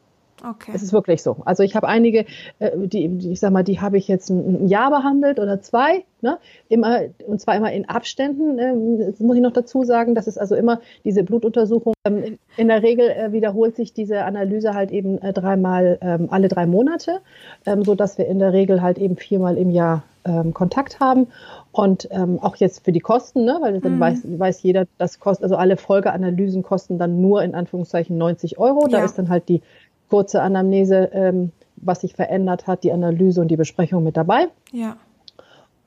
Okay. 0.45 0.73
Es 0.75 0.83
ist 0.83 0.93
wirklich 0.93 1.23
so. 1.23 1.39
Also 1.45 1.63
ich 1.63 1.75
habe 1.75 1.89
einige, 1.89 2.25
äh, 2.59 2.71
die, 2.77 3.07
ich 3.31 3.41
sag 3.41 3.53
mal, 3.53 3.65
die 3.65 3.81
habe 3.81 3.99
ich 3.99 4.07
jetzt 4.09 4.31
ein 4.31 4.69
Jahr 4.69 4.91
behandelt 4.91 5.39
oder 5.41 5.61
zwei, 5.61 6.05
ne? 6.21 6.39
Immer, 6.69 7.01
und 7.27 7.41
zwar 7.41 7.57
immer 7.57 7.73
in 7.73 7.89
Abständen. 7.89 8.59
Ähm, 8.59 8.99
das 8.99 9.21
muss 9.21 9.37
ich 9.37 9.43
noch 9.43 9.53
dazu 9.53 9.83
sagen, 9.85 10.15
das 10.15 10.27
ist 10.27 10.39
also 10.39 10.55
immer 10.55 10.81
diese 11.05 11.25
Blutuntersuchung. 11.25 11.95
Ähm, 12.05 12.39
in 12.57 12.69
der 12.69 12.83
Regel 12.83 13.09
äh, 13.09 13.33
wiederholt 13.33 13.77
sich 13.77 13.93
diese 13.93 14.25
Analyse 14.25 14.75
halt 14.75 14.93
eben 14.93 15.19
äh, 15.19 15.33
dreimal 15.33 15.99
ähm, 16.01 16.29
alle 16.31 16.49
drei 16.49 16.67
Monate, 16.67 17.21
so 17.65 17.95
dass 17.95 18.19
wir 18.19 18.27
in 18.27 18.39
der 18.39 18.53
Regel 18.53 18.83
halt 18.83 18.99
eben 18.99 19.17
viermal 19.17 19.57
im 19.57 19.71
Jahr 19.71 20.05
Kontakt 20.53 21.01
haben. 21.01 21.29
Und 21.73 22.09
ähm, 22.11 22.39
auch 22.41 22.57
jetzt 22.57 22.85
für 22.85 22.93
die 22.93 23.01
Kosten, 23.01 23.45
ne? 23.45 23.59
weil 23.63 23.81
dann 23.81 23.97
mhm. 23.97 24.01
weiß, 24.01 24.39
weiß 24.39 24.63
jeder, 24.63 24.87
das 24.99 25.21
kostet, 25.21 25.45
also 25.45 25.57
alle 25.57 25.79
Folgeanalysen 25.79 26.63
kosten 26.63 26.99
dann 26.99 27.23
nur 27.23 27.43
in 27.43 27.55
Anführungszeichen 27.55 28.19
90 28.19 28.59
Euro. 28.59 28.89
Da 28.89 29.05
ist 29.05 29.17
dann 29.17 29.31
halt 29.31 29.49
die 29.49 29.63
kurze 30.09 30.43
Anamnese, 30.43 31.11
ähm, 31.13 31.53
was 31.77 32.01
sich 32.01 32.15
verändert 32.15 32.67
hat, 32.67 32.85
die 32.85 32.93
Analyse 32.93 33.41
und 33.41 33.49
die 33.49 33.57
Besprechung 33.57 34.03
mit 34.05 34.17
dabei. 34.17 34.49
Ja. 34.73 34.97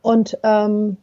Und 0.02 0.38
ähm, 0.44 0.98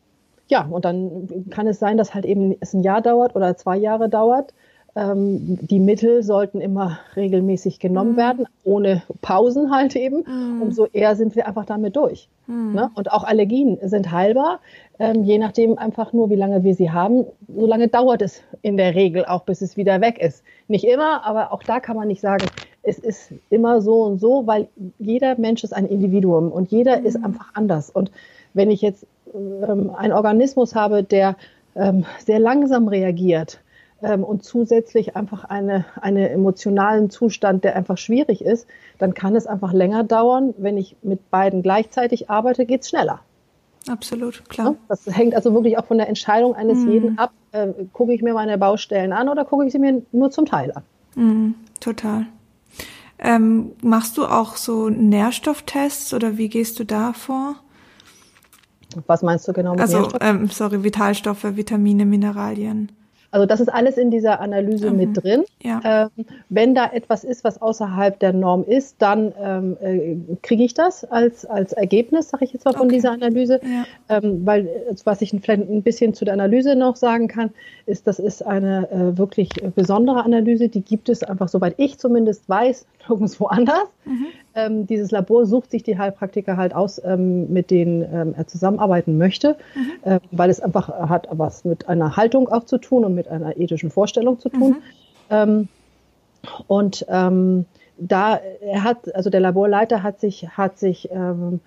ja, 0.48 0.62
und 0.62 0.85
dann 0.85 1.46
kann 1.50 1.66
es 1.66 1.78
sein, 1.78 1.98
dass 1.98 2.14
halt 2.14 2.24
eben 2.24 2.57
es 2.61 2.72
ein 2.72 2.83
Jahr 2.83 3.02
dauert 3.02 3.37
oder 3.37 3.57
zwei 3.57 3.76
Jahre 3.76 4.09
dauert. 4.09 4.54
Ähm, 4.96 5.59
die 5.61 5.78
Mittel 5.78 6.22
sollten 6.22 6.61
immer 6.61 6.98
regelmäßig 7.14 7.78
genommen 7.78 8.12
mhm. 8.12 8.16
werden, 8.16 8.46
ohne 8.64 9.02
Pausen 9.20 9.70
halt 9.70 9.94
eben. 9.94 10.24
Mhm. 10.26 10.62
Umso 10.62 10.87
eher 10.87 11.14
sind 11.16 11.37
wir 11.37 11.46
einfach 11.46 11.66
damit 11.66 11.96
durch. 11.96 12.28
Mhm. 12.46 12.72
Ne? 12.74 12.90
Und 12.94 13.12
auch 13.12 13.24
Allergien 13.24 13.78
sind 13.83 14.11
heilbar, 14.11 14.61
ähm, 14.98 15.22
je 15.22 15.38
nachdem 15.38 15.78
einfach 15.78 16.14
nur, 16.14 16.31
wie 16.31 16.37
lange 16.37 16.64
wir 16.64 16.74
sie 16.74 16.90
haben. 16.90 17.26
So 17.46 17.66
lange 17.66 17.88
dauert 17.88 18.22
es 18.22 18.42
in 18.62 18.78
der 18.78 18.94
Regel 18.94 19.26
auch, 19.26 19.42
bis 19.42 19.61
es 19.61 19.76
wieder 19.76 20.00
weg 20.00 20.18
ist. 20.18 20.42
Nicht 20.66 20.85
immer, 20.85 21.24
aber 21.24 21.52
auch 21.52 21.62
da 21.62 21.78
kann 21.78 21.96
man 21.96 22.09
nicht 22.09 22.22
sagen, 22.22 22.46
es 22.88 22.98
ist 22.98 23.33
immer 23.51 23.81
so 23.81 24.03
und 24.03 24.18
so, 24.18 24.46
weil 24.46 24.68
jeder 24.98 25.38
Mensch 25.38 25.62
ist 25.62 25.74
ein 25.74 25.87
Individuum 25.87 26.51
und 26.51 26.70
jeder 26.70 27.01
mhm. 27.01 27.07
ist 27.07 27.22
einfach 27.22 27.51
anders. 27.55 27.90
Und 27.90 28.11
wenn 28.55 28.70
ich 28.70 28.81
jetzt 28.81 29.07
ähm, 29.35 29.90
einen 29.94 30.12
Organismus 30.12 30.74
habe, 30.74 31.03
der 31.03 31.37
ähm, 31.77 32.05
sehr 32.24 32.38
langsam 32.38 32.88
reagiert 32.88 33.61
ähm, 34.03 34.24
und 34.24 34.42
zusätzlich 34.42 35.16
einfach 35.16 35.44
eine, 35.44 35.85
einen 36.01 36.27
emotionalen 36.27 37.11
Zustand, 37.11 37.64
der 37.64 37.77
einfach 37.77 37.98
schwierig 37.98 38.42
ist, 38.42 38.66
dann 38.98 39.14
kann 39.14 39.37
es 39.37 39.46
einfach 39.46 39.72
länger 39.72 40.03
dauern. 40.03 40.55
Wenn 40.57 40.79
ich 40.79 40.96
mit 41.03 41.31
beiden 41.31 41.62
gleichzeitig 41.62 42.31
arbeite, 42.31 42.64
geht 42.64 42.83
es 42.83 42.88
schneller. 42.88 43.20
Absolut, 43.87 44.48
klar. 44.48 44.74
Das 44.88 45.07
hängt 45.07 45.35
also 45.35 45.55
wirklich 45.55 45.79
auch 45.79 45.87
von 45.87 45.98
der 45.98 46.09
Entscheidung 46.09 46.55
eines 46.55 46.79
mhm. 46.79 46.90
jeden 46.90 47.18
ab. 47.18 47.33
Äh, 47.53 47.68
gucke 47.92 48.12
ich 48.12 48.22
mir 48.22 48.35
meine 48.35 48.59
Baustellen 48.59 49.12
an 49.12 49.29
oder 49.29 49.44
gucke 49.44 49.66
ich 49.66 49.72
sie 49.72 49.79
mir 49.79 50.03
nur 50.12 50.31
zum 50.31 50.46
Teil 50.46 50.72
an? 50.72 50.83
Mhm, 51.14 51.55
total. 51.81 52.27
Ähm, 53.18 53.72
machst 53.83 54.16
du 54.16 54.24
auch 54.24 54.57
so 54.57 54.88
Nährstofftests 54.88 56.14
oder 56.14 56.38
wie 56.38 56.48
gehst 56.48 56.78
du 56.78 56.85
da 56.85 57.12
vor? 57.12 57.57
Was 59.07 59.22
meinst 59.22 59.46
du 59.48 59.52
genau 59.52 59.72
mit 59.72 59.81
Also, 59.81 60.09
ähm, 60.20 60.48
sorry, 60.48 60.83
Vitalstoffe, 60.83 61.44
Vitamine, 61.57 62.07
Mineralien. 62.07 62.92
Also 63.31 63.44
das 63.44 63.61
ist 63.61 63.68
alles 63.68 63.98
in 63.98 64.11
dieser 64.11 64.40
Analyse 64.40 64.90
mhm. 64.90 64.96
mit 64.96 65.22
drin. 65.22 65.44
Ja. 65.62 65.81
Ähm, 65.85 66.24
wenn 66.48 66.74
da 66.74 66.90
etwas 66.90 67.24
ist, 67.24 67.44
was 67.44 67.61
außerhalb 67.61 68.18
der 68.18 68.33
Norm 68.33 68.64
ist, 68.64 68.96
dann 69.00 69.35
ähm, 69.42 69.76
äh, 69.83 70.16
kriege 70.42 70.64
ich 70.64 70.72
das 70.72 71.04
als, 71.04 71.44
als 71.44 71.74
Ergebnis, 71.74 72.31
sage 72.31 72.46
ich 72.46 72.54
jetzt 72.54 72.64
mal, 72.64 72.72
von 72.72 72.87
okay. 72.87 72.96
dieser 72.96 73.12
Analyse. 73.12 73.61
Ja. 73.62 73.85
Ähm, 74.16 74.46
weil, 74.46 74.68
was 75.04 75.20
ich 75.20 75.31
vielleicht 75.31 75.68
ein 75.68 75.83
bisschen 75.83 76.14
zu 76.14 76.24
der 76.24 76.35
Analyse 76.35 76.74
noch 76.74 76.96
sagen 76.96 77.28
kann, 77.28 77.50
ist, 77.85 78.07
das 78.07 78.18
ist 78.18 78.46
eine 78.46 78.90
äh, 78.90 79.18
wirklich 79.18 79.50
besondere 79.74 80.24
Analyse. 80.24 80.68
Die 80.68 80.83
gibt 80.83 81.11
es 81.11 81.22
einfach, 81.22 81.48
soweit 81.48 81.74
ich 81.76 81.98
zumindest 81.98 82.48
weiß, 82.48 82.87
nirgendwo 83.09 83.47
anders. 83.47 83.88
Mhm. 84.05 84.27
Ähm, 84.55 84.87
dieses 84.87 85.11
Labor 85.11 85.47
sucht 85.47 85.71
sich 85.71 85.83
die 85.83 85.99
Heilpraktiker 85.99 86.57
halt 86.57 86.75
aus, 86.75 87.01
ähm, 87.05 87.53
mit 87.53 87.71
denen 87.71 88.03
ähm, 88.03 88.35
er 88.37 88.47
zusammenarbeiten 88.47 89.18
möchte, 89.18 89.57
mhm. 89.75 90.11
äh, 90.11 90.21
weil 90.31 90.51
es 90.51 90.61
einfach 90.61 90.88
hat 90.88 91.29
was 91.31 91.64
mit 91.64 91.88
einer 91.88 92.16
Haltung 92.16 92.49
auch 92.49 92.64
zu 92.64 92.79
tun 92.79 93.05
und 93.05 93.14
mit 93.14 93.29
einer 93.29 93.57
ethischen 93.57 93.90
Vorstellung 93.90 94.38
zu 94.38 94.49
tun. 94.49 94.71
Mhm. 94.71 94.77
Ähm, 95.31 95.68
und 96.66 97.05
ähm, 97.09 97.66
da 97.99 98.37
er 98.61 98.85
hat, 98.85 99.14
also 99.14 99.29
der 99.29 99.40
Laborleiter 99.40 100.03
hat 100.03 100.21
sich, 100.21 100.49
hat 100.49 100.79
sich 100.79 101.11
ähm, 101.11 101.61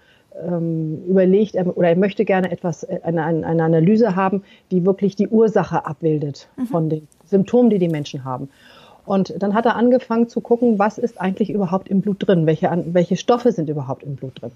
überlegt 1.08 1.56
oder 1.56 1.89
er 1.89 1.97
möchte 1.97 2.23
gerne 2.23 2.51
etwas, 2.51 2.84
äh, 2.84 2.99
eine, 3.04 3.23
eine 3.23 3.63
Analyse 3.63 4.15
haben, 4.15 4.43
die 4.71 4.86
wirklich 4.86 5.15
die 5.15 5.27
Ursache 5.27 5.86
abbildet 5.86 6.47
mhm. 6.56 6.65
von 6.67 6.89
den 6.89 7.08
Symptomen, 7.25 7.69
die 7.69 7.80
die 7.80 7.89
Menschen 7.89 8.23
haben. 8.23 8.49
Und 9.05 9.33
dann 9.41 9.53
hat 9.53 9.65
er 9.65 9.75
angefangen 9.75 10.29
zu 10.29 10.41
gucken, 10.41 10.79
was 10.79 10.97
ist 10.97 11.19
eigentlich 11.19 11.49
überhaupt 11.49 11.89
im 11.89 12.01
Blut 12.01 12.27
drin, 12.27 12.45
welche, 12.45 12.69
welche 12.87 13.17
Stoffe 13.17 13.51
sind 13.51 13.69
überhaupt 13.69 14.03
im 14.03 14.15
Blut 14.15 14.41
drin. 14.41 14.51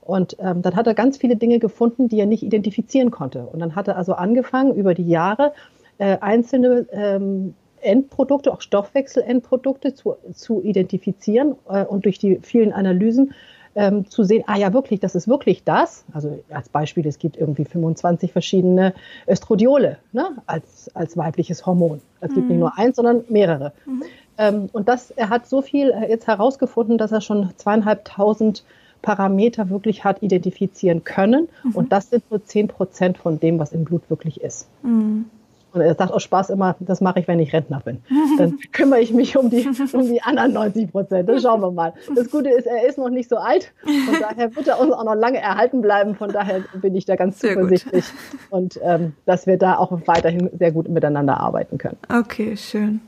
Und 0.00 0.36
ähm, 0.38 0.60
dann 0.62 0.76
hat 0.76 0.86
er 0.86 0.94
ganz 0.94 1.16
viele 1.16 1.36
Dinge 1.36 1.58
gefunden, 1.58 2.08
die 2.08 2.20
er 2.20 2.26
nicht 2.26 2.42
identifizieren 2.42 3.10
konnte. 3.10 3.46
Und 3.46 3.60
dann 3.60 3.74
hat 3.74 3.88
er 3.88 3.96
also 3.96 4.14
angefangen, 4.14 4.74
über 4.74 4.94
die 4.94 5.08
Jahre 5.08 5.52
äh, 5.98 6.18
einzelne 6.20 6.86
ähm, 6.92 7.54
Endprodukte, 7.80 8.52
auch 8.52 8.60
Stoffwechselendprodukte 8.60 9.94
zu, 9.94 10.16
zu 10.34 10.62
identifizieren 10.62 11.54
äh, 11.68 11.84
und 11.84 12.04
durch 12.04 12.18
die 12.18 12.38
vielen 12.42 12.72
Analysen 12.72 13.32
ähm, 13.74 14.08
zu 14.08 14.24
sehen, 14.24 14.44
ah 14.46 14.56
ja, 14.56 14.72
wirklich, 14.72 15.00
das 15.00 15.14
ist 15.14 15.28
wirklich 15.28 15.64
das. 15.64 16.04
Also 16.12 16.42
als 16.50 16.68
Beispiel, 16.68 17.06
es 17.06 17.18
gibt 17.18 17.36
irgendwie 17.36 17.64
25 17.64 18.32
verschiedene 18.32 18.94
Östrodiole 19.28 19.98
ne, 20.12 20.30
als, 20.46 20.90
als 20.94 21.16
weibliches 21.16 21.66
Hormon. 21.66 22.00
Es 22.20 22.30
mhm. 22.30 22.34
gibt 22.34 22.48
nicht 22.48 22.54
mhm. 22.54 22.60
nur 22.60 22.78
eins, 22.78 22.96
sondern 22.96 23.24
mehrere. 23.28 23.72
Mhm. 23.86 24.02
Ähm, 24.38 24.68
und 24.72 24.88
das, 24.88 25.10
er 25.10 25.30
hat 25.30 25.46
so 25.46 25.62
viel 25.62 25.90
äh, 25.90 26.08
jetzt 26.08 26.26
herausgefunden, 26.26 26.98
dass 26.98 27.12
er 27.12 27.20
schon 27.20 27.50
zweieinhalbtausend 27.56 28.64
Parameter 29.02 29.68
wirklich 29.68 30.02
hat 30.02 30.22
identifizieren 30.22 31.04
können. 31.04 31.48
Mhm. 31.62 31.72
Und 31.72 31.92
das 31.92 32.10
sind 32.10 32.28
nur 32.30 32.44
10 32.44 32.68
Prozent 32.68 33.18
von 33.18 33.38
dem, 33.38 33.58
was 33.58 33.72
im 33.72 33.84
Blut 33.84 34.08
wirklich 34.08 34.40
ist. 34.40 34.68
Mhm. 34.82 35.26
Und 35.74 35.80
er 35.80 35.94
sagt 35.96 36.12
aus 36.12 36.22
Spaß 36.22 36.50
immer, 36.50 36.76
das 36.78 37.00
mache 37.00 37.18
ich, 37.18 37.28
wenn 37.28 37.40
ich 37.40 37.52
Rentner 37.52 37.80
bin. 37.80 38.00
Dann 38.38 38.58
kümmere 38.72 39.00
ich 39.00 39.12
mich 39.12 39.36
um 39.36 39.50
die, 39.50 39.68
um 39.92 40.06
die 40.06 40.22
anderen 40.22 40.52
90 40.52 40.92
Prozent. 40.92 41.28
Das 41.28 41.42
schauen 41.42 41.60
wir 41.60 41.72
mal. 41.72 41.92
Das 42.14 42.30
Gute 42.30 42.48
ist, 42.50 42.66
er 42.66 42.86
ist 42.86 42.96
noch 42.96 43.10
nicht 43.10 43.28
so 43.28 43.36
alt. 43.36 43.72
Von 43.82 44.20
daher 44.20 44.54
wird 44.54 44.68
er 44.68 44.78
uns 44.78 44.92
auch 44.92 45.04
noch 45.04 45.16
lange 45.16 45.38
erhalten 45.40 45.82
bleiben. 45.82 46.14
Von 46.14 46.30
daher 46.30 46.62
bin 46.74 46.94
ich 46.94 47.06
da 47.06 47.16
ganz 47.16 47.40
zuversichtlich. 47.40 48.04
Und 48.50 48.78
ähm, 48.84 49.14
dass 49.26 49.48
wir 49.48 49.58
da 49.58 49.76
auch 49.76 49.90
weiterhin 50.06 50.48
sehr 50.56 50.70
gut 50.70 50.88
miteinander 50.88 51.40
arbeiten 51.40 51.76
können. 51.76 51.98
Okay, 52.08 52.56
schön. 52.56 53.00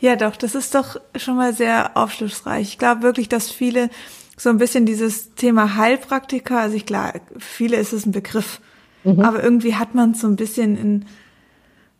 Ja, 0.00 0.16
doch, 0.16 0.36
das 0.36 0.54
ist 0.54 0.74
doch 0.74 1.00
schon 1.16 1.36
mal 1.36 1.54
sehr 1.54 1.96
aufschlussreich. 1.96 2.68
Ich 2.68 2.78
glaube 2.78 3.02
wirklich, 3.02 3.28
dass 3.30 3.50
viele 3.50 3.88
so 4.36 4.50
ein 4.50 4.58
bisschen 4.58 4.84
dieses 4.86 5.34
Thema 5.34 5.76
Heilpraktiker, 5.76 6.60
also 6.60 6.76
ich 6.76 6.86
glaube, 6.86 7.20
viele 7.38 7.76
ist 7.78 7.92
es 7.92 8.06
ein 8.06 8.12
Begriff, 8.12 8.60
mhm. 9.02 9.20
aber 9.20 9.42
irgendwie 9.42 9.74
hat 9.74 9.94
man 9.94 10.14
so 10.14 10.28
ein 10.28 10.36
bisschen 10.36 10.76
in 10.76 11.04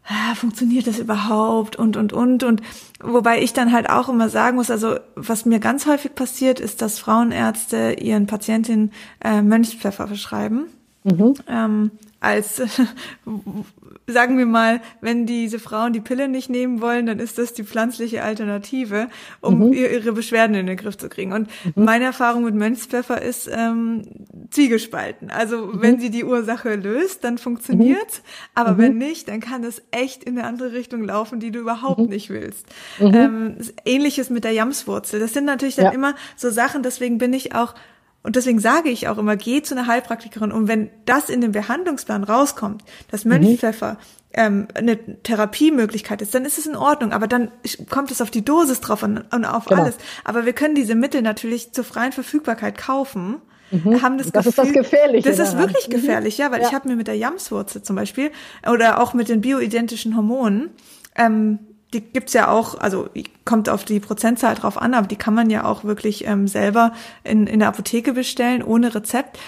ah, 0.09 0.35
funktioniert 0.35 0.87
das 0.87 0.99
überhaupt 0.99 1.77
und, 1.77 1.97
und, 1.97 2.13
und. 2.13 2.43
Und 2.43 2.63
wobei 3.01 3.43
ich 3.43 3.53
dann 3.53 3.73
halt 3.73 3.89
auch 3.91 4.09
immer 4.09 4.29
sagen 4.29 4.57
muss, 4.57 4.71
also 4.71 4.97
was 5.15 5.45
mir 5.45 5.61
ganz 5.61 5.87
häufig 5.87 6.15
passiert, 6.15 6.61
ist, 6.61 6.83
dass 6.83 6.99
Frauenärzte 6.99 7.97
ihren 8.01 8.27
Patientinnen 8.27 8.93
äh, 9.23 9.43
Mönchspfeffer 9.43 10.09
verschreiben. 10.09 10.67
Mhm. 11.05 11.35
Ähm, 11.49 11.91
als, 12.21 12.61
sagen 14.09 14.39
wir 14.39 14.47
mal, 14.47 14.81
wenn 15.01 15.27
diese 15.27 15.59
Frauen 15.59 15.93
die 15.93 16.01
Pille 16.01 16.29
nicht 16.29 16.49
nehmen 16.49 16.81
wollen, 16.81 17.07
dann 17.07 17.19
ist 17.19 17.39
das 17.39 17.53
die 17.53 17.65
pflanzliche 17.65 18.23
Alternative, 18.23 19.09
um 19.41 19.59
mhm. 19.59 19.73
ihre 19.73 20.13
Beschwerden 20.13 20.57
in 20.57 20.67
den 20.67 20.77
Griff 20.77 20.97
zu 20.97 21.09
kriegen. 21.09 21.33
Und 21.33 21.49
mhm. 21.65 21.85
meine 21.85 22.07
Erfahrung 22.07 22.45
mit 22.45 22.55
Mönchspfeffer 22.55 23.21
ist 23.21 23.51
ähm, 23.53 24.03
zwiegespalten. 24.51 25.31
Also 25.31 25.67
mhm. 25.67 25.83
wenn 25.83 26.01
sie 26.01 26.11
die 26.11 26.25
Ursache 26.25 26.75
löst, 26.75 27.25
dann 27.25 27.39
funktioniert's, 27.39 28.19
mhm. 28.19 28.25
aber 28.55 28.73
mhm. 28.73 28.79
wenn 28.79 28.99
nicht, 28.99 29.29
dann 29.29 29.41
kann 29.41 29.63
es 29.63 29.83
echt 29.91 30.25
in 30.25 30.39
eine 30.39 30.47
andere 30.47 30.73
Richtung 30.73 31.05
laufen, 31.05 31.41
die 31.41 31.51
du 31.51 31.61
überhaupt 31.61 32.01
mhm. 32.01 32.09
nicht 32.09 32.31
willst. 32.31 32.67
Ähm, 32.99 33.57
Ähnliches 33.85 34.31
mit 34.31 34.45
der 34.45 34.53
Jamswurzel. 34.53 35.21
Das 35.21 35.33
sind 35.33 35.45
natürlich 35.45 35.77
dann 35.77 35.87
ja. 35.87 35.93
immer 35.93 36.15
so 36.37 36.51
Sachen, 36.51 36.83
deswegen 36.83 37.19
bin 37.19 37.33
ich 37.33 37.55
auch 37.55 37.75
und 38.23 38.37
deswegen 38.37 38.59
sage 38.59 38.91
ich 38.91 39.09
auch 39.09 39.19
immer, 39.19 39.37
geh 39.37 39.63
zu 39.63 39.75
einer 39.75 39.87
Heilpraktikerin. 39.87 40.53
Und 40.53 40.69
wenn 40.69 40.91
das 41.07 41.31
in 41.31 41.41
dem 41.41 41.53
Behandlungsplan 41.53 42.25
rauskommt, 42.25 42.83
dass 43.11 43.25
mhm. 43.25 43.33
Mönchpfeffer 43.33 43.97
ähm, 44.33 44.69
eine 44.75 44.99
Therapiemöglichkeit 45.23 46.21
ist, 46.21 46.35
dann 46.35 46.45
ist 46.45 46.59
es 46.59 46.67
in 46.67 46.77
Ordnung. 46.77 47.13
Aber 47.13 47.27
dann 47.27 47.51
kommt 47.89 48.11
es 48.11 48.21
auf 48.21 48.31
die 48.31 48.45
Dosis 48.45 48.81
drauf 48.81 49.03
und, 49.03 49.19
und 49.33 49.45
auf 49.45 49.67
genau. 49.67 49.83
alles. 49.83 49.97
Aber 50.25 50.47
wir 50.47 50.53
können 50.53 50.75
diese 50.75 50.95
Mittel 50.95 51.23
natürlich 51.23 51.73
zur 51.73 51.85
freien 51.85 52.13
Verfügbarkeit 52.13 52.77
kaufen. 52.77 53.37
Mhm. 53.71 54.03
Haben 54.03 54.19
das, 54.19 54.33
das 54.33 54.47
Gefühl, 54.47 54.49
ist 54.49 54.59
das 54.59 54.73
Gefährliche. 54.73 55.29
Das 55.29 55.39
ist 55.39 55.53
daran. 55.53 55.69
wirklich 55.69 55.91
gefährlich, 55.91 56.39
ja, 56.39 56.51
weil 56.51 56.63
ja. 56.63 56.69
ich 56.69 56.75
habe 56.75 56.89
mir 56.89 56.97
mit 56.97 57.07
der 57.07 57.17
Jamswurzel 57.17 57.83
zum 57.83 57.97
Beispiel 57.97 58.31
oder 58.71 59.01
auch 59.01 59.15
mit 59.15 59.29
den 59.29 59.43
bioidentischen 59.43 60.17
Hormonen 60.17 60.71
ähm, 61.15 61.59
die 61.93 62.01
gibt's 62.01 62.35
ja 62.35 62.49
auch, 62.49 62.79
also 62.79 63.09
kommt 63.45 63.69
auf 63.69 63.85
die 63.85 64.01
Prozentzahl 64.01 64.55
drauf 64.55 64.81
an, 64.81 64.95
aber 64.95 65.07
die 65.07 65.17
kann 65.17 65.35
man 65.35 65.49
ja 65.49 65.65
auch 65.65 65.85
wirklich 65.85 66.27
ähm, 66.27 66.47
selber 66.47 66.93
in, 67.25 67.47
in 67.47 67.61
der 67.61 67.69
Apotheke 67.69 68.13
bestellen, 68.13 68.63
ohne 68.63 68.95
Rezept. 68.95 69.39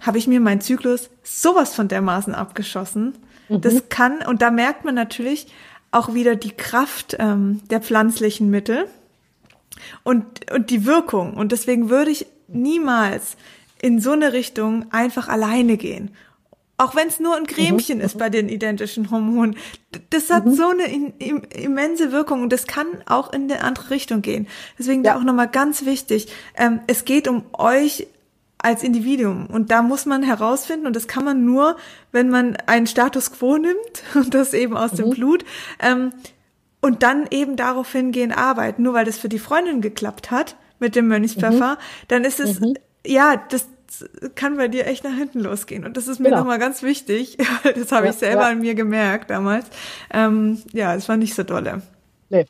Habe 0.00 0.18
ich 0.18 0.26
mir 0.26 0.40
meinen 0.40 0.60
Zyklus 0.60 1.08
sowas 1.22 1.74
von 1.74 1.88
dermaßen 1.88 2.34
abgeschossen. 2.34 3.14
Mhm. 3.48 3.60
Das 3.62 3.88
kann, 3.88 4.18
und 4.26 4.42
da 4.42 4.50
merkt 4.50 4.84
man 4.84 4.94
natürlich 4.94 5.46
auch 5.90 6.12
wieder 6.12 6.36
die 6.36 6.50
Kraft 6.50 7.16
ähm, 7.18 7.62
der 7.70 7.80
pflanzlichen 7.80 8.50
Mittel 8.50 8.86
und, 10.02 10.52
und 10.52 10.68
die 10.68 10.84
Wirkung. 10.84 11.34
Und 11.34 11.52
deswegen 11.52 11.88
würde 11.88 12.10
ich 12.10 12.26
niemals 12.48 13.36
in 13.80 14.00
so 14.00 14.12
eine 14.12 14.34
Richtung 14.34 14.86
einfach 14.92 15.28
alleine 15.28 15.78
gehen 15.78 16.10
auch 16.78 16.94
wenn 16.94 17.08
es 17.08 17.20
nur 17.20 17.36
ein 17.36 17.46
Cremchen 17.46 17.98
mhm. 17.98 18.04
ist 18.04 18.18
bei 18.18 18.28
den 18.28 18.48
identischen 18.48 19.10
Hormonen. 19.10 19.56
Das 20.10 20.30
hat 20.30 20.44
mhm. 20.44 20.54
so 20.54 20.68
eine 20.68 20.84
in, 20.84 21.14
in, 21.18 21.38
immense 21.44 22.12
Wirkung 22.12 22.42
und 22.42 22.52
das 22.52 22.66
kann 22.66 22.86
auch 23.06 23.32
in 23.32 23.50
eine 23.50 23.62
andere 23.62 23.90
Richtung 23.90 24.22
gehen. 24.22 24.46
Deswegen 24.78 25.02
ja. 25.02 25.12
da 25.12 25.18
auch 25.18 25.24
nochmal 25.24 25.48
ganz 25.48 25.86
wichtig, 25.86 26.28
ähm, 26.56 26.80
es 26.86 27.04
geht 27.04 27.28
um 27.28 27.44
euch 27.52 28.06
als 28.58 28.82
Individuum 28.82 29.46
und 29.46 29.70
da 29.70 29.82
muss 29.82 30.06
man 30.06 30.22
herausfinden 30.22 30.86
und 30.86 30.96
das 30.96 31.08
kann 31.08 31.24
man 31.24 31.44
nur, 31.44 31.76
wenn 32.12 32.28
man 32.28 32.56
einen 32.66 32.86
Status 32.86 33.32
quo 33.32 33.56
nimmt 33.56 33.76
und 34.14 34.34
das 34.34 34.52
eben 34.52 34.76
aus 34.76 34.92
mhm. 34.92 34.96
dem 34.96 35.10
Blut 35.10 35.44
ähm, 35.80 36.12
und 36.82 37.02
dann 37.02 37.26
eben 37.30 37.56
darauf 37.56 37.90
hingehen 37.92 38.32
arbeiten. 38.32 38.82
Nur 38.82 38.94
weil 38.94 39.04
das 39.04 39.18
für 39.18 39.28
die 39.28 39.38
Freundin 39.38 39.80
geklappt 39.80 40.30
hat 40.30 40.56
mit 40.78 40.94
dem 40.94 41.08
Mönchspfeffer, 41.08 41.74
mhm. 41.74 42.06
dann 42.08 42.24
ist 42.24 42.38
es 42.38 42.60
mhm. 42.60 42.74
ja 43.06 43.42
das 43.48 43.66
kann 44.34 44.56
bei 44.56 44.68
dir 44.68 44.86
echt 44.86 45.04
nach 45.04 45.14
hinten 45.14 45.40
losgehen. 45.40 45.84
Und 45.84 45.96
das 45.96 46.08
ist 46.08 46.18
mir 46.18 46.30
genau. 46.30 46.40
nochmal 46.40 46.58
ganz 46.58 46.82
wichtig. 46.82 47.38
Das 47.74 47.92
habe 47.92 48.06
ja, 48.06 48.12
ich 48.12 48.18
selber 48.18 48.42
ja. 48.42 48.48
an 48.48 48.60
mir 48.60 48.74
gemerkt 48.74 49.30
damals. 49.30 49.66
Ähm, 50.12 50.62
ja, 50.72 50.94
es 50.94 51.08
war 51.08 51.16
nicht 51.16 51.34
so 51.34 51.42
dolle. 51.42 51.82
Nee. 52.30 52.46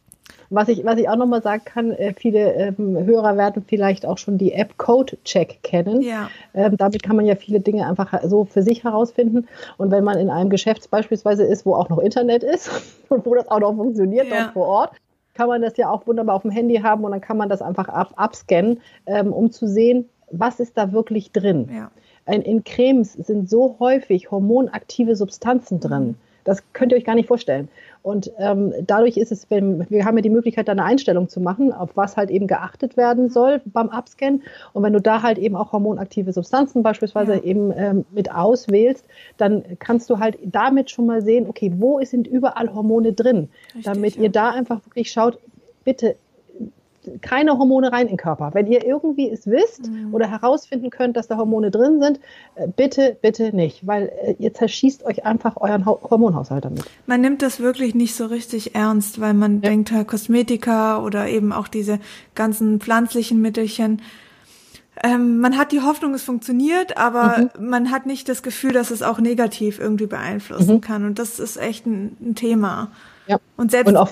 Was 0.50 0.68
ich, 0.68 0.84
was 0.84 0.98
ich 0.98 1.08
auch 1.08 1.16
nochmal 1.16 1.42
sagen 1.42 1.62
kann, 1.64 1.92
äh, 1.92 2.14
viele 2.16 2.52
ähm, 2.54 2.96
Hörer 3.04 3.36
werden 3.36 3.64
vielleicht 3.66 4.06
auch 4.06 4.18
schon 4.18 4.38
die 4.38 4.52
App 4.52 4.76
Code 4.78 5.16
Check 5.24 5.62
kennen. 5.62 6.02
Ja. 6.02 6.30
Ähm, 6.54 6.76
damit 6.76 7.02
kann 7.02 7.16
man 7.16 7.26
ja 7.26 7.34
viele 7.34 7.60
Dinge 7.60 7.86
einfach 7.86 8.12
so 8.24 8.44
für 8.44 8.62
sich 8.62 8.84
herausfinden. 8.84 9.48
Und 9.76 9.90
wenn 9.90 10.04
man 10.04 10.18
in 10.18 10.30
einem 10.30 10.50
Geschäft 10.50 10.88
beispielsweise 10.90 11.44
ist, 11.44 11.66
wo 11.66 11.74
auch 11.74 11.88
noch 11.88 11.98
Internet 11.98 12.44
ist 12.44 12.70
und 13.08 13.26
wo 13.26 13.34
das 13.34 13.48
auch 13.48 13.60
noch 13.60 13.74
funktioniert, 13.74 14.28
ja. 14.28 14.44
dort 14.44 14.52
vor 14.52 14.66
Ort, 14.66 14.90
kann 15.34 15.48
man 15.48 15.62
das 15.62 15.76
ja 15.76 15.90
auch 15.90 16.06
wunderbar 16.06 16.36
auf 16.36 16.42
dem 16.42 16.50
Handy 16.50 16.76
haben 16.76 17.04
und 17.04 17.12
dann 17.12 17.20
kann 17.20 17.36
man 17.36 17.48
das 17.48 17.60
einfach 17.60 17.88
ab, 17.88 18.12
abscannen, 18.16 18.80
ähm, 19.06 19.32
um 19.32 19.50
zu 19.50 19.66
sehen, 19.66 20.08
was 20.30 20.60
ist 20.60 20.76
da 20.76 20.92
wirklich 20.92 21.32
drin? 21.32 21.68
Ja. 21.72 21.90
In, 22.32 22.42
in 22.42 22.64
Cremes 22.64 23.12
sind 23.12 23.48
so 23.48 23.76
häufig 23.78 24.30
hormonaktive 24.30 25.14
Substanzen 25.14 25.80
drin. 25.80 26.08
Mhm. 26.08 26.14
Das 26.46 26.62
könnt 26.72 26.92
ihr 26.92 26.98
euch 26.98 27.04
gar 27.04 27.16
nicht 27.16 27.26
vorstellen. 27.26 27.68
Und 28.02 28.30
ähm, 28.38 28.72
dadurch 28.86 29.16
ist 29.16 29.32
es, 29.32 29.50
wenn, 29.50 29.84
wir 29.90 30.04
haben 30.04 30.16
ja 30.16 30.22
die 30.22 30.30
Möglichkeit, 30.30 30.68
da 30.68 30.72
eine 30.72 30.84
Einstellung 30.84 31.28
zu 31.28 31.40
machen, 31.40 31.72
auf 31.72 31.90
was 31.96 32.16
halt 32.16 32.30
eben 32.30 32.46
geachtet 32.46 32.96
werden 32.96 33.30
soll 33.30 33.60
beim 33.64 33.88
Abscannen. 33.88 34.44
Und 34.72 34.84
wenn 34.84 34.92
du 34.92 35.00
da 35.00 35.22
halt 35.22 35.38
eben 35.38 35.56
auch 35.56 35.72
hormonaktive 35.72 36.32
Substanzen 36.32 36.84
beispielsweise 36.84 37.34
ja. 37.34 37.42
eben 37.42 37.72
ähm, 37.76 38.04
mit 38.12 38.30
auswählst, 38.30 39.04
dann 39.38 39.64
kannst 39.80 40.08
du 40.08 40.20
halt 40.20 40.38
damit 40.44 40.92
schon 40.92 41.06
mal 41.06 41.20
sehen, 41.20 41.48
okay, 41.48 41.72
wo 41.78 42.00
sind 42.04 42.28
überall 42.28 42.72
Hormone 42.72 43.12
drin? 43.12 43.48
Richtig, 43.74 43.84
damit 43.84 44.14
ja. 44.14 44.22
ihr 44.22 44.30
da 44.30 44.50
einfach 44.50 44.86
wirklich 44.86 45.10
schaut, 45.10 45.40
bitte 45.84 46.14
keine 47.20 47.58
Hormone 47.58 47.92
rein 47.92 48.02
in 48.02 48.08
den 48.08 48.16
Körper. 48.16 48.50
Wenn 48.52 48.66
ihr 48.66 48.84
irgendwie 48.84 49.30
es 49.30 49.46
wisst 49.46 49.90
mhm. 49.90 50.14
oder 50.14 50.30
herausfinden 50.30 50.90
könnt, 50.90 51.16
dass 51.16 51.28
da 51.28 51.36
Hormone 51.36 51.70
drin 51.70 52.00
sind, 52.00 52.20
äh, 52.54 52.68
bitte, 52.68 53.16
bitte 53.20 53.54
nicht, 53.54 53.86
weil 53.86 54.12
äh, 54.22 54.34
ihr 54.38 54.54
zerschießt 54.54 55.04
euch 55.04 55.24
einfach 55.24 55.56
euren 55.56 55.86
Hormonhaushalt 55.86 56.64
damit. 56.64 56.84
Man 57.06 57.20
nimmt 57.20 57.42
das 57.42 57.60
wirklich 57.60 57.94
nicht 57.94 58.14
so 58.14 58.26
richtig 58.26 58.74
ernst, 58.74 59.20
weil 59.20 59.34
man 59.34 59.62
ja. 59.62 59.70
denkt, 59.70 59.92
halt 59.92 60.08
Kosmetika 60.08 61.02
oder 61.02 61.28
eben 61.28 61.52
auch 61.52 61.68
diese 61.68 61.98
ganzen 62.34 62.80
pflanzlichen 62.80 63.40
Mittelchen, 63.40 64.00
ähm, 65.02 65.40
man 65.40 65.58
hat 65.58 65.72
die 65.72 65.82
Hoffnung, 65.82 66.14
es 66.14 66.22
funktioniert, 66.22 66.96
aber 66.96 67.50
mhm. 67.58 67.68
man 67.68 67.90
hat 67.90 68.06
nicht 68.06 68.28
das 68.28 68.42
Gefühl, 68.42 68.72
dass 68.72 68.90
es 68.90 69.02
auch 69.02 69.18
negativ 69.18 69.78
irgendwie 69.78 70.06
beeinflussen 70.06 70.76
mhm. 70.76 70.80
kann. 70.80 71.04
Und 71.04 71.18
das 71.18 71.38
ist 71.38 71.58
echt 71.58 71.86
ein, 71.86 72.16
ein 72.20 72.34
Thema. 72.34 72.90
Ja. 73.26 73.38
Und 73.56 73.70
selbst 73.70 73.94
und 73.94 74.08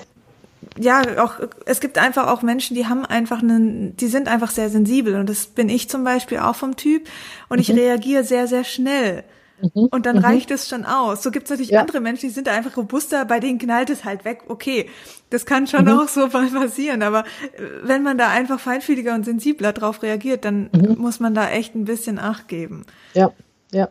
ja, 0.77 1.23
auch, 1.23 1.35
es 1.65 1.79
gibt 1.79 1.97
einfach 1.97 2.27
auch 2.27 2.41
Menschen, 2.41 2.75
die 2.75 2.87
haben 2.87 3.05
einfach 3.05 3.41
einen, 3.41 3.95
die 3.97 4.07
sind 4.07 4.27
einfach 4.27 4.51
sehr 4.51 4.69
sensibel 4.69 5.15
und 5.15 5.29
das 5.29 5.47
bin 5.47 5.69
ich 5.69 5.89
zum 5.89 6.03
Beispiel 6.03 6.39
auch 6.39 6.55
vom 6.55 6.75
Typ 6.75 7.07
und 7.49 7.57
mhm. 7.57 7.61
ich 7.61 7.71
reagiere 7.71 8.23
sehr, 8.23 8.47
sehr 8.47 8.63
schnell. 8.63 9.23
Mhm. 9.61 9.87
Und 9.91 10.05
dann 10.05 10.17
mhm. 10.17 10.25
reicht 10.25 10.51
es 10.51 10.67
schon 10.67 10.83
aus. 10.85 11.23
So 11.23 11.31
gibt 11.31 11.45
es 11.45 11.51
natürlich 11.51 11.71
ja. 11.71 11.79
andere 11.79 12.01
Menschen, 12.01 12.27
die 12.27 12.33
sind 12.33 12.49
einfach 12.49 12.75
robuster, 12.75 13.23
bei 13.23 13.39
denen 13.39 13.57
knallt 13.57 13.89
es 13.89 14.03
halt 14.03 14.25
weg. 14.25 14.43
Okay, 14.49 14.89
das 15.29 15.45
kann 15.45 15.67
schon 15.67 15.85
mhm. 15.85 15.99
auch 15.99 16.07
so 16.07 16.27
mal 16.33 16.47
passieren, 16.47 17.03
aber 17.03 17.21
äh, 17.53 17.61
wenn 17.83 18.03
man 18.03 18.17
da 18.17 18.29
einfach 18.29 18.59
feinfühliger 18.59 19.13
und 19.15 19.23
sensibler 19.23 19.71
drauf 19.71 20.03
reagiert, 20.03 20.45
dann 20.45 20.69
mhm. 20.73 20.95
muss 20.97 21.19
man 21.19 21.33
da 21.33 21.49
echt 21.49 21.75
ein 21.75 21.85
bisschen 21.85 22.19
Acht 22.19 22.47
geben. 22.47 22.85
Ja, 23.13 23.31
ja. 23.71 23.89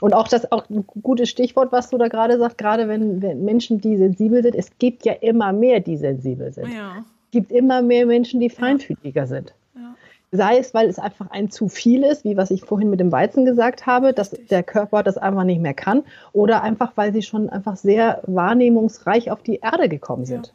Und 0.00 0.14
auch 0.14 0.28
das 0.28 0.50
auch 0.52 0.68
ein 0.70 0.84
gutes 1.02 1.28
Stichwort, 1.28 1.72
was 1.72 1.90
du 1.90 1.98
da 1.98 2.08
gerade 2.08 2.38
sagst, 2.38 2.58
gerade 2.58 2.88
wenn, 2.88 3.20
wenn, 3.22 3.44
Menschen, 3.44 3.80
die 3.80 3.96
sensibel 3.96 4.42
sind, 4.42 4.54
es 4.54 4.70
gibt 4.78 5.04
ja 5.04 5.12
immer 5.14 5.52
mehr, 5.52 5.80
die 5.80 5.96
sensibel 5.96 6.52
sind. 6.52 6.72
Ja. 6.72 6.98
Es 6.98 7.30
gibt 7.32 7.52
immer 7.52 7.82
mehr 7.82 8.06
Menschen, 8.06 8.40
die 8.40 8.50
feinfühliger 8.50 9.22
ja. 9.22 9.26
sind. 9.26 9.54
Ja. 9.74 9.94
Sei 10.30 10.58
es, 10.58 10.72
weil 10.74 10.88
es 10.88 10.98
einfach 10.98 11.30
ein 11.30 11.50
zu 11.50 11.68
viel 11.68 12.04
ist, 12.04 12.24
wie 12.24 12.36
was 12.36 12.50
ich 12.50 12.62
vorhin 12.62 12.90
mit 12.90 13.00
dem 13.00 13.12
Weizen 13.12 13.44
gesagt 13.44 13.86
habe, 13.86 14.12
dass 14.12 14.30
der 14.30 14.62
Körper 14.62 15.02
das 15.02 15.18
einfach 15.18 15.44
nicht 15.44 15.60
mehr 15.60 15.74
kann, 15.74 16.04
oder 16.32 16.62
einfach, 16.62 16.92
weil 16.94 17.12
sie 17.12 17.22
schon 17.22 17.48
einfach 17.48 17.76
sehr 17.76 18.22
wahrnehmungsreich 18.26 19.30
auf 19.30 19.42
die 19.42 19.56
Erde 19.56 19.88
gekommen 19.88 20.26
sind. 20.26 20.52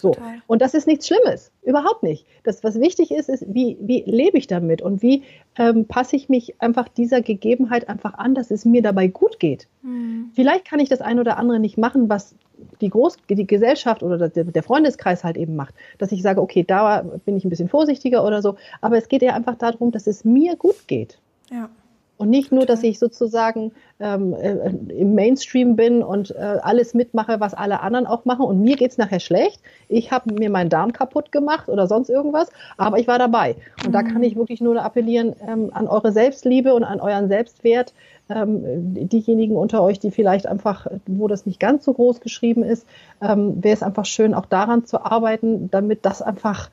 So. 0.00 0.14
Und 0.46 0.62
das 0.62 0.74
ist 0.74 0.86
nichts 0.86 1.06
Schlimmes, 1.06 1.50
überhaupt 1.62 2.02
nicht. 2.02 2.26
Das, 2.44 2.62
was 2.64 2.80
wichtig 2.80 3.10
ist, 3.10 3.28
ist, 3.28 3.44
wie, 3.48 3.76
wie 3.80 4.02
lebe 4.06 4.38
ich 4.38 4.46
damit 4.46 4.82
und 4.82 5.02
wie 5.02 5.24
ähm, 5.56 5.86
passe 5.86 6.16
ich 6.16 6.28
mich 6.28 6.60
einfach 6.60 6.88
dieser 6.88 7.20
Gegebenheit 7.20 7.88
einfach 7.88 8.14
an, 8.14 8.34
dass 8.34 8.50
es 8.50 8.64
mir 8.64 8.82
dabei 8.82 9.08
gut 9.08 9.38
geht. 9.38 9.68
Mhm. 9.82 10.30
Vielleicht 10.34 10.64
kann 10.64 10.80
ich 10.80 10.88
das 10.88 11.00
ein 11.00 11.18
oder 11.18 11.38
andere 11.38 11.58
nicht 11.58 11.78
machen, 11.78 12.08
was 12.08 12.34
die, 12.80 12.90
Groß 12.90 13.16
die 13.28 13.46
Gesellschaft 13.46 14.02
oder 14.02 14.28
der, 14.28 14.44
der 14.44 14.62
Freundeskreis 14.62 15.24
halt 15.24 15.36
eben 15.36 15.56
macht, 15.56 15.74
dass 15.98 16.12
ich 16.12 16.22
sage, 16.22 16.40
okay, 16.40 16.64
da 16.66 17.02
bin 17.24 17.36
ich 17.36 17.44
ein 17.44 17.50
bisschen 17.50 17.68
vorsichtiger 17.68 18.24
oder 18.24 18.42
so. 18.42 18.56
Aber 18.80 18.96
es 18.96 19.08
geht 19.08 19.22
ja 19.22 19.34
einfach 19.34 19.56
darum, 19.56 19.90
dass 19.92 20.06
es 20.06 20.24
mir 20.24 20.56
gut 20.56 20.86
geht. 20.86 21.18
Ja. 21.50 21.70
Und 22.18 22.30
nicht 22.30 22.50
nur, 22.50 22.66
dass 22.66 22.82
ich 22.82 22.98
sozusagen 22.98 23.72
ähm, 24.00 24.34
äh, 24.34 24.70
im 24.92 25.14
Mainstream 25.14 25.76
bin 25.76 26.02
und 26.02 26.32
äh, 26.32 26.58
alles 26.62 26.92
mitmache, 26.92 27.38
was 27.38 27.54
alle 27.54 27.80
anderen 27.80 28.06
auch 28.06 28.24
machen. 28.24 28.44
Und 28.44 28.60
mir 28.60 28.74
geht's 28.74 28.98
nachher 28.98 29.20
schlecht. 29.20 29.60
Ich 29.88 30.10
habe 30.10 30.34
mir 30.34 30.50
meinen 30.50 30.68
Darm 30.68 30.92
kaputt 30.92 31.30
gemacht 31.30 31.68
oder 31.68 31.86
sonst 31.86 32.10
irgendwas, 32.10 32.50
aber 32.76 32.98
ich 32.98 33.06
war 33.06 33.20
dabei. 33.20 33.54
Und 33.84 33.88
mhm. 33.88 33.92
da 33.92 34.02
kann 34.02 34.24
ich 34.24 34.34
wirklich 34.34 34.60
nur 34.60 34.82
appellieren 34.82 35.36
ähm, 35.46 35.70
an 35.72 35.86
eure 35.86 36.10
Selbstliebe 36.10 36.74
und 36.74 36.82
an 36.82 37.00
euren 37.00 37.28
Selbstwert. 37.28 37.94
Ähm, 38.28 38.62
diejenigen 39.08 39.56
unter 39.56 39.82
euch, 39.82 40.00
die 40.00 40.10
vielleicht 40.10 40.46
einfach, 40.46 40.88
wo 41.06 41.28
das 41.28 41.46
nicht 41.46 41.60
ganz 41.60 41.84
so 41.84 41.94
groß 41.94 42.20
geschrieben 42.20 42.62
ist, 42.62 42.84
ähm, 43.22 43.62
wäre 43.62 43.74
es 43.74 43.82
einfach 43.82 44.04
schön, 44.04 44.34
auch 44.34 44.44
daran 44.44 44.84
zu 44.84 45.02
arbeiten, 45.02 45.70
damit 45.70 46.04
das 46.04 46.20
einfach 46.20 46.68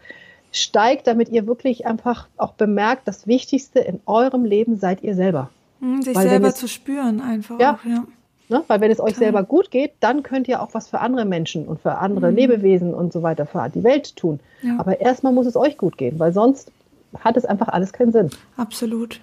steigt, 0.56 1.08
damit 1.08 1.30
ihr 1.30 1.47
wirklich 1.47 1.86
einfach 1.86 2.28
auch 2.38 2.53
bemerkt, 2.53 3.08
das 3.08 3.28
Wichtigste 3.28 3.80
in 3.80 3.99
eurem 4.06 4.45
Leben 4.45 4.78
seid 4.78 5.03
ihr 5.03 5.16
selber. 5.16 5.49
Hm, 5.80 6.01
sich 6.01 6.16
Weil 6.16 6.30
selber 6.30 6.49
es, 6.49 6.56
zu 6.56 6.68
spüren 6.68 7.22
einfach. 7.22 7.60
Ja, 7.60 7.76
auch, 7.76 7.86
ja. 7.86 8.06
Ne? 8.47 8.64
Weil 8.68 8.82
wenn 8.82 8.91
es 8.91 8.99
euch 8.99 9.16
selber 9.16 9.43
gut 9.43 9.72
geht, 9.72 9.93
dann 9.99 10.22
könnt 10.22 10.47
ihr 10.47 10.62
auch 10.62 10.74
was 10.74 10.88
für 10.88 10.99
andere 10.99 11.26
Menschen 11.26 11.66
und 11.66 11.82
für 11.82 11.97
andere 11.97 12.30
mhm. 12.30 12.38
Lebewesen 12.38 12.93
und 12.93 13.12
so 13.12 13.24
weiter, 13.24 13.45
für 13.45 13.70
die 13.74 13.84
Welt 13.84 14.16
tun. 14.16 14.39
Ja. 14.62 14.78
Aber 14.78 15.01
erstmal 15.01 15.34
muss 15.34 15.47
es 15.47 15.56
euch 15.56 15.78
gut 15.78 15.97
gehen, 15.97 16.20
weil 16.20 16.32
sonst 16.32 16.72
hat 17.20 17.38
es 17.38 17.45
einfach 17.45 17.70
alles 17.70 17.91
keinen 17.91 18.12
Sinn. 18.12 18.30
Absolut. 18.56 19.20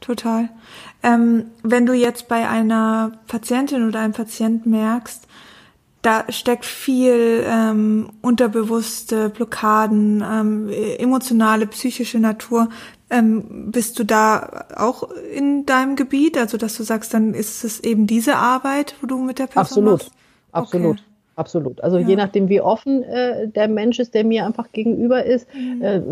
Total. 0.00 0.48
Ähm, 1.02 1.46
wenn 1.62 1.86
du 1.86 1.92
jetzt 1.92 2.28
bei 2.28 2.48
einer 2.48 3.12
Patientin 3.26 3.86
oder 3.86 4.00
einem 4.00 4.12
Patient 4.12 4.64
merkst, 4.64 5.26
da 6.02 6.24
steckt 6.30 6.64
viel 6.64 7.44
ähm, 7.46 8.10
unterbewusste 8.22 9.28
Blockaden, 9.28 10.24
ähm, 10.28 10.70
emotionale, 10.98 11.66
psychische 11.66 12.18
Natur. 12.18 12.68
Ähm, 13.10 13.70
bist 13.70 13.98
du 13.98 14.04
da 14.04 14.66
auch 14.76 15.10
in 15.34 15.66
deinem 15.66 15.96
Gebiet? 15.96 16.38
Also, 16.38 16.56
dass 16.56 16.76
du 16.76 16.84
sagst, 16.84 17.12
dann 17.12 17.34
ist 17.34 17.64
es 17.64 17.80
eben 17.80 18.06
diese 18.06 18.36
Arbeit, 18.36 18.94
wo 19.00 19.06
du 19.06 19.18
mit 19.18 19.38
der 19.38 19.46
Person 19.46 19.84
Absolut, 19.88 19.92
machst? 19.92 20.12
absolut. 20.52 20.90
Okay. 20.92 21.04
Absolut. 21.36 21.82
Also 21.82 21.96
ja. 21.96 22.06
je 22.06 22.16
nachdem, 22.16 22.50
wie 22.50 22.60
offen 22.60 23.02
äh, 23.02 23.48
der 23.48 23.66
Mensch 23.66 23.98
ist, 23.98 24.12
der 24.14 24.24
mir 24.24 24.44
einfach 24.44 24.72
gegenüber 24.72 25.24
ist, 25.24 25.46
mhm. 25.54 25.82
äh, 25.82 26.02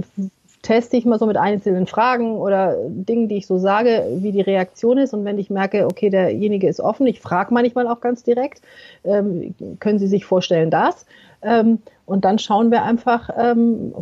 teste 0.63 0.97
ich 0.97 1.05
mal 1.05 1.19
so 1.19 1.27
mit 1.27 1.37
einzelnen 1.37 1.87
Fragen 1.87 2.37
oder 2.37 2.77
Dingen, 2.89 3.29
die 3.29 3.37
ich 3.37 3.47
so 3.47 3.59
sage, 3.59 4.07
wie 4.17 4.33
die 4.33 4.41
Reaktion 4.41 4.99
ist. 4.99 5.15
Und 5.15 5.25
wenn 5.25 5.39
ich 5.39 5.51
merke, 5.51 5.87
okay, 5.87 6.11
derjenige 6.11 6.69
ist 6.69 6.81
offen, 6.81 7.07
ich 7.07 7.21
frage 7.21 7.55
manchmal 7.55 7.87
auch 7.87 8.01
ganz 8.01 8.23
direkt, 8.23 8.63
ähm, 9.05 9.55
können 9.79 9.99
Sie 9.99 10.09
sich 10.09 10.25
vorstellen, 10.25 10.71
das? 10.71 11.07
Ähm, 11.43 11.79
und 12.07 12.25
dann 12.25 12.39
schauen 12.39 12.71
wir 12.71 12.83
einfach, 12.83 13.31
ähm, 13.37 13.95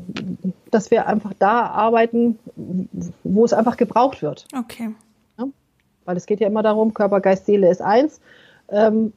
dass 0.71 0.91
wir 0.91 1.07
einfach 1.07 1.33
da 1.39 1.67
arbeiten, 1.67 2.39
wo 3.25 3.45
es 3.45 3.53
einfach 3.53 3.77
gebraucht 3.77 4.23
wird. 4.23 4.47
Okay. 4.57 4.91
Ja? 5.39 5.47
Weil 6.05 6.17
es 6.17 6.27
geht 6.27 6.41
ja 6.41 6.47
immer 6.47 6.63
darum, 6.63 6.95
Körper, 6.95 7.21
Geist, 7.21 7.47
Seele 7.47 7.71
ist 7.71 7.83
eins, 7.83 8.21
ähm, 8.71 9.13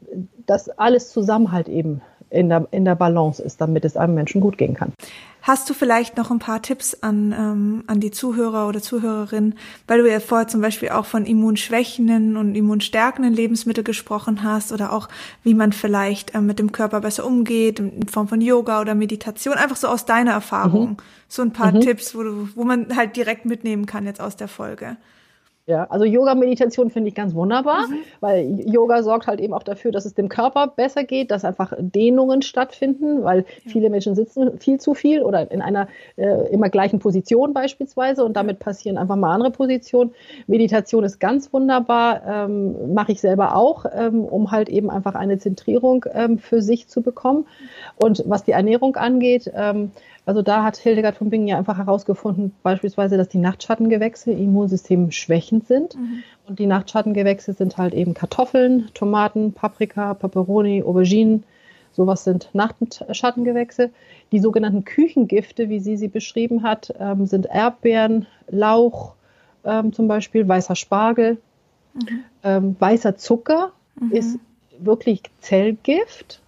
dass 0.45 0.69
alles 0.69 1.11
zusammen 1.11 1.51
halt 1.51 1.69
eben 1.69 2.01
in 2.29 2.49
der, 2.49 2.67
in 2.71 2.85
der 2.85 2.95
Balance 2.95 3.41
ist, 3.41 3.59
damit 3.61 3.85
es 3.85 3.97
einem 3.97 4.15
Menschen 4.15 4.41
gut 4.41 4.57
gehen 4.57 4.73
kann. 4.73 4.93
Hast 5.41 5.69
du 5.69 5.73
vielleicht 5.73 6.17
noch 6.17 6.31
ein 6.31 6.39
paar 6.39 6.61
Tipps 6.61 6.95
an, 6.95 7.31
ähm, 7.31 7.83
an 7.87 7.99
die 8.01 8.11
Zuhörer 8.11 8.67
oder 8.67 8.81
Zuhörerinnen, 8.81 9.55
weil 9.87 10.01
du 10.01 10.11
ja 10.11 10.19
vorher 10.19 10.47
zum 10.47 10.61
Beispiel 10.61 10.89
auch 10.89 11.05
von 11.05 11.25
immunschwächenden 11.25 12.35
und 12.35 12.55
immunstärkenden 12.55 13.33
Lebensmitteln 13.33 13.85
gesprochen 13.85 14.43
hast 14.43 14.73
oder 14.73 14.91
auch, 14.91 15.07
wie 15.43 15.53
man 15.53 15.71
vielleicht 15.71 16.35
ähm, 16.35 16.45
mit 16.45 16.59
dem 16.59 16.73
Körper 16.73 16.99
besser 16.99 17.25
umgeht, 17.25 17.79
in 17.79 18.07
Form 18.07 18.27
von 18.27 18.41
Yoga 18.41 18.81
oder 18.81 18.95
Meditation, 18.95 19.55
einfach 19.55 19.77
so 19.77 19.87
aus 19.87 20.05
deiner 20.05 20.31
Erfahrung. 20.31 20.89
Mhm. 20.89 20.97
So 21.29 21.41
ein 21.41 21.53
paar 21.53 21.71
mhm. 21.71 21.81
Tipps, 21.81 22.13
wo, 22.15 22.23
du, 22.23 22.49
wo 22.55 22.63
man 22.65 22.95
halt 22.95 23.15
direkt 23.15 23.45
mitnehmen 23.45 23.85
kann 23.85 24.05
jetzt 24.05 24.19
aus 24.19 24.35
der 24.35 24.49
Folge. 24.49 24.97
Ja, 25.69 25.83
also 25.91 26.03
Yoga-Meditation 26.03 26.89
finde 26.89 27.09
ich 27.09 27.13
ganz 27.13 27.35
wunderbar, 27.35 27.85
mhm. 27.87 27.97
weil 28.21 28.59
Yoga 28.67 29.03
sorgt 29.03 29.27
halt 29.27 29.39
eben 29.39 29.53
auch 29.53 29.61
dafür, 29.61 29.91
dass 29.91 30.03
es 30.03 30.15
dem 30.15 30.27
Körper 30.27 30.65
besser 30.65 31.03
geht, 31.03 31.29
dass 31.29 31.45
einfach 31.45 31.73
Dehnungen 31.77 32.41
stattfinden, 32.41 33.23
weil 33.23 33.41
ja. 33.41 33.71
viele 33.71 33.91
Menschen 33.91 34.15
sitzen 34.15 34.57
viel 34.57 34.79
zu 34.79 34.95
viel 34.95 35.21
oder 35.21 35.51
in 35.51 35.61
einer 35.61 35.87
äh, 36.15 36.49
immer 36.51 36.69
gleichen 36.69 36.97
Position 36.97 37.53
beispielsweise 37.53 38.25
und 38.25 38.35
damit 38.35 38.57
passieren 38.57 38.97
einfach 38.97 39.15
mal 39.15 39.31
andere 39.31 39.51
Positionen. 39.51 40.11
Meditation 40.47 41.03
ist 41.03 41.19
ganz 41.19 41.53
wunderbar, 41.53 42.23
ähm, 42.27 42.95
mache 42.95 43.11
ich 43.11 43.21
selber 43.21 43.55
auch, 43.55 43.85
ähm, 43.93 44.23
um 44.23 44.49
halt 44.49 44.69
eben 44.69 44.89
einfach 44.89 45.13
eine 45.13 45.37
Zentrierung 45.37 46.03
ähm, 46.11 46.39
für 46.39 46.63
sich 46.63 46.87
zu 46.87 47.03
bekommen. 47.03 47.45
Und 47.95 48.23
was 48.25 48.43
die 48.43 48.53
Ernährung 48.53 48.95
angeht, 48.95 49.51
ähm, 49.53 49.91
also 50.29 50.43
da 50.43 50.63
hat 50.63 50.77
Hildegard 50.77 51.17
von 51.17 51.31
Bingen 51.31 51.47
ja 51.47 51.57
einfach 51.57 51.79
herausgefunden, 51.79 52.53
beispielsweise, 52.61 53.17
dass 53.17 53.29
die 53.29 53.39
Nachtschattengewächse 53.39 54.31
im 54.31 54.37
Immunsystem 54.37 55.09
schwächend 55.09 55.65
sind. 55.65 55.95
Mhm. 55.95 56.21
Und 56.47 56.59
die 56.59 56.67
Nachtschattengewächse 56.67 57.53
sind 57.53 57.77
halt 57.77 57.95
eben 57.95 58.13
Kartoffeln, 58.13 58.91
Tomaten, 58.93 59.53
Paprika, 59.53 60.13
Peperoni, 60.13 60.83
Auberginen. 60.83 61.45
Sowas 61.93 62.25
sind 62.25 62.51
Nachtschattengewächse. 62.53 63.89
Die 64.31 64.39
sogenannten 64.39 64.85
Küchengifte, 64.85 65.67
wie 65.67 65.79
sie 65.79 65.97
sie 65.97 66.09
beschrieben 66.09 66.61
hat, 66.61 66.93
ähm, 66.99 67.25
sind 67.25 67.47
Erdbeeren, 67.47 68.27
Lauch, 68.49 69.15
ähm, 69.65 69.93
zum 69.93 70.07
Beispiel 70.07 70.47
weißer 70.47 70.75
Spargel. 70.75 71.39
Mhm. 71.95 72.23
Ähm, 72.43 72.75
weißer 72.77 73.17
Zucker 73.17 73.71
mhm. 73.99 74.11
ist 74.11 74.39
wirklich 74.77 75.23
Zellgift. 75.39 76.39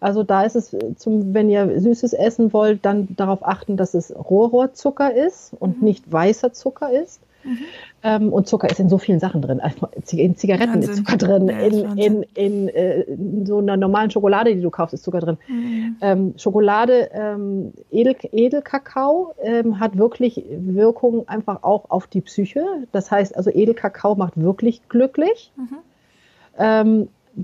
Also 0.00 0.22
da 0.22 0.42
ist 0.44 0.54
es, 0.54 0.76
zum, 0.96 1.34
wenn 1.34 1.50
ihr 1.50 1.80
Süßes 1.80 2.12
essen 2.12 2.52
wollt, 2.52 2.84
dann 2.84 3.08
darauf 3.16 3.44
achten, 3.46 3.76
dass 3.76 3.94
es 3.94 4.14
Rohrrohrzucker 4.14 5.12
ist 5.14 5.54
und 5.58 5.78
mhm. 5.78 5.84
nicht 5.84 6.12
weißer 6.12 6.52
Zucker 6.52 6.90
ist. 6.92 7.20
Mhm. 7.44 7.58
Ähm, 8.02 8.32
und 8.32 8.46
Zucker 8.46 8.70
ist 8.70 8.78
in 8.78 8.88
so 8.88 8.98
vielen 8.98 9.18
Sachen 9.18 9.42
drin. 9.42 9.60
Also 9.60 9.88
in 10.12 10.36
Zigaretten 10.36 10.74
Wahnsinn. 10.74 10.90
ist 10.90 10.96
Zucker 10.98 11.16
drin, 11.16 11.48
ja, 11.48 11.58
in, 11.58 11.98
in, 11.98 12.22
in, 12.34 12.68
äh, 12.68 13.00
in, 13.02 13.46
so 13.46 13.58
einer 13.58 13.76
normalen 13.76 14.10
Schokolade, 14.10 14.54
die 14.54 14.60
du 14.60 14.70
kaufst, 14.70 14.94
ist 14.94 15.02
Zucker 15.02 15.20
drin. 15.20 15.38
Mhm. 15.48 15.96
Ähm, 16.00 16.34
Schokolade, 16.36 17.10
ähm, 17.12 17.72
Edel, 17.90 18.16
Edelkakao 18.30 19.34
ähm, 19.42 19.80
hat 19.80 19.96
wirklich 19.98 20.44
Wirkung 20.48 21.26
einfach 21.28 21.62
auch 21.62 21.90
auf 21.90 22.06
die 22.06 22.20
Psyche. 22.20 22.64
Das 22.92 23.10
heißt, 23.10 23.36
also 23.36 23.50
Edelkakao 23.50 24.14
macht 24.14 24.36
wirklich 24.36 24.88
glücklich. 24.88 25.52
Mhm. 25.56 25.78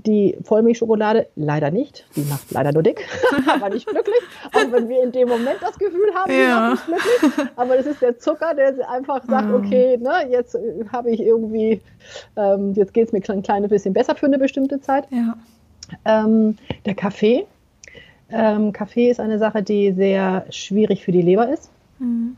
Die 0.03 0.37
Vollmilchschokolade 0.43 1.27
leider 1.37 1.71
nicht. 1.71 2.05
Die 2.17 2.23
macht 2.23 2.51
leider 2.51 2.73
nur 2.73 2.83
dick, 2.83 3.07
aber 3.47 3.69
nicht 3.69 3.87
glücklich. 3.87 4.19
Auch 4.51 4.71
wenn 4.71 4.89
wir 4.89 5.01
in 5.01 5.13
dem 5.13 5.29
Moment 5.29 5.57
das 5.61 5.79
Gefühl 5.79 6.13
haben, 6.13 6.31
ja. 6.31 6.37
die 6.37 6.75
macht 6.75 6.89
nicht 6.89 7.19
glücklich. 7.19 7.47
Aber 7.55 7.77
das 7.77 7.85
ist 7.85 8.01
der 8.01 8.19
Zucker, 8.19 8.53
der 8.53 8.89
einfach 8.89 9.23
sagt, 9.23 9.47
mhm. 9.47 9.55
okay, 9.55 9.97
ne, 9.97 10.29
jetzt 10.29 10.55
äh, 10.55 10.85
habe 10.91 11.11
ich 11.11 11.21
irgendwie, 11.21 11.81
ähm, 12.35 12.73
jetzt 12.73 12.93
geht 12.93 13.07
es 13.07 13.13
mir 13.13 13.21
ein 13.33 13.41
kleines 13.41 13.69
bisschen 13.69 13.93
besser 13.93 14.15
für 14.15 14.25
eine 14.25 14.37
bestimmte 14.37 14.81
Zeit. 14.81 15.05
Ja. 15.11 15.37
Ähm, 16.03 16.57
der 16.85 16.95
Kaffee. 16.95 17.45
Ähm, 18.29 18.73
Kaffee 18.73 19.11
ist 19.11 19.21
eine 19.21 19.39
Sache, 19.39 19.63
die 19.63 19.93
sehr 19.93 20.45
schwierig 20.49 21.05
für 21.05 21.13
die 21.13 21.21
Leber 21.21 21.47
ist. 21.47 21.69
Mhm 21.99 22.35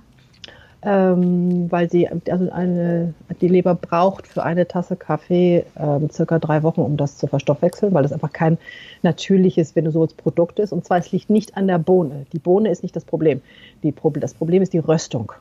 ähm, 0.88 1.70
weil 1.70 1.90
sie 1.90 2.08
also 2.08 2.50
eine, 2.50 3.14
die 3.42 3.50
Leber 3.50 3.76
braucht 3.76 4.26
für 4.26 4.44
eine 4.44 4.70
Tasse 4.70 4.96
Kaffee 4.96 5.66
ähm, 5.78 6.10
circa 6.10 6.40
drei 6.40 6.64
Wochen, 6.64 6.80
um 6.80 6.96
das 6.96 7.18
zu 7.18 7.28
verstoffwechseln, 7.28 7.94
weil 7.94 8.04
das 8.04 8.14
einfach 8.14 8.32
kein 8.32 8.58
natürliches, 9.04 9.76
wenn 9.76 9.84
du 9.84 9.92
so 9.92 10.04
als 10.04 10.14
Produkt 10.14 10.60
ist. 10.60 10.72
Und 10.72 10.86
zwar 10.86 11.00
es 11.00 11.12
liegt 11.12 11.30
nicht 11.30 11.58
an 11.58 11.68
der 11.68 11.78
Bohne. 11.78 12.26
Die 12.32 12.40
Bohne 12.40 12.72
ist 12.72 12.84
nicht 12.84 12.96
das 12.96 13.04
Problem. 13.04 13.42
Die, 13.84 13.94
das 14.14 14.34
Problem 14.34 14.64
ist 14.64 14.72
die 14.72 14.78
Röstung. 14.78 15.34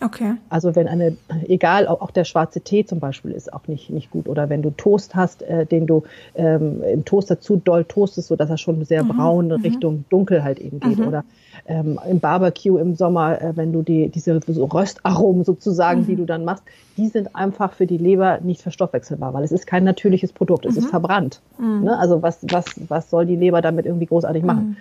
Okay. 0.00 0.34
Also 0.48 0.74
wenn 0.74 0.88
eine, 0.88 1.16
egal, 1.46 1.86
auch 1.86 2.10
der 2.10 2.24
schwarze 2.24 2.60
Tee 2.60 2.84
zum 2.84 2.98
Beispiel 2.98 3.30
ist 3.30 3.52
auch 3.52 3.68
nicht, 3.68 3.90
nicht 3.90 4.10
gut. 4.10 4.28
Oder 4.28 4.48
wenn 4.48 4.60
du 4.60 4.70
Toast 4.70 5.14
hast, 5.14 5.42
äh, 5.42 5.66
den 5.66 5.86
du 5.86 6.02
ähm, 6.34 6.82
im 6.82 7.04
Toaster 7.04 7.40
zu 7.40 7.56
doll 7.56 7.84
toastest, 7.84 8.28
sodass 8.28 8.50
er 8.50 8.58
schon 8.58 8.84
sehr 8.84 9.04
mhm. 9.04 9.08
braun 9.08 9.46
mhm. 9.46 9.52
Richtung 9.62 10.04
dunkel 10.10 10.42
halt 10.42 10.58
eben 10.58 10.80
geht. 10.80 10.98
Mhm. 10.98 11.06
Oder 11.06 11.24
ähm, 11.66 11.98
im 12.08 12.18
Barbecue 12.18 12.76
im 12.78 12.96
Sommer, 12.96 13.40
äh, 13.40 13.56
wenn 13.56 13.72
du 13.72 13.82
die, 13.82 14.08
diese 14.08 14.40
so 14.46 14.64
Röstaromen 14.64 15.44
sozusagen, 15.44 16.00
mhm. 16.00 16.06
die 16.06 16.16
du 16.16 16.24
dann 16.24 16.44
machst, 16.44 16.64
die 16.96 17.06
sind 17.06 17.34
einfach 17.36 17.72
für 17.72 17.86
die 17.86 17.98
Leber 17.98 18.40
nicht 18.40 18.62
verstoffwechselbar, 18.62 19.32
weil 19.32 19.44
es 19.44 19.52
ist 19.52 19.66
kein 19.66 19.84
natürliches 19.84 20.32
Produkt, 20.32 20.66
es 20.66 20.76
ist 20.76 20.86
mhm. 20.86 20.90
verbrannt. 20.90 21.40
Mhm. 21.58 21.84
Ne? 21.84 21.98
Also 21.98 22.20
was, 22.20 22.40
was, 22.50 22.66
was 22.88 23.10
soll 23.10 23.26
die 23.26 23.36
Leber 23.36 23.62
damit 23.62 23.86
irgendwie 23.86 24.06
großartig 24.06 24.42
machen? 24.42 24.76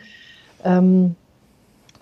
Ähm, 0.64 1.16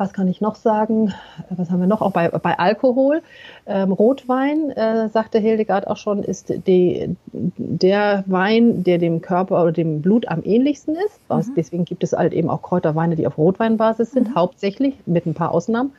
was 0.02 0.14
kann 0.14 0.28
ich 0.28 0.42
noch 0.42 0.56
sagen? 0.56 1.14
Was 1.52 1.70
haben 1.70 1.80
wir 1.80 1.86
noch? 1.86 2.02
Auch 2.02 2.12
bei, 2.12 2.28
bei 2.28 2.58
Alkohol. 2.58 3.22
Ähm, 3.68 3.92
Rotwein, 3.92 4.72
äh, 4.72 5.10
sagte 5.10 5.38
Hildegard 5.38 5.86
auch 5.86 5.98
schon, 5.98 6.24
ist 6.24 6.52
die, 6.66 7.16
der 7.32 8.24
Wein, 8.26 8.84
der 8.84 8.98
dem 8.98 9.22
Körper 9.22 9.62
oder 9.62 9.72
dem 9.72 10.02
Blut 10.02 10.28
am 10.28 10.42
ähnlichsten 10.44 10.96
ist. 10.96 11.20
Mhm. 11.30 11.54
Deswegen 11.56 11.86
gibt 11.86 12.04
es 12.04 12.14
halt 12.14 12.34
eben 12.34 12.50
auch 12.50 12.64
Kräuterweine, 12.64 13.16
die 13.16 13.28
auf 13.28 13.38
Rotweinbasis 13.38 14.12
sind, 14.12 14.30
mhm. 14.30 14.36
hauptsächlich, 14.36 14.96
mit 15.06 15.28
ein 15.28 15.36
paar 15.36 15.52
Ausnahmen. 15.52 15.92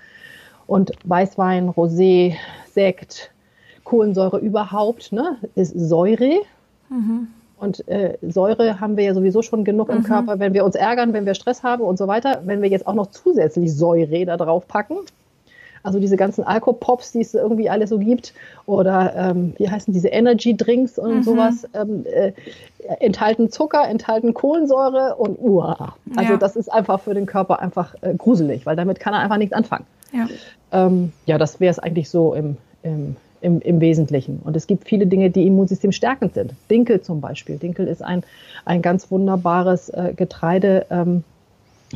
Und 0.66 0.90
Weißwein, 1.04 1.70
Rosé, 1.70 2.34
Sekt, 2.72 3.30
Kohlensäure 3.84 4.38
überhaupt, 4.38 5.12
ne, 5.12 5.36
ist 5.54 5.78
Säure. 5.78 6.40
Mhm. 6.88 7.28
Und 7.62 7.86
äh, 7.88 8.18
Säure 8.22 8.80
haben 8.80 8.96
wir 8.96 9.04
ja 9.04 9.14
sowieso 9.14 9.40
schon 9.42 9.64
genug 9.64 9.88
mhm. 9.88 9.98
im 9.98 10.02
Körper, 10.02 10.40
wenn 10.40 10.52
wir 10.52 10.64
uns 10.64 10.74
ärgern, 10.74 11.12
wenn 11.12 11.26
wir 11.26 11.34
Stress 11.34 11.62
haben 11.62 11.84
und 11.84 11.96
so 11.96 12.08
weiter. 12.08 12.42
Wenn 12.44 12.60
wir 12.60 12.68
jetzt 12.68 12.88
auch 12.88 12.94
noch 12.94 13.06
zusätzlich 13.06 13.72
Säure 13.72 14.26
da 14.26 14.36
drauf 14.36 14.66
packen, 14.66 14.96
also 15.84 16.00
diese 16.00 16.16
ganzen 16.16 16.42
Alkopops, 16.44 17.12
die 17.12 17.20
es 17.20 17.34
irgendwie 17.34 17.70
alles 17.70 17.90
so 17.90 17.98
gibt, 17.98 18.34
oder 18.66 19.14
ähm, 19.16 19.54
wie 19.58 19.68
heißen 19.68 19.94
diese 19.94 20.08
Energy 20.08 20.56
Drinks 20.56 20.98
und 20.98 21.18
mhm. 21.18 21.22
sowas, 21.22 21.68
ähm, 21.74 22.04
äh, 22.12 22.32
enthalten 22.98 23.48
Zucker, 23.50 23.88
enthalten 23.88 24.34
Kohlensäure 24.34 25.14
und 25.16 25.38
uah. 25.40 25.94
Also 26.16 26.32
ja. 26.32 26.38
das 26.38 26.56
ist 26.56 26.72
einfach 26.72 27.00
für 27.00 27.14
den 27.14 27.26
Körper 27.26 27.60
einfach 27.60 27.94
äh, 28.00 28.14
gruselig, 28.14 28.66
weil 28.66 28.74
damit 28.74 28.98
kann 28.98 29.14
er 29.14 29.20
einfach 29.20 29.38
nichts 29.38 29.54
anfangen. 29.54 29.86
Ja, 30.12 30.26
ähm, 30.72 31.12
ja 31.26 31.38
das 31.38 31.60
wäre 31.60 31.70
es 31.70 31.78
eigentlich 31.78 32.10
so 32.10 32.34
im, 32.34 32.56
im, 32.82 33.16
im, 33.42 33.60
im 33.60 33.80
Wesentlichen. 33.80 34.40
Und 34.42 34.56
es 34.56 34.66
gibt 34.66 34.88
viele 34.88 35.06
Dinge, 35.06 35.30
die 35.30 35.46
Immunsystem 35.46 35.92
stärkend 35.92 36.34
sind. 36.34 36.54
Dinkel 36.70 37.02
zum 37.02 37.20
Beispiel. 37.20 37.56
Dinkel 37.58 37.86
ist 37.86 38.02
ein, 38.02 38.22
ein 38.64 38.82
ganz 38.82 39.10
wunderbares 39.10 39.88
äh, 39.90 40.14
Getreide, 40.16 40.86
ähm, 40.90 41.24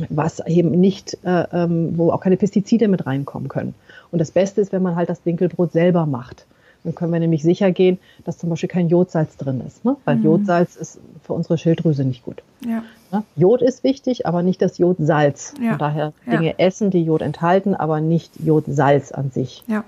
was 0.09 0.45
eben 0.45 0.71
nicht, 0.71 1.17
äh, 1.23 1.45
ähm, 1.51 1.97
wo 1.97 2.11
auch 2.11 2.19
keine 2.19 2.37
Pestizide 2.37 2.87
mit 2.87 3.07
reinkommen 3.07 3.47
können. 3.47 3.73
Und 4.11 4.19
das 4.19 4.31
Beste 4.31 4.61
ist, 4.61 4.71
wenn 4.71 4.83
man 4.83 4.95
halt 4.95 5.09
das 5.09 5.23
Dinkelbrot 5.23 5.71
selber 5.71 6.05
macht. 6.05 6.45
Dann 6.83 6.93
können 6.95 7.11
wir 7.11 7.19
nämlich 7.19 7.43
sicher 7.43 7.71
gehen, 7.71 7.97
dass 8.23 8.37
zum 8.37 8.49
Beispiel 8.49 8.69
kein 8.69 8.87
Jodsalz 8.87 9.35
drin 9.35 9.61
ist, 9.65 9.83
ne? 9.83 9.97
weil 10.05 10.17
mhm. 10.17 10.25
Jodsalz 10.25 10.75
ist 10.75 10.99
für 11.23 11.33
unsere 11.33 11.57
Schilddrüse 11.57 12.05
nicht 12.05 12.23
gut. 12.23 12.43
Ja. 12.65 12.83
Ne? 13.11 13.23
Jod 13.35 13.61
ist 13.61 13.83
wichtig, 13.83 14.25
aber 14.25 14.43
nicht 14.43 14.61
das 14.61 14.77
Jodsalz. 14.77 15.53
Ja. 15.61 15.71
Von 15.71 15.79
daher 15.79 16.13
Dinge 16.25 16.47
ja. 16.47 16.53
essen, 16.57 16.91
die 16.91 17.03
Jod 17.03 17.21
enthalten, 17.21 17.73
aber 17.73 17.99
nicht 17.99 18.39
Jodsalz 18.39 19.11
an 19.11 19.31
sich. 19.31 19.63
Ja. 19.67 19.83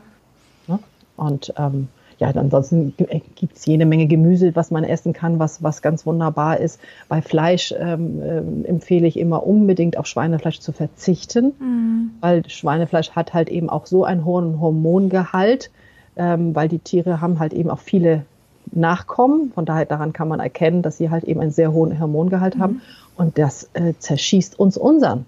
Und 1.19 1.53
ähm, 1.57 1.89
ja, 2.19 2.29
ansonsten 2.31 2.93
gibt 2.97 3.55
es 3.55 3.65
jede 3.65 3.85
Menge 3.85 4.07
Gemüse, 4.07 4.55
was 4.55 4.71
man 4.71 4.83
essen 4.83 5.13
kann, 5.13 5.39
was, 5.39 5.63
was 5.63 5.81
ganz 5.81 6.05
wunderbar 6.05 6.59
ist. 6.59 6.79
Bei 7.07 7.21
Fleisch 7.21 7.73
ähm, 7.77 8.21
äh, 8.21 8.67
empfehle 8.67 9.07
ich 9.07 9.17
immer 9.17 9.47
unbedingt 9.47 9.97
auf 9.97 10.05
Schweinefleisch 10.05 10.59
zu 10.59 10.73
verzichten, 10.73 11.53
mhm. 11.59 12.11
weil 12.19 12.47
Schweinefleisch 12.49 13.11
hat 13.11 13.33
halt 13.33 13.47
eben 13.49 13.69
auch 13.69 13.85
so 13.85 14.03
einen 14.03 14.25
hohen 14.25 14.59
Hormongehalt, 14.59 15.71
ähm, 16.17 16.53
weil 16.53 16.67
die 16.67 16.79
Tiere 16.79 17.21
haben 17.21 17.39
halt 17.39 17.53
eben 17.53 17.69
auch 17.69 17.79
viele 17.79 18.25
Nachkommen. 18.71 19.53
Von 19.55 19.63
daher 19.63 19.85
daran 19.85 20.11
kann 20.11 20.27
man 20.27 20.41
erkennen, 20.41 20.81
dass 20.81 20.97
sie 20.97 21.09
halt 21.09 21.23
eben 21.23 21.39
einen 21.39 21.51
sehr 21.51 21.71
hohen 21.71 21.97
Hormongehalt 21.97 22.57
mhm. 22.57 22.61
haben. 22.61 22.81
Und 23.15 23.37
das 23.37 23.69
äh, 23.73 23.93
zerschießt 23.97 24.59
uns 24.59 24.77
unseren. 24.77 25.25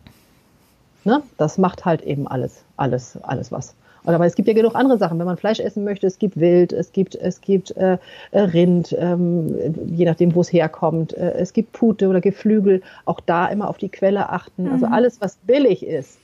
Ne? 1.05 1.23
Das 1.37 1.57
macht 1.57 1.85
halt 1.85 2.01
eben 2.01 2.27
alles, 2.27 2.63
alles, 2.75 3.17
alles 3.23 3.51
was. 3.51 3.75
Aber 4.03 4.25
es 4.25 4.35
gibt 4.35 4.47
ja 4.47 4.53
genug 4.53 4.75
andere 4.75 4.97
Sachen. 4.97 5.19
Wenn 5.19 5.25
man 5.25 5.37
Fleisch 5.37 5.59
essen 5.59 5.83
möchte, 5.83 6.07
es 6.07 6.17
gibt 6.17 6.39
Wild, 6.39 6.73
es 6.73 6.91
gibt, 6.91 7.15
es 7.15 7.41
gibt 7.41 7.75
äh, 7.77 7.97
äh, 8.31 8.39
Rind, 8.39 8.95
ähm, 8.97 9.55
je 9.87 10.05
nachdem, 10.05 10.33
wo 10.35 10.41
es 10.41 10.51
herkommt. 10.51 11.13
Äh, 11.13 11.33
es 11.33 11.53
gibt 11.53 11.71
Pute 11.73 12.07
oder 12.07 12.21
Geflügel. 12.21 12.81
Auch 13.05 13.19
da 13.19 13.47
immer 13.47 13.69
auf 13.69 13.77
die 13.77 13.89
Quelle 13.89 14.29
achten. 14.29 14.67
Also 14.67 14.77
mhm. 14.77 14.83
Also 14.83 14.95
alles, 14.95 15.21
was 15.21 15.35
billig 15.37 15.85
ist. 15.85 16.17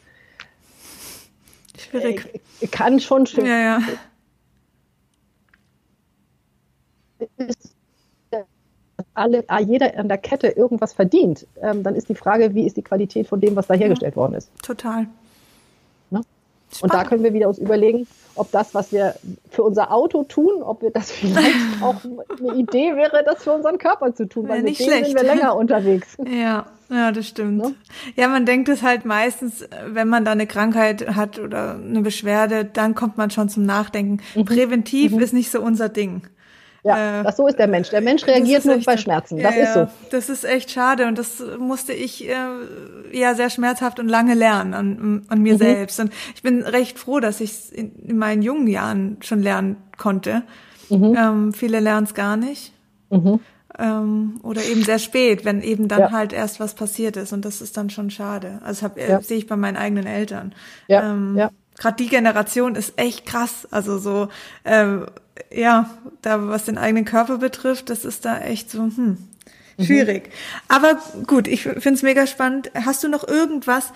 Schwierig. 1.78 2.42
Äh, 2.62 2.68
kann 2.68 3.00
schon 3.00 3.26
schön. 3.26 3.46
Ja, 3.46 3.60
ja. 3.60 3.80
Ist 7.38 7.76
alle, 9.14 9.44
jeder 9.66 9.98
an 9.98 10.08
der 10.08 10.18
Kette 10.18 10.48
irgendwas 10.48 10.94
verdient, 10.94 11.48
ähm, 11.62 11.84
dann 11.84 11.96
ist 11.96 12.10
die 12.10 12.16
Frage, 12.16 12.54
wie 12.54 12.66
ist 12.66 12.78
die 12.78 12.84
Qualität 12.84 13.28
von 13.28 13.40
dem, 13.40 13.56
was 13.56 13.68
da 13.68 13.74
hergestellt 13.74 14.14
ja, 14.14 14.22
worden 14.22 14.36
ist. 14.36 14.52
Total. 14.62 15.08
Spannend. 16.78 16.94
Und 16.94 17.02
da 17.02 17.08
können 17.08 17.24
wir 17.24 17.34
wieder 17.34 17.48
uns 17.48 17.58
überlegen, 17.58 18.08
ob 18.36 18.52
das, 18.52 18.74
was 18.74 18.92
wir 18.92 19.16
für 19.50 19.64
unser 19.64 19.92
Auto 19.92 20.24
tun, 20.24 20.62
ob 20.62 20.82
wir 20.82 20.92
das 20.92 21.12
vielleicht 21.12 21.56
auch 21.82 21.96
eine 22.04 22.56
Idee 22.56 22.96
wäre, 22.96 23.24
das 23.26 23.44
für 23.44 23.52
unseren 23.52 23.78
Körper 23.78 24.14
zu 24.14 24.28
tun, 24.28 24.48
weil 24.48 24.62
nicht 24.62 24.80
mit 24.80 24.90
schlecht. 24.90 25.06
sind 25.08 25.16
wir 25.16 25.24
länger 25.24 25.56
unterwegs. 25.56 26.18
Ja, 26.28 26.68
ja, 26.90 27.12
das 27.12 27.28
stimmt. 27.28 27.64
Ja? 27.64 27.72
ja, 28.16 28.28
man 28.28 28.46
denkt 28.46 28.70
es 28.70 28.84
halt 28.84 29.06
meistens, 29.06 29.68
wenn 29.88 30.08
man 30.08 30.24
da 30.24 30.32
eine 30.32 30.46
Krankheit 30.46 31.16
hat 31.16 31.40
oder 31.40 31.76
eine 31.76 32.02
Beschwerde, 32.02 32.66
dann 32.66 32.96
kommt 32.96 33.18
man 33.18 33.32
schon 33.32 33.50
zum 33.50 33.66
Nachdenken. 33.66 34.22
Mhm. 34.36 34.46
Präventiv 34.46 35.14
mhm. 35.14 35.20
ist 35.20 35.34
nicht 35.34 35.52
so 35.52 35.62
unser 35.62 35.90
Ding. 35.90 36.22
Ja, 36.84 37.22
äh, 37.22 37.24
das 37.24 37.38
so 37.38 37.48
ist 37.48 37.60
der 37.60 37.68
Mensch. 37.68 37.90
Der 37.90 38.02
Mensch 38.02 38.26
reagiert 38.26 38.66
nur 38.66 38.80
bei 38.80 38.98
Schmerzen. 38.98 39.38
Das 39.42 39.56
ja, 39.56 39.64
ist 39.64 39.74
so. 39.74 39.88
Das 40.12 40.30
ist 40.30 40.44
echt 40.46 40.72
schade 40.72 41.08
und 41.08 41.18
das 41.18 41.44
musste 41.60 41.94
ich 41.94 42.28
äh, 42.28 42.36
ja 43.12 43.36
sehr 43.36 43.50
schmerzhaft 43.50 44.00
und 44.00 44.08
lange 44.08 44.34
lernen 44.34 44.74
an, 44.74 45.26
an 45.28 45.42
mir 45.42 45.54
mhm. 45.54 45.58
selbst. 45.58 46.00
Und 46.00 46.12
ich 46.36 46.42
bin 46.42 46.62
recht 46.62 47.00
froh, 47.00 47.20
dass 47.20 47.42
ich 47.42 47.52
es 47.52 47.72
in, 47.72 47.96
in, 47.96 48.18
meinen 48.18 48.42
jungen 48.42 48.68
Jahren 48.68 49.18
schon 49.22 49.42
lernen 49.42 49.78
konnte. 49.98 50.44
Mhm. 50.90 51.16
Ähm, 51.18 51.54
viele 51.54 51.80
lernen 51.80 52.06
es 52.06 52.14
gar 52.14 52.38
nicht. 52.38 52.74
Mhm. 53.10 53.40
Ähm, 53.80 54.40
oder 54.44 54.64
eben 54.64 54.84
sehr 54.84 55.00
spät, 55.00 55.46
wenn 55.46 55.62
eben 55.62 55.88
dann 55.88 56.00
ja. 56.00 56.12
halt 56.12 56.34
erst 56.34 56.60
was 56.60 56.74
passiert 56.74 57.18
ist. 57.18 57.34
Und 57.34 57.46
das 57.46 57.62
ist 57.62 57.78
dann 57.78 57.90
schon 57.90 58.10
schade. 58.10 58.60
Also 58.64 58.84
hab, 58.84 58.98
äh, 58.98 59.10
ja. 59.10 59.22
sehe 59.22 59.38
ich 59.38 59.48
bei 59.48 59.56
meinen 59.56 59.78
eigenen 59.78 60.08
Eltern. 60.08 60.54
Ja. 60.88 61.12
Ähm, 61.12 61.36
ja. 61.38 61.52
Gerade 61.78 61.98
die 61.98 62.10
Generation 62.10 62.76
ist 62.76 63.00
echt 63.00 63.26
krass. 63.26 63.68
Also 63.70 64.00
so 64.00 64.30
ähm, 64.66 65.06
ja, 65.54 65.90
da 66.22 66.48
was 66.48 66.66
den 66.66 66.78
eigenen 66.78 67.06
Körper 67.06 67.38
betrifft, 67.38 67.90
das 67.90 68.06
ist 68.06 68.26
da 68.26 68.40
echt 68.40 68.72
so, 68.72 68.84
hm, 68.84 69.18
schwierig. 69.80 70.28
Mhm. 70.28 70.32
Aber 70.68 71.02
gut, 71.26 71.48
ich 71.48 71.64
finde 71.64 71.94
es 71.94 72.04
mega 72.04 72.28
spannend. 72.28 72.72
Hast 72.74 73.04
du 73.04 73.10
noch 73.10 73.28
irgendwas, 73.28 73.92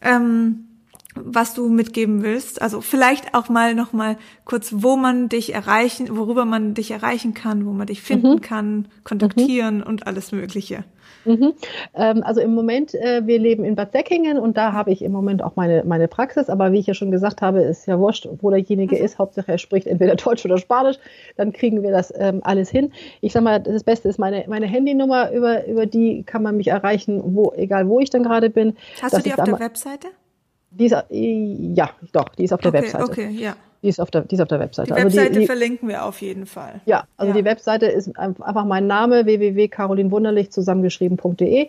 ähm, 0.00 0.68
was 1.14 1.54
du 1.54 1.68
mitgeben 1.68 2.22
willst? 2.22 2.62
Also 2.62 2.80
vielleicht 2.80 3.34
auch 3.34 3.48
mal 3.48 3.74
noch 3.74 3.92
mal 3.92 4.16
kurz, 4.44 4.72
wo 4.76 4.96
man 4.96 5.28
dich 5.28 5.54
erreichen, 5.54 6.16
worüber 6.16 6.44
man 6.44 6.74
dich 6.74 6.90
erreichen 6.90 7.34
kann, 7.34 7.66
wo 7.66 7.72
man 7.72 7.86
dich 7.86 8.02
finden 8.02 8.34
mhm. 8.34 8.40
kann, 8.40 8.88
kontaktieren 9.04 9.78
mhm. 9.78 9.82
und 9.84 10.06
alles 10.06 10.32
Mögliche. 10.32 10.84
Mhm. 11.24 11.54
Ähm, 11.94 12.22
also 12.24 12.40
im 12.40 12.54
Moment, 12.54 12.94
äh, 12.94 13.22
wir 13.26 13.38
leben 13.38 13.64
in 13.64 13.74
Bad 13.74 13.92
Säckingen 13.92 14.38
und 14.38 14.56
da 14.56 14.72
habe 14.72 14.90
ich 14.90 15.02
im 15.02 15.12
Moment 15.12 15.42
auch 15.42 15.56
meine, 15.56 15.84
meine 15.84 16.08
Praxis. 16.08 16.48
Aber 16.48 16.72
wie 16.72 16.78
ich 16.78 16.86
ja 16.86 16.94
schon 16.94 17.10
gesagt 17.10 17.42
habe, 17.42 17.60
ist 17.60 17.86
ja 17.86 17.98
wurscht, 17.98 18.28
wo 18.40 18.50
derjenige 18.50 18.96
mhm. 18.96 19.04
ist. 19.04 19.18
Hauptsache 19.18 19.52
er 19.52 19.58
spricht 19.58 19.86
entweder 19.86 20.16
Deutsch 20.16 20.44
oder 20.44 20.58
Spanisch. 20.58 20.96
Dann 21.36 21.52
kriegen 21.52 21.82
wir 21.82 21.90
das 21.90 22.12
ähm, 22.16 22.40
alles 22.42 22.70
hin. 22.70 22.92
Ich 23.20 23.32
sage 23.32 23.44
mal, 23.44 23.60
das 23.60 23.84
Beste 23.84 24.08
ist 24.08 24.18
meine, 24.18 24.44
meine 24.48 24.66
Handynummer, 24.66 25.30
über, 25.30 25.66
über 25.66 25.86
die 25.86 26.24
kann 26.24 26.42
man 26.42 26.56
mich 26.56 26.68
erreichen, 26.68 27.22
wo, 27.34 27.52
egal 27.56 27.88
wo 27.88 28.00
ich 28.00 28.10
dann 28.10 28.22
gerade 28.22 28.50
bin. 28.50 28.74
Hast 29.00 29.16
du 29.16 29.22
die 29.22 29.32
auf 29.32 29.44
der 29.44 29.60
Webseite? 29.60 30.08
Die 30.78 30.86
ist, 30.86 30.96
ja, 31.10 31.90
doch, 32.12 32.28
die 32.30 32.44
ist 32.44 32.52
auf 32.52 32.60
der 32.60 32.70
okay, 32.70 32.82
Webseite. 32.82 33.04
Okay, 33.04 33.28
ja. 33.30 33.56
Die 33.82 33.88
ist 33.88 34.00
auf 34.00 34.12
der, 34.12 34.22
die 34.22 34.36
ist 34.36 34.40
auf 34.40 34.48
der 34.48 34.60
Webseite. 34.60 34.94
Die 34.94 34.94
Webseite 34.94 35.20
also 35.22 35.32
die, 35.32 35.40
die, 35.40 35.46
verlinken 35.46 35.88
wir 35.88 36.04
auf 36.04 36.22
jeden 36.22 36.46
Fall. 36.46 36.80
Ja, 36.86 37.04
also 37.16 37.32
ja. 37.32 37.38
die 37.38 37.44
Webseite 37.44 37.86
ist 37.86 38.16
einfach 38.16 38.64
mein 38.64 38.86
Name, 38.86 39.26
www.carolinwunderlich 39.26 40.52
zusammengeschrieben.de. 40.52 41.68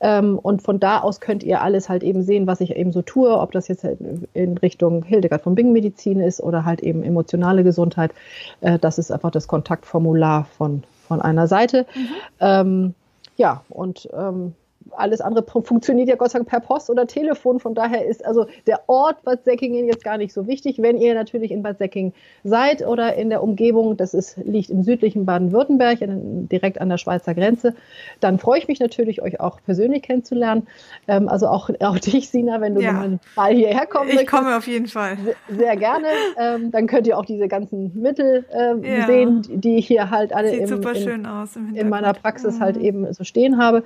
Ähm, 0.00 0.38
und 0.38 0.62
von 0.62 0.78
da 0.78 1.00
aus 1.00 1.20
könnt 1.20 1.42
ihr 1.42 1.60
alles 1.60 1.88
halt 1.88 2.04
eben 2.04 2.22
sehen, 2.22 2.46
was 2.46 2.60
ich 2.60 2.76
eben 2.76 2.92
so 2.92 3.02
tue, 3.02 3.36
ob 3.36 3.50
das 3.50 3.66
jetzt 3.66 3.82
halt 3.82 3.98
in 4.34 4.56
Richtung 4.58 5.02
Hildegard 5.02 5.42
von 5.42 5.56
Bingen 5.56 5.72
Medizin 5.72 6.20
ist 6.20 6.40
oder 6.40 6.64
halt 6.64 6.80
eben 6.80 7.02
emotionale 7.02 7.64
Gesundheit. 7.64 8.12
Äh, 8.60 8.78
das 8.78 8.98
ist 8.98 9.10
einfach 9.10 9.32
das 9.32 9.48
Kontaktformular 9.48 10.44
von, 10.56 10.84
von 11.08 11.20
einer 11.20 11.48
Seite. 11.48 11.86
Mhm. 11.96 12.08
Ähm, 12.38 12.94
ja, 13.36 13.64
und 13.68 14.08
ähm, 14.16 14.54
alles 14.96 15.20
andere 15.20 15.44
funktioniert 15.62 16.08
ja 16.08 16.16
Gott 16.16 16.30
sei 16.30 16.38
Dank 16.38 16.48
per 16.48 16.60
Post 16.60 16.90
oder 16.90 17.06
Telefon. 17.06 17.60
Von 17.60 17.74
daher 17.74 18.06
ist 18.06 18.24
also 18.24 18.46
der 18.66 18.82
Ort 18.88 19.22
Bad 19.22 19.44
Säckingen 19.44 19.86
jetzt 19.86 20.04
gar 20.04 20.18
nicht 20.18 20.32
so 20.32 20.46
wichtig. 20.46 20.80
Wenn 20.80 20.96
ihr 20.96 21.14
natürlich 21.14 21.50
in 21.50 21.62
Bad 21.62 21.78
Säckingen 21.78 22.12
seid 22.44 22.86
oder 22.86 23.14
in 23.14 23.30
der 23.30 23.42
Umgebung, 23.42 23.96
das 23.96 24.14
ist, 24.14 24.36
liegt 24.38 24.70
im 24.70 24.82
südlichen 24.82 25.24
Baden-Württemberg, 25.24 25.98
direkt 26.00 26.80
an 26.80 26.88
der 26.88 26.98
Schweizer 26.98 27.34
Grenze, 27.34 27.74
dann 28.20 28.38
freue 28.38 28.58
ich 28.58 28.68
mich 28.68 28.80
natürlich, 28.80 29.22
euch 29.22 29.40
auch 29.40 29.60
persönlich 29.64 30.02
kennenzulernen. 30.02 30.66
Ähm, 31.06 31.28
also 31.28 31.48
auch, 31.48 31.70
auch 31.80 31.98
dich, 31.98 32.30
Sina, 32.30 32.60
wenn 32.60 32.74
du 32.74 32.82
ja. 32.82 33.08
mal 33.36 33.54
hierher 33.54 33.86
kommen 33.86 34.10
Ich 34.10 34.26
komme 34.26 34.56
auf 34.56 34.66
jeden 34.66 34.86
Fall. 34.86 35.16
Sehr, 35.48 35.76
gerne. 35.76 36.06
Ähm, 36.38 36.70
dann 36.70 36.86
könnt 36.86 37.06
ihr 37.06 37.18
auch 37.18 37.24
diese 37.24 37.48
ganzen 37.48 37.92
Mittel 38.00 38.44
ähm, 38.52 38.82
ja. 38.82 39.06
sehen, 39.06 39.42
die 39.48 39.76
ich 39.76 39.86
hier 39.86 40.10
halt 40.10 40.32
alle 40.32 40.50
im, 40.50 40.82
in, 40.82 40.82
im 40.82 41.76
in, 41.76 41.88
meiner 41.88 42.12
Praxis 42.14 42.56
mhm. 42.56 42.60
halt 42.60 42.76
eben 42.76 43.12
so 43.12 43.24
stehen 43.24 43.58
habe. 43.58 43.84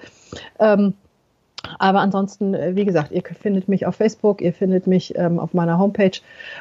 Ähm, 0.58 0.91
aber 1.78 2.00
ansonsten, 2.00 2.54
äh, 2.54 2.74
wie 2.74 2.84
gesagt, 2.84 3.12
ihr 3.12 3.22
findet 3.22 3.68
mich 3.68 3.86
auf 3.86 3.96
Facebook, 3.96 4.40
ihr 4.40 4.52
findet 4.52 4.86
mich 4.86 5.16
ähm, 5.16 5.38
auf 5.38 5.54
meiner 5.54 5.78
Homepage 5.78 6.18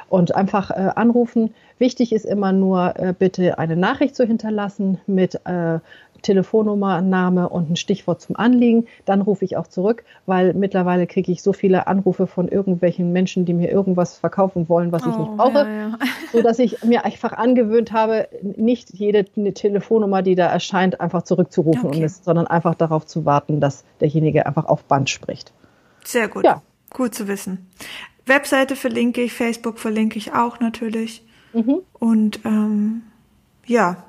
und 0.10 0.36
einfach 0.36 0.72
äh, 0.72 0.92
anrufen. 0.96 1.54
Wichtig 1.80 2.14
ist 2.14 2.26
immer 2.26 2.52
nur, 2.52 2.94
äh, 2.98 3.14
bitte 3.18 3.58
eine 3.58 3.76
Nachricht 3.76 4.16
zu 4.16 4.26
hinterlassen 4.26 5.00
mit 5.08 5.36
äh, 5.46 5.80
Telefonnummer, 6.22 7.02
Name 7.02 7.50
und 7.50 7.72
ein 7.72 7.76
Stichwort 7.76 8.22
zum 8.22 8.36
Anliegen. 8.36 8.88
Dann 9.06 9.22
rufe 9.22 9.46
ich 9.46 9.58
auch 9.58 9.68
zurück, 9.68 10.04
weil 10.26 10.54
mittlerweile 10.54 11.08
kriege 11.08 11.32
ich 11.32 11.42
so 11.42 11.54
viele 11.54 11.88
Anrufe 11.88 12.28
von 12.28 12.48
irgendwelchen 12.48 13.12
Menschen, 13.12 13.46
die 13.46 13.54
mir 13.54 13.72
irgendwas 13.72 14.18
verkaufen 14.18 14.70
wollen, 14.70 14.92
was 14.92 15.02
ich 15.02 15.18
nicht 15.18 15.30
oh, 15.32 15.36
brauche, 15.36 15.60
ja, 15.60 15.90
ja. 15.90 16.00
so 16.32 16.42
dass 16.42 16.60
ich 16.60 16.84
mir 16.84 17.06
einfach 17.06 17.34
angewöhnt 17.34 17.92
habe, 17.92 18.28
nicht 18.42 18.92
jede 18.94 19.26
Telefonnummer, 19.54 20.22
die 20.22 20.36
da 20.36 20.48
erscheint, 20.48 21.02
einfach 21.02 21.24
zurückzurufen, 21.24 21.90
okay. 21.90 22.04
es, 22.04 22.24
sondern 22.24 22.48
einfach 22.48 22.76
darauf 22.76 23.06
zu 23.06 23.26
warten, 23.26 23.60
dass 23.60 23.84
derjenige 24.00 24.46
einfach 24.46 24.66
auf 24.66 24.84
Band 24.84 25.10
spricht. 25.10 25.54
Sehr 26.04 26.28
gut. 26.28 26.44
Ja. 26.44 26.62
Gut 26.94 27.16
zu 27.16 27.28
wissen. 27.28 27.70
Webseite 28.26 28.76
verlinke 28.76 29.22
ich, 29.22 29.34
Facebook 29.34 29.80
verlinke 29.80 30.18
ich 30.18 30.34
auch 30.34 30.60
natürlich. 30.60 31.24
Mhm. 31.54 31.80
Und 31.94 32.46
ähm, 32.46 33.04
ja, 33.66 34.04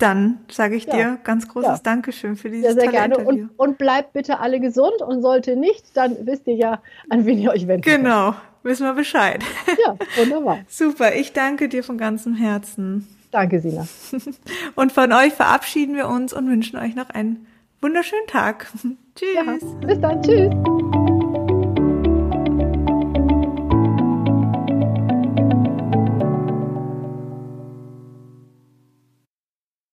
Dann 0.00 0.38
sage 0.50 0.76
ich 0.76 0.86
ja. 0.86 0.94
dir 0.94 1.18
ganz 1.24 1.46
großes 1.46 1.68
ja. 1.68 1.80
Dankeschön 1.82 2.34
für 2.34 2.48
dieses 2.48 2.74
ja, 2.74 2.80
sehr 2.80 2.90
gerne. 2.90 3.18
Und, 3.18 3.50
und 3.56 3.78
bleibt 3.78 4.14
bitte 4.14 4.40
alle 4.40 4.58
gesund 4.58 5.02
und 5.06 5.20
sollte 5.20 5.56
nicht, 5.56 5.84
dann 5.94 6.16
wisst 6.26 6.46
ihr 6.46 6.54
ja, 6.54 6.82
an 7.10 7.26
wen 7.26 7.38
ihr 7.38 7.50
euch 7.50 7.68
wenden 7.68 7.82
Genau, 7.82 8.32
könnt. 8.32 8.42
wissen 8.62 8.86
wir 8.86 8.94
Bescheid. 8.94 9.44
Ja, 9.84 9.96
wunderbar. 10.16 10.60
Super, 10.68 11.14
ich 11.14 11.34
danke 11.34 11.68
dir 11.68 11.84
von 11.84 11.98
ganzem 11.98 12.34
Herzen. 12.34 13.06
Danke, 13.30 13.60
Sina. 13.60 13.86
Und 14.74 14.90
von 14.90 15.12
euch 15.12 15.34
verabschieden 15.34 15.94
wir 15.94 16.08
uns 16.08 16.32
und 16.32 16.48
wünschen 16.48 16.78
euch 16.78 16.96
noch 16.96 17.10
einen 17.10 17.46
wunderschönen 17.80 18.26
Tag. 18.26 18.66
Tschüss. 19.14 19.28
Ja, 19.34 19.86
bis 19.86 20.00
dann. 20.00 20.22
Tschüss. 20.22 20.89